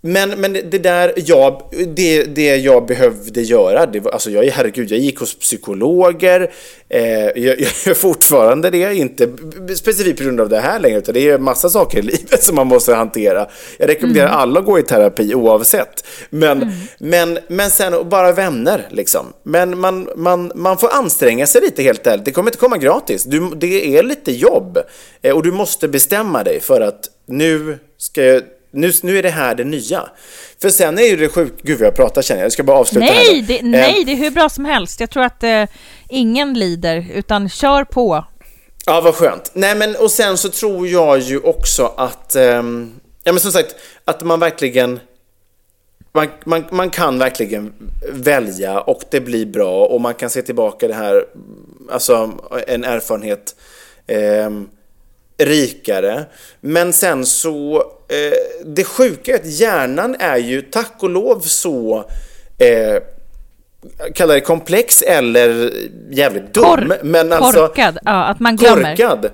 men, 0.00 0.30
men 0.30 0.52
det 0.52 0.78
där, 0.78 1.12
jag, 1.16 1.62
det, 1.86 2.24
det 2.24 2.56
jag 2.56 2.86
behövde 2.86 3.42
göra, 3.42 3.86
det 3.86 4.00
var, 4.00 4.10
alltså 4.10 4.30
jag, 4.30 4.44
herregud, 4.44 4.90
jag 4.90 4.98
gick 4.98 5.18
hos 5.18 5.38
psykologer, 5.38 6.52
eh, 6.88 7.02
jag, 7.02 7.34
jag 7.36 7.58
gör 7.86 7.94
fortfarande 7.94 8.70
det, 8.70 8.94
inte 8.94 9.28
specifikt 9.76 10.18
på 10.18 10.24
grund 10.24 10.40
av 10.40 10.48
det 10.48 10.60
här 10.60 10.80
längre, 10.80 10.98
utan 10.98 11.14
det 11.14 11.28
är 11.28 11.38
massa 11.38 11.68
saker 11.68 11.98
i 11.98 12.02
livet 12.02 12.42
som 12.42 12.54
man 12.54 12.66
måste 12.66 12.94
hantera. 12.94 13.46
Jag 13.78 13.88
rekommenderar 13.88 14.28
alla 14.28 14.60
att 14.60 14.66
gå 14.66 14.78
i 14.78 14.82
terapi 14.82 15.34
oavsett. 15.34 16.04
Men, 16.30 16.72
men, 16.98 17.38
men 17.48 17.70
sen 17.70 18.08
bara 18.08 18.32
vänner, 18.32 18.88
liksom. 18.90 19.26
Men 19.42 19.78
man, 19.78 20.08
man, 20.16 20.52
man 20.54 20.78
får 20.78 20.94
anstränga 20.94 21.46
sig 21.46 21.60
lite 21.60 21.82
helt 21.82 22.06
ärligt, 22.06 22.24
det 22.24 22.32
kommer 22.32 22.50
inte 22.50 22.58
komma 22.58 22.78
gratis. 22.78 23.24
Du, 23.24 23.50
det 23.56 23.98
är 23.98 24.02
lite 24.02 24.32
jobb, 24.32 24.78
eh, 25.22 25.36
och 25.36 25.42
du 25.42 25.52
måste 25.52 25.88
bestämma 25.88 26.44
dig 26.44 26.60
för 26.60 26.80
att 26.80 27.00
nu 27.26 27.78
ska 27.98 28.24
jag 28.24 28.42
nu, 28.70 28.92
nu 29.02 29.18
är 29.18 29.22
det 29.22 29.30
här 29.30 29.54
det 29.54 29.64
nya. 29.64 30.08
För 30.60 30.70
sen 30.70 30.98
är 30.98 31.02
ju 31.02 31.16
det 31.16 31.28
sjukt, 31.28 31.62
gud 31.62 31.80
jag 31.80 31.96
pratar 31.96 32.22
känner 32.22 32.40
jag, 32.40 32.44
jag 32.44 32.52
ska 32.52 32.62
bara 32.62 32.78
avsluta 32.78 33.06
här 33.06 33.14
Nej 33.14 33.40
då. 33.40 33.46
det, 33.46 33.58
Eh, 33.58 33.64
nej, 33.64 34.04
det 34.04 34.12
är 34.12 34.16
hur 34.16 34.30
bra 34.30 34.48
som 34.48 34.64
helst. 34.64 35.00
Jag 35.00 35.10
tror 35.10 35.22
att 35.22 35.42
eh, 35.42 35.64
ingen 36.08 36.54
lider, 36.54 37.06
utan 37.14 37.48
kör 37.48 37.84
på. 37.84 38.24
Ja, 38.86 39.00
vad 39.00 39.14
skönt. 39.14 39.50
Nej, 39.54 39.74
men 39.74 39.96
och 39.96 40.10
sen 40.10 40.38
så 40.38 40.48
tror 40.48 40.88
jag 40.88 41.18
ju 41.18 41.38
också 41.40 41.92
att, 41.96 42.36
ehm, 42.36 42.92
ja 43.24 43.32
men 43.32 43.40
som 43.40 43.52
sagt, 43.52 43.74
att 44.04 44.22
man 44.22 44.40
verkligen, 44.40 45.00
man, 46.12 46.28
man, 46.44 46.64
man 46.70 46.90
kan 46.90 47.18
verkligen 47.18 47.72
välja 48.12 48.80
och 48.80 49.02
det 49.10 49.20
blir 49.20 49.46
bra 49.46 49.86
och 49.86 50.00
man 50.00 50.14
kan 50.14 50.30
se 50.30 50.42
tillbaka 50.42 50.88
det 50.88 50.94
här, 50.94 51.24
alltså 51.90 52.32
en 52.66 52.84
erfarenhet 52.84 53.56
ehm, 54.06 54.68
rikare. 55.42 56.24
Men 56.60 56.92
sen 56.92 57.26
så, 57.26 57.76
eh, 58.08 58.64
det 58.66 58.84
sjuka 58.84 59.32
är 59.32 59.34
att 59.34 59.46
hjärnan 59.46 60.16
är 60.18 60.36
ju 60.36 60.62
tack 60.62 60.92
och 60.98 61.10
lov 61.10 61.40
så 61.40 62.04
eh, 62.58 63.02
kalla 64.14 64.34
det 64.34 64.40
komplex 64.40 65.02
eller 65.02 65.70
jävligt 66.10 66.54
dum. 66.54 66.64
Kor- 66.64 66.98
men 67.02 67.32
alltså, 67.32 67.66
korkad, 67.66 67.98
ja, 68.04 68.24
att 68.24 68.40
man 68.40 68.56
glömmer. 68.56 68.96
Korkad. 68.96 69.30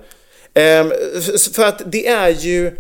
F- 0.55 1.53
för 1.55 1.65
att 1.67 1.83
det 1.87 2.07
är 2.07 2.29
ju 2.29 2.73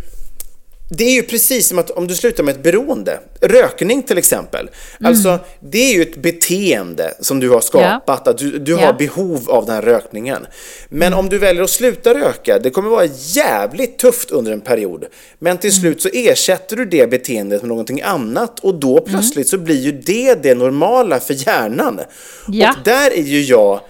det 0.88 1.04
är 1.04 1.12
ju 1.12 1.22
precis 1.22 1.68
som 1.68 1.78
att 1.78 1.90
om 1.90 2.06
du 2.06 2.14
slutar 2.14 2.42
med 2.44 2.54
ett 2.54 2.62
beroende, 2.62 3.20
rökning 3.40 4.02
till 4.02 4.18
exempel. 4.18 4.70
Alltså, 5.00 5.38
det 5.60 5.78
är 5.78 5.94
ju 5.94 6.02
ett 6.02 6.16
beteende 6.16 7.14
som 7.20 7.40
du 7.40 7.50
har 7.50 7.60
skapat, 7.60 8.28
att 8.28 8.38
du, 8.38 8.58
du 8.58 8.72
Ja. 8.72 8.78
har 8.86 8.92
behov 8.92 9.50
av 9.50 9.66
den 9.66 9.74
här 9.74 9.82
rökningen. 9.82 10.46
Men 10.88 11.14
om 11.14 11.28
du 11.28 11.38
väljer 11.38 11.62
att 11.62 11.70
sluta 11.70 12.14
röka, 12.14 12.58
det 12.58 12.70
kommer 12.70 12.88
vara 12.88 13.04
jävligt 13.16 13.98
tufft 13.98 14.30
under 14.30 14.52
en 14.52 14.60
period. 14.60 15.04
Men 15.38 15.58
till 15.58 15.72
slut 15.72 16.02
så 16.02 16.08
ersätter 16.12 16.76
du 16.76 16.84
det 16.84 17.10
beteendet 17.10 17.62
med 17.62 17.68
någonting 17.68 18.02
annat 18.02 18.60
och 18.60 18.74
då 18.74 19.00
plötsligt 19.00 19.48
så 19.48 19.58
blir 19.58 19.80
ju 19.80 19.92
det 19.92 20.42
det 20.42 20.54
normala 20.54 21.20
för 21.20 21.34
hjärnan. 21.46 22.00
Ja. 22.48 22.70
Och 22.70 22.84
där 22.84 23.10
är 23.10 23.22
ju 23.22 23.40
jag 23.42 23.80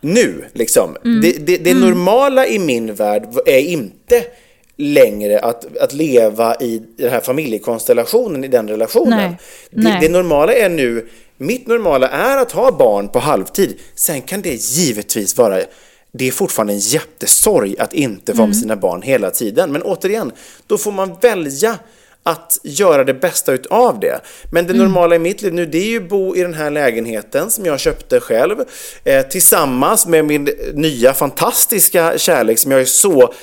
nu, 0.00 0.44
liksom. 0.52 0.96
Mm. 1.04 1.20
Det, 1.20 1.46
det, 1.46 1.56
det 1.56 1.74
normala 1.74 2.46
i 2.46 2.58
min 2.58 2.94
värld 2.94 3.24
är 3.46 3.58
inte 3.58 4.24
längre 4.76 5.38
att, 5.40 5.76
att 5.76 5.92
leva 5.92 6.54
i 6.54 6.82
den 6.96 7.10
här 7.10 7.20
familjekonstellationen, 7.20 8.44
i 8.44 8.48
den 8.48 8.68
relationen. 8.68 9.18
Nej. 9.18 9.36
Det, 9.70 9.82
Nej. 9.82 9.98
det 10.00 10.08
normala 10.08 10.54
är 10.54 10.68
nu, 10.68 11.08
mitt 11.36 11.66
normala 11.66 12.08
är 12.08 12.36
att 12.36 12.52
ha 12.52 12.70
barn 12.72 13.08
på 13.08 13.18
halvtid. 13.18 13.78
Sen 13.94 14.22
kan 14.22 14.42
det 14.42 14.54
givetvis 14.54 15.36
vara, 15.38 15.60
det 16.12 16.28
är 16.28 16.32
fortfarande 16.32 16.72
en 16.72 16.78
jättesorg 16.78 17.76
att 17.78 17.92
inte 17.94 18.32
vara 18.32 18.42
Mm. 18.42 18.48
med 18.50 18.56
sina 18.56 18.76
barn 18.76 19.02
hela 19.02 19.30
tiden. 19.30 19.72
Men 19.72 19.82
återigen, 19.82 20.32
då 20.66 20.78
får 20.78 20.92
man 20.92 21.16
välja 21.20 21.78
att 22.26 22.58
göra 22.62 23.04
det 23.04 23.14
bästa 23.14 23.52
utav 23.52 24.00
det. 24.00 24.20
Men 24.52 24.66
det 24.66 24.72
Mm. 24.72 24.84
normala 24.86 25.16
i 25.16 25.18
mitt 25.18 25.42
liv 25.42 25.54
nu, 25.54 25.66
det 25.66 25.78
är 25.78 25.84
ju 25.86 25.96
att 26.02 26.08
bo 26.08 26.36
i 26.36 26.40
den 26.42 26.54
här 26.54 26.70
lägenheten 26.70 27.50
som 27.50 27.64
jag 27.64 27.80
köpte 27.80 28.20
själv 28.20 28.56
eh, 29.04 29.22
tillsammans 29.26 30.06
med 30.06 30.24
min 30.24 30.48
nya 30.74 31.14
fantastiska 31.14 32.18
kärlek 32.18 32.58
som 32.58 32.70
jag 32.70 32.80
är 32.80 32.84
så 32.84 33.34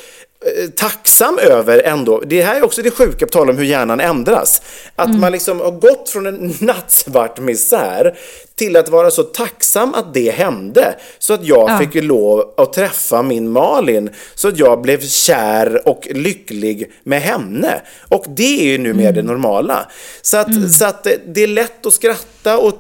tacksam 0.76 1.38
över 1.40 1.80
ändå. 1.80 2.22
Det 2.26 2.42
här 2.42 2.56
är 2.56 2.64
också 2.64 2.82
det 2.82 2.92
sjuka 2.92 3.26
på 3.26 3.32
tal 3.32 3.50
om 3.50 3.58
hur 3.58 3.66
hjärnan 3.66 4.00
ändras. 4.00 4.62
Att 4.96 5.08
Mm. 5.08 5.20
man 5.22 5.32
liksom 5.32 5.60
har 5.60 5.72
gått 5.72 6.10
från 6.10 6.26
en 6.26 6.54
nattsvart 6.60 7.40
misär 7.40 8.18
till 8.56 8.78
att 8.78 8.90
vara 8.90 9.12
så 9.12 9.24
tacksam 9.24 9.94
att 9.94 10.14
det 10.14 10.32
hände. 10.32 10.96
Så 11.20 11.34
att 11.34 11.46
jag 11.46 11.70
Ja. 11.70 11.78
fick 11.80 12.04
lov 12.04 12.54
att 12.58 12.74
träffa 12.74 13.22
min 13.22 13.50
Malin. 13.50 14.10
Så 14.36 14.48
att 14.48 14.58
jag 14.60 14.82
blev 14.82 15.02
kär 15.02 15.88
och 15.88 16.08
lycklig 16.12 16.92
med 17.04 17.22
henne. 17.22 17.82
Och 18.10 18.26
det 18.28 18.60
är 18.62 18.64
ju 18.72 18.78
numera 18.78 19.10
Mm. 19.10 19.16
det 19.16 19.32
normala. 19.32 19.88
Så 20.22 20.38
att, 20.38 20.72
så 20.80 20.86
att 20.86 21.04
det- 21.04 21.22
det 21.34 21.44
är 21.44 21.48
lätt 21.48 21.86
att 21.86 21.94
skratta 21.94 22.58
och 22.58 22.74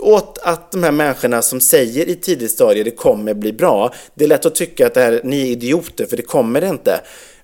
åt 0.00 0.38
att 0.42 0.72
de 0.72 0.82
här 0.82 0.92
människorna 0.92 1.42
som 1.42 1.60
säger 1.60 2.08
i 2.08 2.14
tidigt 2.14 2.50
stadie 2.50 2.84
det 2.84 2.90
kommer 2.90 3.34
bli 3.34 3.52
bra. 3.52 3.92
Det 4.14 4.24
är 4.24 4.28
lätt 4.28 4.46
att 4.46 4.54
tycka 4.54 4.86
att 4.86 4.94
det 4.94 5.00
här, 5.00 5.20
ni 5.24 5.42
är 5.42 5.46
idioter 5.46 6.06
för 6.06 6.16
det 6.16 6.22
kommer 6.22 6.60
det 6.60 6.68
inte. 6.68 7.00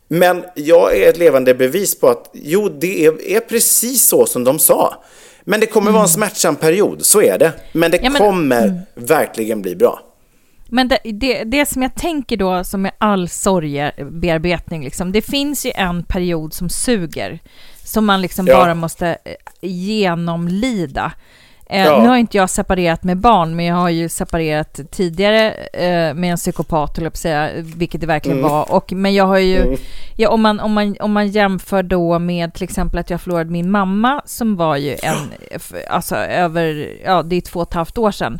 Men 0.08 0.44
jag 0.54 0.96
är 0.96 1.08
ett 1.08 1.18
levande 1.18 1.54
bevis 1.54 2.00
på 2.00 2.08
att 2.08 2.30
jo, 2.32 2.68
det 2.68 3.06
är, 3.06 3.28
är 3.30 3.40
precis 3.40 4.08
så 4.08 4.26
som 4.26 4.44
de 4.44 4.58
sa. 4.58 5.02
Men 5.44 5.60
det 5.60 5.66
kommer 5.66 5.90
vara 5.90 6.02
en 6.02 6.08
smärtsam 6.08 6.56
period, 6.56 7.02
så 7.04 7.22
är 7.22 7.38
det. 7.38 7.52
Men 7.72 7.90
det 7.90 8.00
Ja, 8.02 8.10
men- 8.10 8.20
kommer 8.22 8.80
verkligen 8.94 9.62
bli 9.62 9.76
bra. 9.76 10.00
Men 10.68 10.88
det, 10.88 10.98
det, 11.04 11.44
det 11.44 11.66
som 11.68 11.82
jag 11.82 11.94
tänker 11.94 12.36
då, 12.36 12.64
som 12.64 12.82
med 12.82 12.92
all 12.98 13.28
sorgebearbetning, 13.28 14.84
liksom, 14.84 15.12
det 15.12 15.22
finns 15.22 15.66
ju 15.66 15.70
en 15.74 16.02
period 16.02 16.54
som 16.54 16.68
suger, 16.68 17.38
som 17.84 18.06
man 18.06 18.22
liksom 18.22 18.46
Ja. 18.46 18.56
bara 18.56 18.74
måste 18.74 19.06
eh, 19.24 19.34
genomlida. 19.60 21.12
Eh, 21.70 21.84
Ja. 21.84 22.02
Nu 22.02 22.08
har 22.08 22.16
inte 22.16 22.36
jag 22.36 22.50
separerat 22.50 23.04
med 23.04 23.16
barn, 23.16 23.56
men 23.56 23.64
jag 23.64 23.74
har 23.76 23.88
ju 23.90 24.08
separerat 24.08 24.80
tidigare 24.90 25.50
eh, 25.72 26.14
med 26.14 26.30
en 26.30 26.36
psykopat, 26.36 26.96
höll 26.96 27.04
jag 27.04 27.16
säga, 27.16 27.50
vilket 27.62 28.00
det 28.00 28.06
verkligen 28.06 28.38
Mm. 28.38 28.50
var. 28.50 28.72
Och, 28.72 28.92
men 28.92 29.14
jag 29.14 29.24
har 29.26 29.38
ju, 29.38 29.76
ja, 30.16 30.28
om, 30.30 30.42
man, 30.42 30.60
om, 30.60 30.72
man, 30.72 30.96
om 31.00 31.12
man 31.12 31.28
jämför 31.28 31.82
då 31.82 32.18
med 32.18 32.54
till 32.54 32.64
exempel 32.64 32.98
att 32.98 33.10
jag 33.10 33.20
förlorade 33.20 33.50
min 33.50 33.70
mamma, 33.70 34.22
som 34.24 34.56
var 34.56 34.76
ju 34.76 34.96
en, 35.02 35.16
alltså 35.90 36.16
över, 36.16 36.96
ja 37.04 37.22
det 37.22 37.36
är 37.36 37.40
två 37.40 37.60
och 37.60 37.68
ett 37.68 37.74
halvt 37.74 37.98
år 37.98 38.10
sedan. 38.10 38.38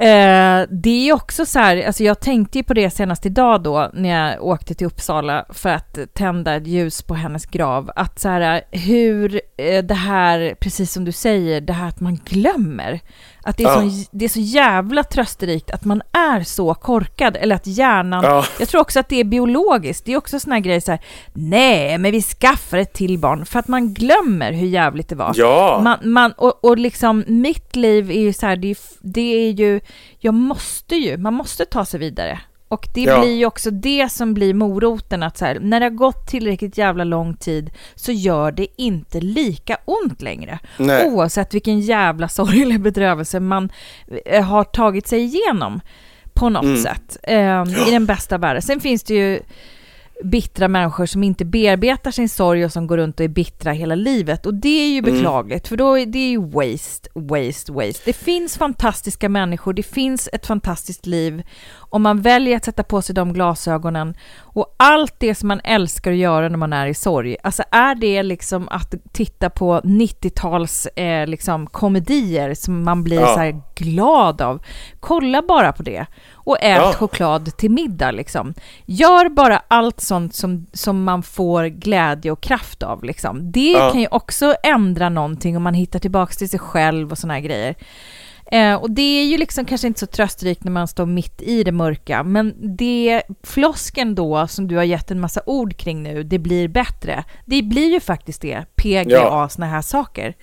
Eh, 0.00 0.62
det 0.70 1.08
är 1.08 1.12
också 1.12 1.46
så 1.46 1.58
här, 1.58 1.86
alltså 1.86 2.04
jag 2.04 2.20
tänkte 2.20 2.58
ju 2.58 2.64
på 2.64 2.74
det 2.74 2.90
senast 2.90 3.26
idag 3.26 3.62
då 3.62 3.90
när 3.94 4.30
jag 4.30 4.44
åkte 4.44 4.74
till 4.74 4.86
Uppsala 4.86 5.44
för 5.50 5.68
att 5.68 5.98
tända 6.14 6.54
ett 6.54 6.66
ljus 6.66 7.02
på 7.02 7.14
hennes 7.14 7.46
grav. 7.46 7.90
Att 7.96 8.18
så 8.18 8.28
här 8.28 8.62
hur 8.70 9.40
eh, 9.56 9.84
det 9.84 9.94
här, 9.94 10.54
precis 10.60 10.92
som 10.92 11.04
du 11.04 11.12
säger, 11.12 11.60
det 11.60 11.72
här 11.72 11.88
att 11.88 12.00
man 12.00 12.16
glömmer. 12.24 13.00
Att 13.42 13.56
det 13.56 13.62
är, 13.64 13.66
Ja. 13.66 13.90
så, 13.90 14.08
det 14.12 14.24
är 14.24 14.28
så 14.28 14.40
jävla 14.40 15.04
trösterikt 15.04 15.70
att 15.70 15.84
man 15.84 16.02
är 16.12 16.40
så 16.40 16.74
korkad, 16.74 17.36
eller 17.40 17.56
att 17.56 17.66
hjärnan... 17.66 18.24
Ja. 18.24 18.44
Jag 18.58 18.68
tror 18.68 18.80
också 18.80 19.00
att 19.00 19.08
det 19.08 19.20
är 19.20 19.24
biologiskt. 19.24 20.04
Det 20.04 20.12
är 20.12 20.16
också 20.16 20.40
såna 20.40 20.54
här 20.56 20.62
grejer 20.62 20.80
så 20.80 20.90
här, 20.90 21.00
nej, 21.32 21.98
men 21.98 22.12
vi 22.12 22.22
skaffar 22.22 22.78
ett 22.78 22.92
till 22.92 23.18
barn, 23.18 23.46
för 23.46 23.58
att 23.58 23.68
man 23.68 23.94
glömmer 23.94 24.52
hur 24.52 24.66
jävligt 24.66 25.08
det 25.08 25.14
var. 25.14 25.32
Ja. 25.34 25.80
Man, 25.84 26.12
man, 26.12 26.32
och, 26.32 26.64
och 26.64 26.78
liksom, 26.78 27.24
mitt 27.26 27.76
liv 27.76 28.10
är 28.10 28.20
ju 28.20 28.32
så 28.32 28.46
här, 28.46 28.56
det 28.56 28.70
är, 28.70 28.76
det 29.00 29.48
är 29.48 29.50
ju, 29.50 29.80
jag 30.18 30.34
måste 30.34 30.96
ju, 30.96 31.16
man 31.16 31.34
måste 31.34 31.64
ta 31.64 31.84
sig 31.84 32.00
vidare. 32.00 32.40
Och 32.68 32.88
det 32.94 33.00
Ja. 33.02 33.20
blir 33.20 33.34
ju 33.34 33.46
också 33.46 33.70
det 33.70 34.08
som 34.12 34.34
blir 34.34 34.54
moroten, 34.54 35.22
att 35.22 35.36
så 35.38 35.44
här, 35.44 35.58
när 35.60 35.80
det 35.80 35.86
har 35.86 35.90
gått 35.90 36.26
tillräckligt 36.26 36.78
jävla 36.78 37.04
lång 37.04 37.34
tid 37.36 37.70
så 37.94 38.12
gör 38.12 38.52
det 38.52 38.66
inte 38.76 39.20
lika 39.20 39.76
ont 39.84 40.22
längre. 40.22 40.58
Nej. 40.78 41.06
Oavsett 41.10 41.54
vilken 41.54 41.80
jävla 41.80 42.28
sorg 42.28 42.62
eller 42.62 42.78
bedrövelse 42.78 43.40
man 43.40 43.68
eh, 44.26 44.44
har 44.44 44.64
tagit 44.64 45.06
sig 45.08 45.20
igenom 45.24 45.80
på 46.34 46.48
något 46.48 46.64
Mm. 46.64 46.76
sätt. 46.82 47.16
Eh, 47.22 47.62
I 47.88 47.90
den 47.90 48.06
bästa 48.06 48.38
världen. 48.38 48.62
Sen 48.62 48.80
finns 48.80 49.02
det 49.02 49.14
ju 49.14 49.40
bittra 50.24 50.68
människor 50.68 51.06
som 51.06 51.24
inte 51.24 51.44
bearbetar 51.44 52.10
sin 52.10 52.28
sorg 52.28 52.64
och 52.64 52.72
som 52.72 52.86
går 52.86 52.96
runt 52.96 53.20
och 53.20 53.24
är 53.24 53.28
bittra 53.28 53.72
hela 53.72 53.94
livet. 53.94 54.46
Och 54.46 54.54
det 54.54 54.68
är 54.68 54.88
ju 54.88 54.98
Mm. 54.98 55.14
beklagligt, 55.14 55.68
för 55.68 55.76
då 55.76 55.98
är 55.98 56.06
det 56.06 56.30
ju 56.30 56.40
waste, 56.40 57.08
waste, 57.14 57.72
waste. 57.72 58.02
Det 58.04 58.12
finns 58.12 58.56
fantastiska 58.58 59.28
människor, 59.28 59.72
det 59.72 59.82
finns 59.82 60.28
ett 60.32 60.46
fantastiskt 60.46 61.06
liv 61.06 61.42
om 61.90 62.02
man 62.02 62.20
väljer 62.22 62.56
att 62.56 62.64
sätta 62.64 62.82
på 62.82 63.02
sig 63.02 63.14
de 63.14 63.32
glasögonen 63.32 64.14
och 64.40 64.74
allt 64.76 65.14
det 65.18 65.34
som 65.34 65.48
man 65.48 65.60
älskar 65.64 66.10
att 66.10 66.16
göra 66.16 66.48
när 66.48 66.56
man 66.58 66.72
är 66.72 66.86
i 66.86 66.94
sorg. 66.94 67.36
Alltså 67.42 67.62
är 67.70 67.94
det 67.94 68.22
liksom 68.22 68.68
att 68.68 68.94
titta 69.12 69.50
på 69.50 69.80
90-tals 69.80 70.86
eh, 70.86 71.26
liksom 71.26 71.66
komedier 71.66 72.54
som 72.54 72.84
man 72.84 73.04
blir 73.04 73.20
Ja. 73.20 73.26
så 73.34 73.38
här 73.40 73.60
glad 73.76 74.42
av. 74.42 74.62
Kolla 75.00 75.42
bara 75.48 75.72
på 75.72 75.82
det 75.82 76.06
och 76.34 76.56
ät 76.60 76.76
Ja. 76.82 76.92
choklad 76.92 77.56
till 77.56 77.70
middag 77.70 78.10
liksom. 78.10 78.54
Gör 78.86 79.28
bara 79.28 79.62
allt 79.68 80.00
sånt 80.00 80.34
som, 80.34 80.66
som 80.72 81.04
man 81.04 81.22
får 81.22 81.64
glädje 81.64 82.30
och 82.30 82.40
kraft 82.40 82.82
av 82.82 83.04
liksom. 83.04 83.52
Det 83.52 83.70
Ja. 83.72 83.90
kan 83.92 84.00
ju 84.00 84.08
också 84.10 84.54
ändra 84.62 85.08
någonting 85.08 85.56
om 85.56 85.62
man 85.62 85.74
hittar 85.74 85.98
tillbaka 85.98 86.32
till 86.32 86.48
sig 86.48 86.58
själv 86.60 87.10
och 87.10 87.18
såna 87.18 87.34
här 87.34 87.40
grejer. 87.40 87.74
Eh, 88.52 88.74
och 88.74 88.90
det 88.90 89.02
är 89.02 89.24
ju 89.24 89.38
liksom 89.38 89.64
kanske 89.64 89.86
inte 89.86 90.00
så 90.00 90.06
trösterikt 90.06 90.64
när 90.64 90.72
man 90.72 90.88
står 90.88 91.06
mitt 91.06 91.42
i 91.42 91.64
det 91.64 91.72
mörka, 91.72 92.22
men 92.22 92.54
det 92.76 93.22
flosken 93.42 94.14
då 94.14 94.46
som 94.48 94.68
du 94.68 94.76
har 94.76 94.84
gett 94.84 95.10
en 95.10 95.20
massa 95.20 95.40
ord 95.46 95.76
kring 95.76 96.02
nu, 96.02 96.22
det 96.22 96.38
blir 96.38 96.68
bättre. 96.68 97.24
Det 97.46 97.62
blir 97.62 97.92
ju 97.92 98.00
faktiskt 98.00 98.42
det, 98.42 98.64
PGA, 98.76 99.04
Ja. 99.10 99.48
såna 99.48 99.66
här 99.66 99.82
saker. 99.82 100.34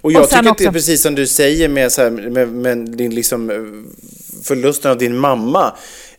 Och 0.00 0.12
jag 0.12 0.22
Och 0.22 0.28
tycker 0.28 0.38
att 0.50 0.58
det 0.58 0.64
är 0.64 0.68
också- 0.68 0.72
precis 0.72 1.02
som 1.02 1.14
du 1.14 1.26
säger 1.26 1.68
med, 1.68 1.92
så 1.92 2.02
här, 2.02 2.10
med, 2.10 2.48
med 2.48 2.78
din 2.96 3.14
liksom, 3.14 3.50
eh, 3.50 3.56
förlusten 4.44 4.90
av 4.90 4.98
din 4.98 5.16
mamma. 5.18 5.72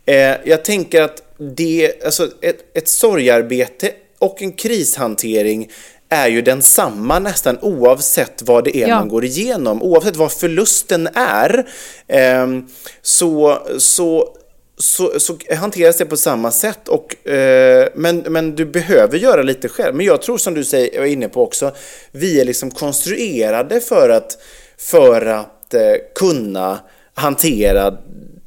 Eh, 0.06 0.14
jag 0.44 0.64
tänker 0.64 1.02
att 1.02 1.22
det, 1.56 2.04
alltså 2.04 2.28
ett, 2.42 2.76
ett 2.76 2.88
sorgarbete 2.88 3.90
och 4.18 4.42
en 4.42 4.52
krishantering 4.52 5.68
är 6.08 6.28
ju 6.28 6.42
densamma 6.42 7.18
nästan 7.18 7.58
oavsett 7.62 8.42
vad 8.42 8.64
det 8.64 8.76
är 8.76 8.88
Ja. 8.88 8.98
man 8.98 9.08
går 9.08 9.24
igenom. 9.24 9.82
Oavsett 9.82 10.16
vad 10.16 10.32
förlusten 10.32 11.08
är 11.14 11.68
ehm, 12.08 12.66
så, 13.02 13.58
så, 13.78 14.28
så, 14.78 15.20
så 15.20 15.38
hanteras 15.56 15.96
det 15.96 16.06
på 16.06 16.16
samma 16.16 16.50
sätt. 16.50 16.88
Och, 16.88 17.28
eh, 17.28 17.88
men, 17.94 18.18
men 18.18 18.54
du 18.54 18.66
behöver 18.66 19.18
göra 19.18 19.42
lite 19.42 19.68
själv. 19.68 19.94
Men 19.94 20.06
jag 20.06 20.22
tror 20.22 20.38
som 20.38 20.54
du 20.54 20.64
säger, 20.64 21.00
är 21.00 21.06
inne 21.06 21.28
på 21.28 21.42
också, 21.42 21.72
vi 22.12 22.40
är 22.40 22.44
liksom 22.44 22.70
konstruerade 22.70 23.80
för 23.80 24.08
att, 24.08 24.38
för 24.78 25.26
att 25.26 25.74
eh, 25.74 25.80
kunna 26.14 26.78
hantera 27.14 27.98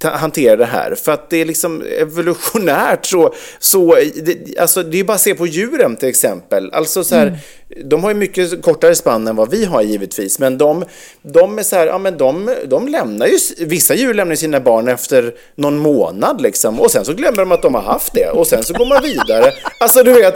hantera 0.04 0.56
det 0.56 0.66
här. 0.66 0.96
För 0.96 1.12
att 1.12 1.30
det 1.30 1.38
är 1.38 1.46
liksom 1.46 1.84
evolutionärt 2.00 3.06
så, 3.06 3.34
så 3.60 3.96
det, 3.96 4.60
alltså 4.60 4.84
det 4.84 5.00
är 5.00 5.04
bara 5.04 5.14
att 5.14 5.22
se 5.22 5.36
på 5.36 5.48
djuren 5.48 5.96
till 5.96 6.10
exempel. 6.10 6.70
Alltså 6.74 7.04
så 7.04 7.16
här, 7.16 7.38
de 7.86 8.04
har 8.04 8.10
ju 8.10 8.16
mycket 8.16 8.62
kortare 8.62 8.96
spann 8.96 9.28
än 9.28 9.36
vad 9.36 9.52
vi 9.52 9.66
har 9.66 9.82
givetvis, 9.82 10.40
men 10.40 10.58
de, 10.58 10.86
de 11.22 11.60
är 11.60 11.64
så 11.64 11.76
här, 11.76 11.88
ja 11.88 11.98
men 11.98 12.18
de, 12.18 12.56
de 12.66 12.88
lämnar 12.88 13.28
ju, 13.28 13.38
vissa 13.58 13.96
djur 13.96 14.14
lämnar 14.14 14.36
sina 14.36 14.60
barn 14.60 14.88
efter 14.88 15.34
någon 15.56 15.78
månad 15.78 16.42
liksom, 16.42 16.80
och 16.80 16.92
sen 16.92 17.06
så 17.06 17.14
glömmer 17.14 17.38
de 17.38 17.52
att 17.52 17.62
de 17.62 17.76
har 17.76 17.82
haft 17.82 18.14
det, 18.14 18.30
och 18.30 18.48
sen 18.48 18.64
så 18.64 18.74
går 18.74 18.86
man 18.86 19.04
vidare. 19.04 19.52
Alltså 19.80 20.04
du 20.04 20.14
vet, 20.14 20.36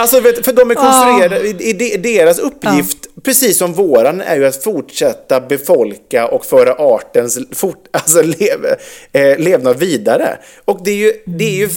Alltså, 0.00 0.20
vet, 0.20 0.44
för 0.44 0.52
de 0.52 0.70
är 0.70 0.74
konstruerade, 0.74 1.46
i, 1.48 1.70
i 1.70 1.72
de- 1.72 1.96
deras 1.96 2.38
uppgift, 2.38 2.98
precis 3.22 3.58
som 3.58 3.72
våran, 3.72 4.20
är 4.20 4.36
ju 4.36 4.46
att 4.46 4.62
fortsätta 4.64 5.40
befolka 5.40 6.28
och 6.28 6.44
föra 6.46 6.74
artens 6.74 7.38
fort, 7.52 7.84
alltså 7.90 8.22
lev, 8.22 8.66
eh, 9.12 9.38
levnad 9.38 9.78
vidare. 9.78 10.38
Och 10.64 10.80
det 10.84 10.90
är 10.90 10.94
ju, 10.96 11.12
det 11.26 11.44
är 11.44 11.56
ju, 11.58 11.68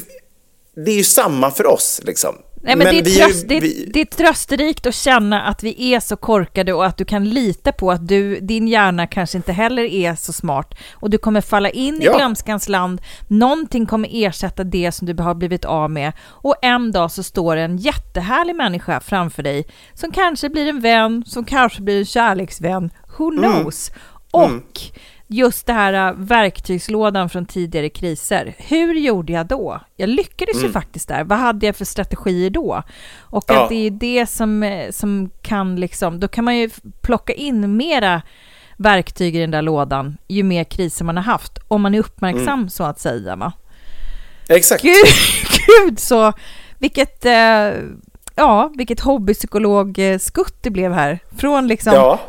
det 0.86 0.92
är 0.92 0.96
ju 0.96 1.04
samma 1.04 1.52
för 1.52 1.66
oss 1.66 2.02
liksom. 2.04 2.36
Nej, 2.66 2.76
men, 2.76 2.88
det, 2.88 3.00
är 3.00 3.04
vi 3.04 3.16
tröst, 3.16 3.48
det, 3.48 3.58
är, 3.58 3.62
vi- 3.62 3.90
det 3.94 4.02
är 4.02 4.06
trösterikt 4.06 4.86
att 4.86 4.96
känna 4.96 5.42
att 5.42 5.64
vi 5.64 5.94
är 5.94 6.00
så 6.00 6.16
korkade 6.16 6.74
och 6.74 6.86
att 6.86 6.98
du 6.98 7.06
kan 7.06 7.30
lita 7.30 7.72
på 7.72 7.92
att 7.92 8.08
du, 8.08 8.40
din 8.40 8.68
hjärna 8.68 9.08
kanske 9.08 9.38
inte 9.38 9.52
heller 9.54 9.84
är 9.84 10.16
så 10.16 10.34
smart 10.34 10.74
och 10.94 11.10
du 11.10 11.18
kommer 11.18 11.42
falla 11.42 11.70
in 11.70 12.02
i 12.02 12.06
Ja. 12.06 12.18
glömskans 12.18 12.70
land. 12.70 13.02
Någonting 13.28 13.86
kommer 13.86 14.10
ersätta 14.12 14.64
det 14.64 14.92
som 14.92 15.08
du 15.08 15.24
har 15.24 15.34
blivit 15.36 15.66
av 15.66 15.92
med 15.92 16.14
och 16.22 16.56
en 16.62 16.92
dag 16.92 17.12
så 17.12 17.24
står 17.24 17.58
en 17.58 17.78
jättehärlig 17.78 18.56
människa 18.56 19.00
framför 19.00 19.44
dig 19.44 19.66
som 19.94 20.12
kanske 20.12 20.50
blir 20.50 20.68
en 20.68 20.80
vän, 20.80 21.24
som 21.28 21.46
kanske 21.46 21.82
blir 21.82 22.00
en 22.00 22.06
kärleksvän. 22.06 22.90
Who 23.18 23.30
knows? 23.32 23.92
Och 24.32 24.50
just 25.36 25.66
det 25.66 25.74
här 25.74 25.94
äh, 26.10 26.14
verktygslådan 26.18 27.30
från 27.30 27.46
tidigare 27.46 27.90
kriser. 27.90 28.56
Hur 28.58 28.94
gjorde 28.94 29.34
jag 29.34 29.46
då? 29.48 29.80
Jag 29.96 30.10
lyckades 30.10 30.64
ju 30.64 30.72
faktiskt 30.72 31.08
där. 31.08 31.24
Vad 31.24 31.38
hade 31.40 31.66
jag 31.66 31.76
för 31.76 31.86
strategier 31.86 32.50
då? 32.50 32.84
Och 33.20 33.44
Ja. 33.48 33.64
att 33.64 33.70
det 33.70 33.76
är 33.88 33.92
det 33.92 34.26
som, 34.30 34.64
eh, 34.64 34.92
som 34.92 35.30
kan 35.42 35.76
liksom, 35.76 36.20
då 36.20 36.28
kan 36.28 36.44
man 36.46 36.58
ju 36.58 36.70
plocka 37.02 37.34
in 37.34 37.78
mera 37.78 38.22
verktyg 38.78 39.36
i 39.36 39.40
den 39.40 39.52
där 39.52 39.62
lådan 39.62 40.18
ju 40.28 40.44
mer 40.44 40.64
kriser 40.64 41.06
man 41.06 41.18
har 41.18 41.24
haft, 41.24 41.58
om 41.68 41.82
man 41.82 41.96
är 41.96 42.00
uppmärksam 42.00 42.70
så 42.70 42.84
att 42.84 43.00
säga. 43.00 43.36
Va? 43.36 43.54
Exakt. 44.50 44.82
Gud, 44.84 45.06
gud 45.68 46.00
så, 46.00 46.34
vilket, 46.78 47.26
eh, 47.26 47.72
ja, 48.36 48.72
vilket 48.78 49.00
hobbypsykolog-skutt 49.00 50.56
det 50.64 50.70
blev 50.70 50.94
här. 50.94 51.20
Från 51.38 51.68
liksom 51.68 51.94
Ja. 51.94 52.20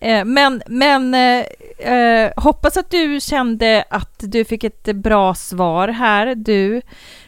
Eh, 0.00 0.24
Men, 0.24 0.62
men 0.66 1.14
eh, 1.14 1.44
eh, 1.78 2.32
hoppas 2.36 2.76
att 2.76 2.90
du 2.90 3.20
kände 3.20 3.84
att 3.90 4.14
du 4.18 4.44
fick 4.44 4.64
ett 4.64 4.96
bra 4.96 5.34
svar 5.34 5.88
här, 5.88 6.34
du 6.34 6.82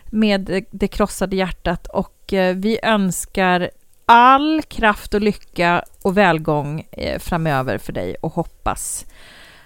med 0.04 0.64
det 0.70 0.88
krossade 0.88 1.36
hjärtat 1.36 1.86
och 1.86 2.32
eh, 2.32 2.56
vi 2.56 2.78
önskar 2.82 3.70
all 4.06 4.62
kraft 4.62 5.14
och 5.14 5.20
lycka 5.20 5.84
och 6.02 6.16
välgång 6.16 6.86
eh, 6.92 7.18
framöver 7.18 7.78
för 7.78 7.92
dig 7.92 8.16
och 8.20 8.32
hoppas 8.32 9.06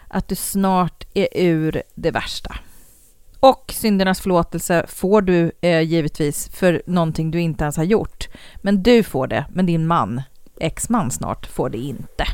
att 0.09 0.28
du 0.28 0.35
snart 0.35 1.05
är 1.14 1.28
ur 1.33 1.83
det 1.95 2.11
värsta. 2.11 2.57
Och 3.41 3.72
syndernas 3.74 4.20
förlåtelse 4.20 4.85
får 4.89 5.22
du 5.22 5.53
eh, 5.61 5.80
givetvis 5.80 6.49
för 6.49 6.83
någonting 6.87 7.30
du 7.30 7.41
inte 7.41 7.64
ens 7.64 7.76
har 7.76 7.85
gjort. 7.85 8.28
Men 8.57 8.83
du 8.83 9.03
får 9.03 9.26
det, 9.26 9.45
men 9.51 9.66
din 9.66 9.87
man, 9.87 10.22
ex-man 10.61 11.11
snart, 11.11 11.47
får 11.47 11.70
det 11.70 11.78
inte. 11.78 12.24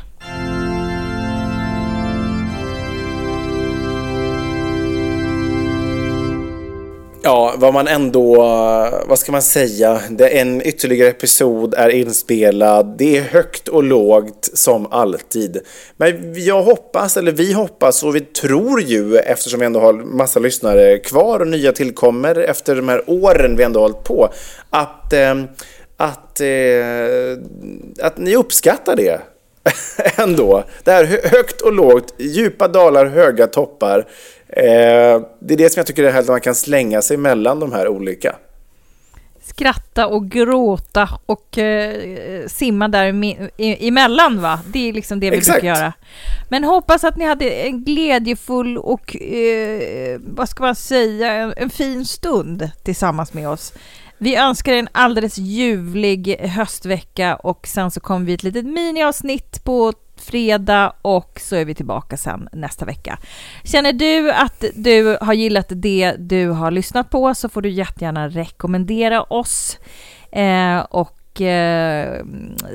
Ja, 7.23 7.53
vad 7.57 7.73
man 7.73 7.87
ändå, 7.87 8.35
vad 9.05 9.19
ska 9.19 9.31
man 9.31 9.41
säga, 9.41 10.01
det 10.09 10.27
en 10.27 10.61
ytterligare 10.67 11.09
episod 11.09 11.73
är 11.73 11.89
inspelad. 11.89 12.95
Det 12.97 13.17
är 13.17 13.21
högt 13.21 13.67
och 13.67 13.83
lågt 13.83 14.49
som 14.53 14.87
alltid. 14.91 15.61
Men 15.97 16.33
jag 16.43 16.63
hoppas, 16.63 17.17
eller 17.17 17.31
vi 17.31 17.53
hoppas 17.53 18.03
och 18.03 18.15
vi 18.15 18.21
tror 18.21 18.81
ju, 18.81 19.17
eftersom 19.17 19.59
vi 19.59 19.65
ändå 19.65 19.79
har 19.79 19.93
massa 19.93 20.39
lyssnare 20.39 20.97
kvar 20.97 21.39
och 21.39 21.47
nya 21.47 21.71
tillkommer 21.71 22.35
efter 22.35 22.75
de 22.75 22.89
här 22.89 23.03
åren 23.07 23.55
vi 23.57 23.63
ändå 23.63 23.79
har 23.79 23.89
hållit 23.89 24.03
på, 24.03 24.29
att, 24.69 25.13
eh, 25.13 25.35
att, 25.97 26.41
eh, 26.41 28.05
att 28.05 28.17
ni 28.17 28.35
uppskattar 28.35 28.95
det. 28.95 29.21
ändå. 30.17 30.63
Det 30.83 30.91
här 30.91 31.19
högt 31.23 31.61
och 31.61 31.73
lågt, 31.73 32.13
djupa 32.17 32.67
dalar, 32.67 33.05
höga 33.05 33.47
toppar. 33.47 34.07
Eh, 34.49 35.21
det 35.39 35.53
är 35.53 35.57
det 35.57 35.69
som 35.69 35.79
jag 35.79 35.87
tycker 35.87 36.03
är 36.03 36.11
härligt, 36.11 36.29
att 36.29 36.33
man 36.33 36.41
kan 36.41 36.55
slänga 36.55 37.01
sig 37.01 37.17
mellan 37.17 37.59
de 37.59 37.71
här 37.71 37.87
olika. 37.87 38.35
skratta 39.41 40.07
och 40.07 40.29
gråta 40.29 41.09
och 41.25 41.57
eh, 41.57 42.47
simma 42.47 42.87
där 42.87 43.05
emellan 43.57 44.41
va? 44.41 44.59
Det 44.73 44.89
är 44.89 44.93
liksom 44.93 45.19
det 45.19 45.29
vi 45.29 45.37
Exakt. 45.37 45.61
brukar 45.61 45.75
göra. 45.75 45.93
Men 46.49 46.63
hoppas 46.63 47.03
att 47.03 47.17
ni 47.17 47.25
hade 47.25 47.49
en 47.49 47.83
glädjefull 47.83 48.77
och, 48.77 49.15
eh, 49.15 50.19
vad 50.19 50.49
ska 50.49 50.63
man 50.63 50.75
säga, 50.75 51.33
en, 51.33 51.53
en 51.57 51.69
fin 51.69 52.05
stund 52.05 52.71
tillsammans 52.83 53.33
med 53.33 53.49
oss. 53.49 53.73
Vi 54.17 54.35
önskar 54.35 54.73
en 54.73 54.87
alldeles 54.91 55.37
ljuvlig 55.37 56.35
höstvecka 56.39 57.35
och 57.35 57.67
sen 57.67 57.91
så 57.91 57.99
kommer 57.99 58.25
vi 58.25 58.33
ett 58.33 58.43
litet 58.43 58.65
miniavsnitt 58.65 59.63
på 59.63 59.93
fredag 60.21 60.93
och 61.01 61.39
så 61.41 61.55
är 61.55 61.65
vi 61.65 61.75
tillbaka 61.75 62.17
sen 62.17 62.49
nästa 62.51 62.85
vecka. 62.85 63.19
Känner 63.63 63.93
du 63.93 64.31
att 64.31 64.63
du 64.75 65.17
har 65.21 65.33
gillat 65.33 65.67
det 65.69 66.15
du 66.19 66.49
har 66.49 66.71
lyssnat 66.71 67.09
på 67.09 67.35
så 67.35 67.49
får 67.49 67.61
du 67.61 67.69
jättegärna 67.69 68.29
rekommendera 68.29 69.23
oss 69.23 69.77
eh, 70.31 70.79
och 70.79 71.41
eh, 71.41 72.25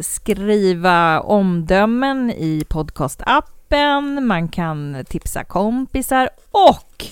skriva 0.01 1.21
omdömen 1.21 2.31
i 2.31 2.65
podcastappen. 2.69 4.27
Man 4.27 4.49
kan 4.49 5.05
tipsa 5.09 5.45
kompisar 5.45 6.29
och 6.51 7.07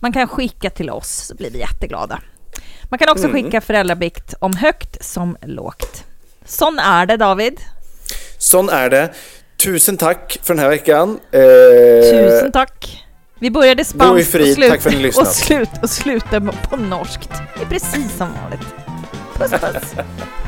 man 0.00 0.12
kan 0.12 0.28
skicka 0.28 0.70
till 0.70 0.90
oss 0.90 1.26
så 1.26 1.34
blir 1.34 1.50
vi 1.50 1.58
jätteglada. 1.58 2.20
Man 2.84 2.98
kan 2.98 3.08
också 3.08 3.24
mm. 3.24 3.42
skicka 3.42 3.60
föräldrabikt 3.60 4.34
om 4.38 4.56
högt 4.56 5.04
som 5.04 5.36
lågt. 5.42 6.04
Sån 6.44 6.78
är 6.78 7.06
det 7.06 7.16
David. 7.16 7.60
Sån 8.38 8.68
är 8.68 8.90
det. 8.90 9.14
Tusen 9.58 9.96
tack 9.96 10.38
för 10.42 10.54
den 10.54 10.62
här 10.62 10.68
veckan. 10.68 11.20
Eh, 11.32 11.40
Tusen 12.10 12.52
tack. 12.52 13.04
Vi 13.40 13.50
började 13.50 13.84
spanskt 13.84 14.34
och, 14.34 14.46
slut, 14.46 14.70
tack 14.70 14.80
för 14.80 14.90
att 14.90 14.96
ni 14.96 15.08
och, 15.10 15.26
slut, 15.26 15.68
och 15.82 15.90
slutade 15.90 16.52
på 16.70 16.76
norskt. 16.76 17.30
Det 17.56 17.62
är 17.62 17.66
precis 17.66 18.16
som 18.16 18.28
vanligt. 18.42 18.60
Puss 19.34 19.50
puss. 19.50 19.94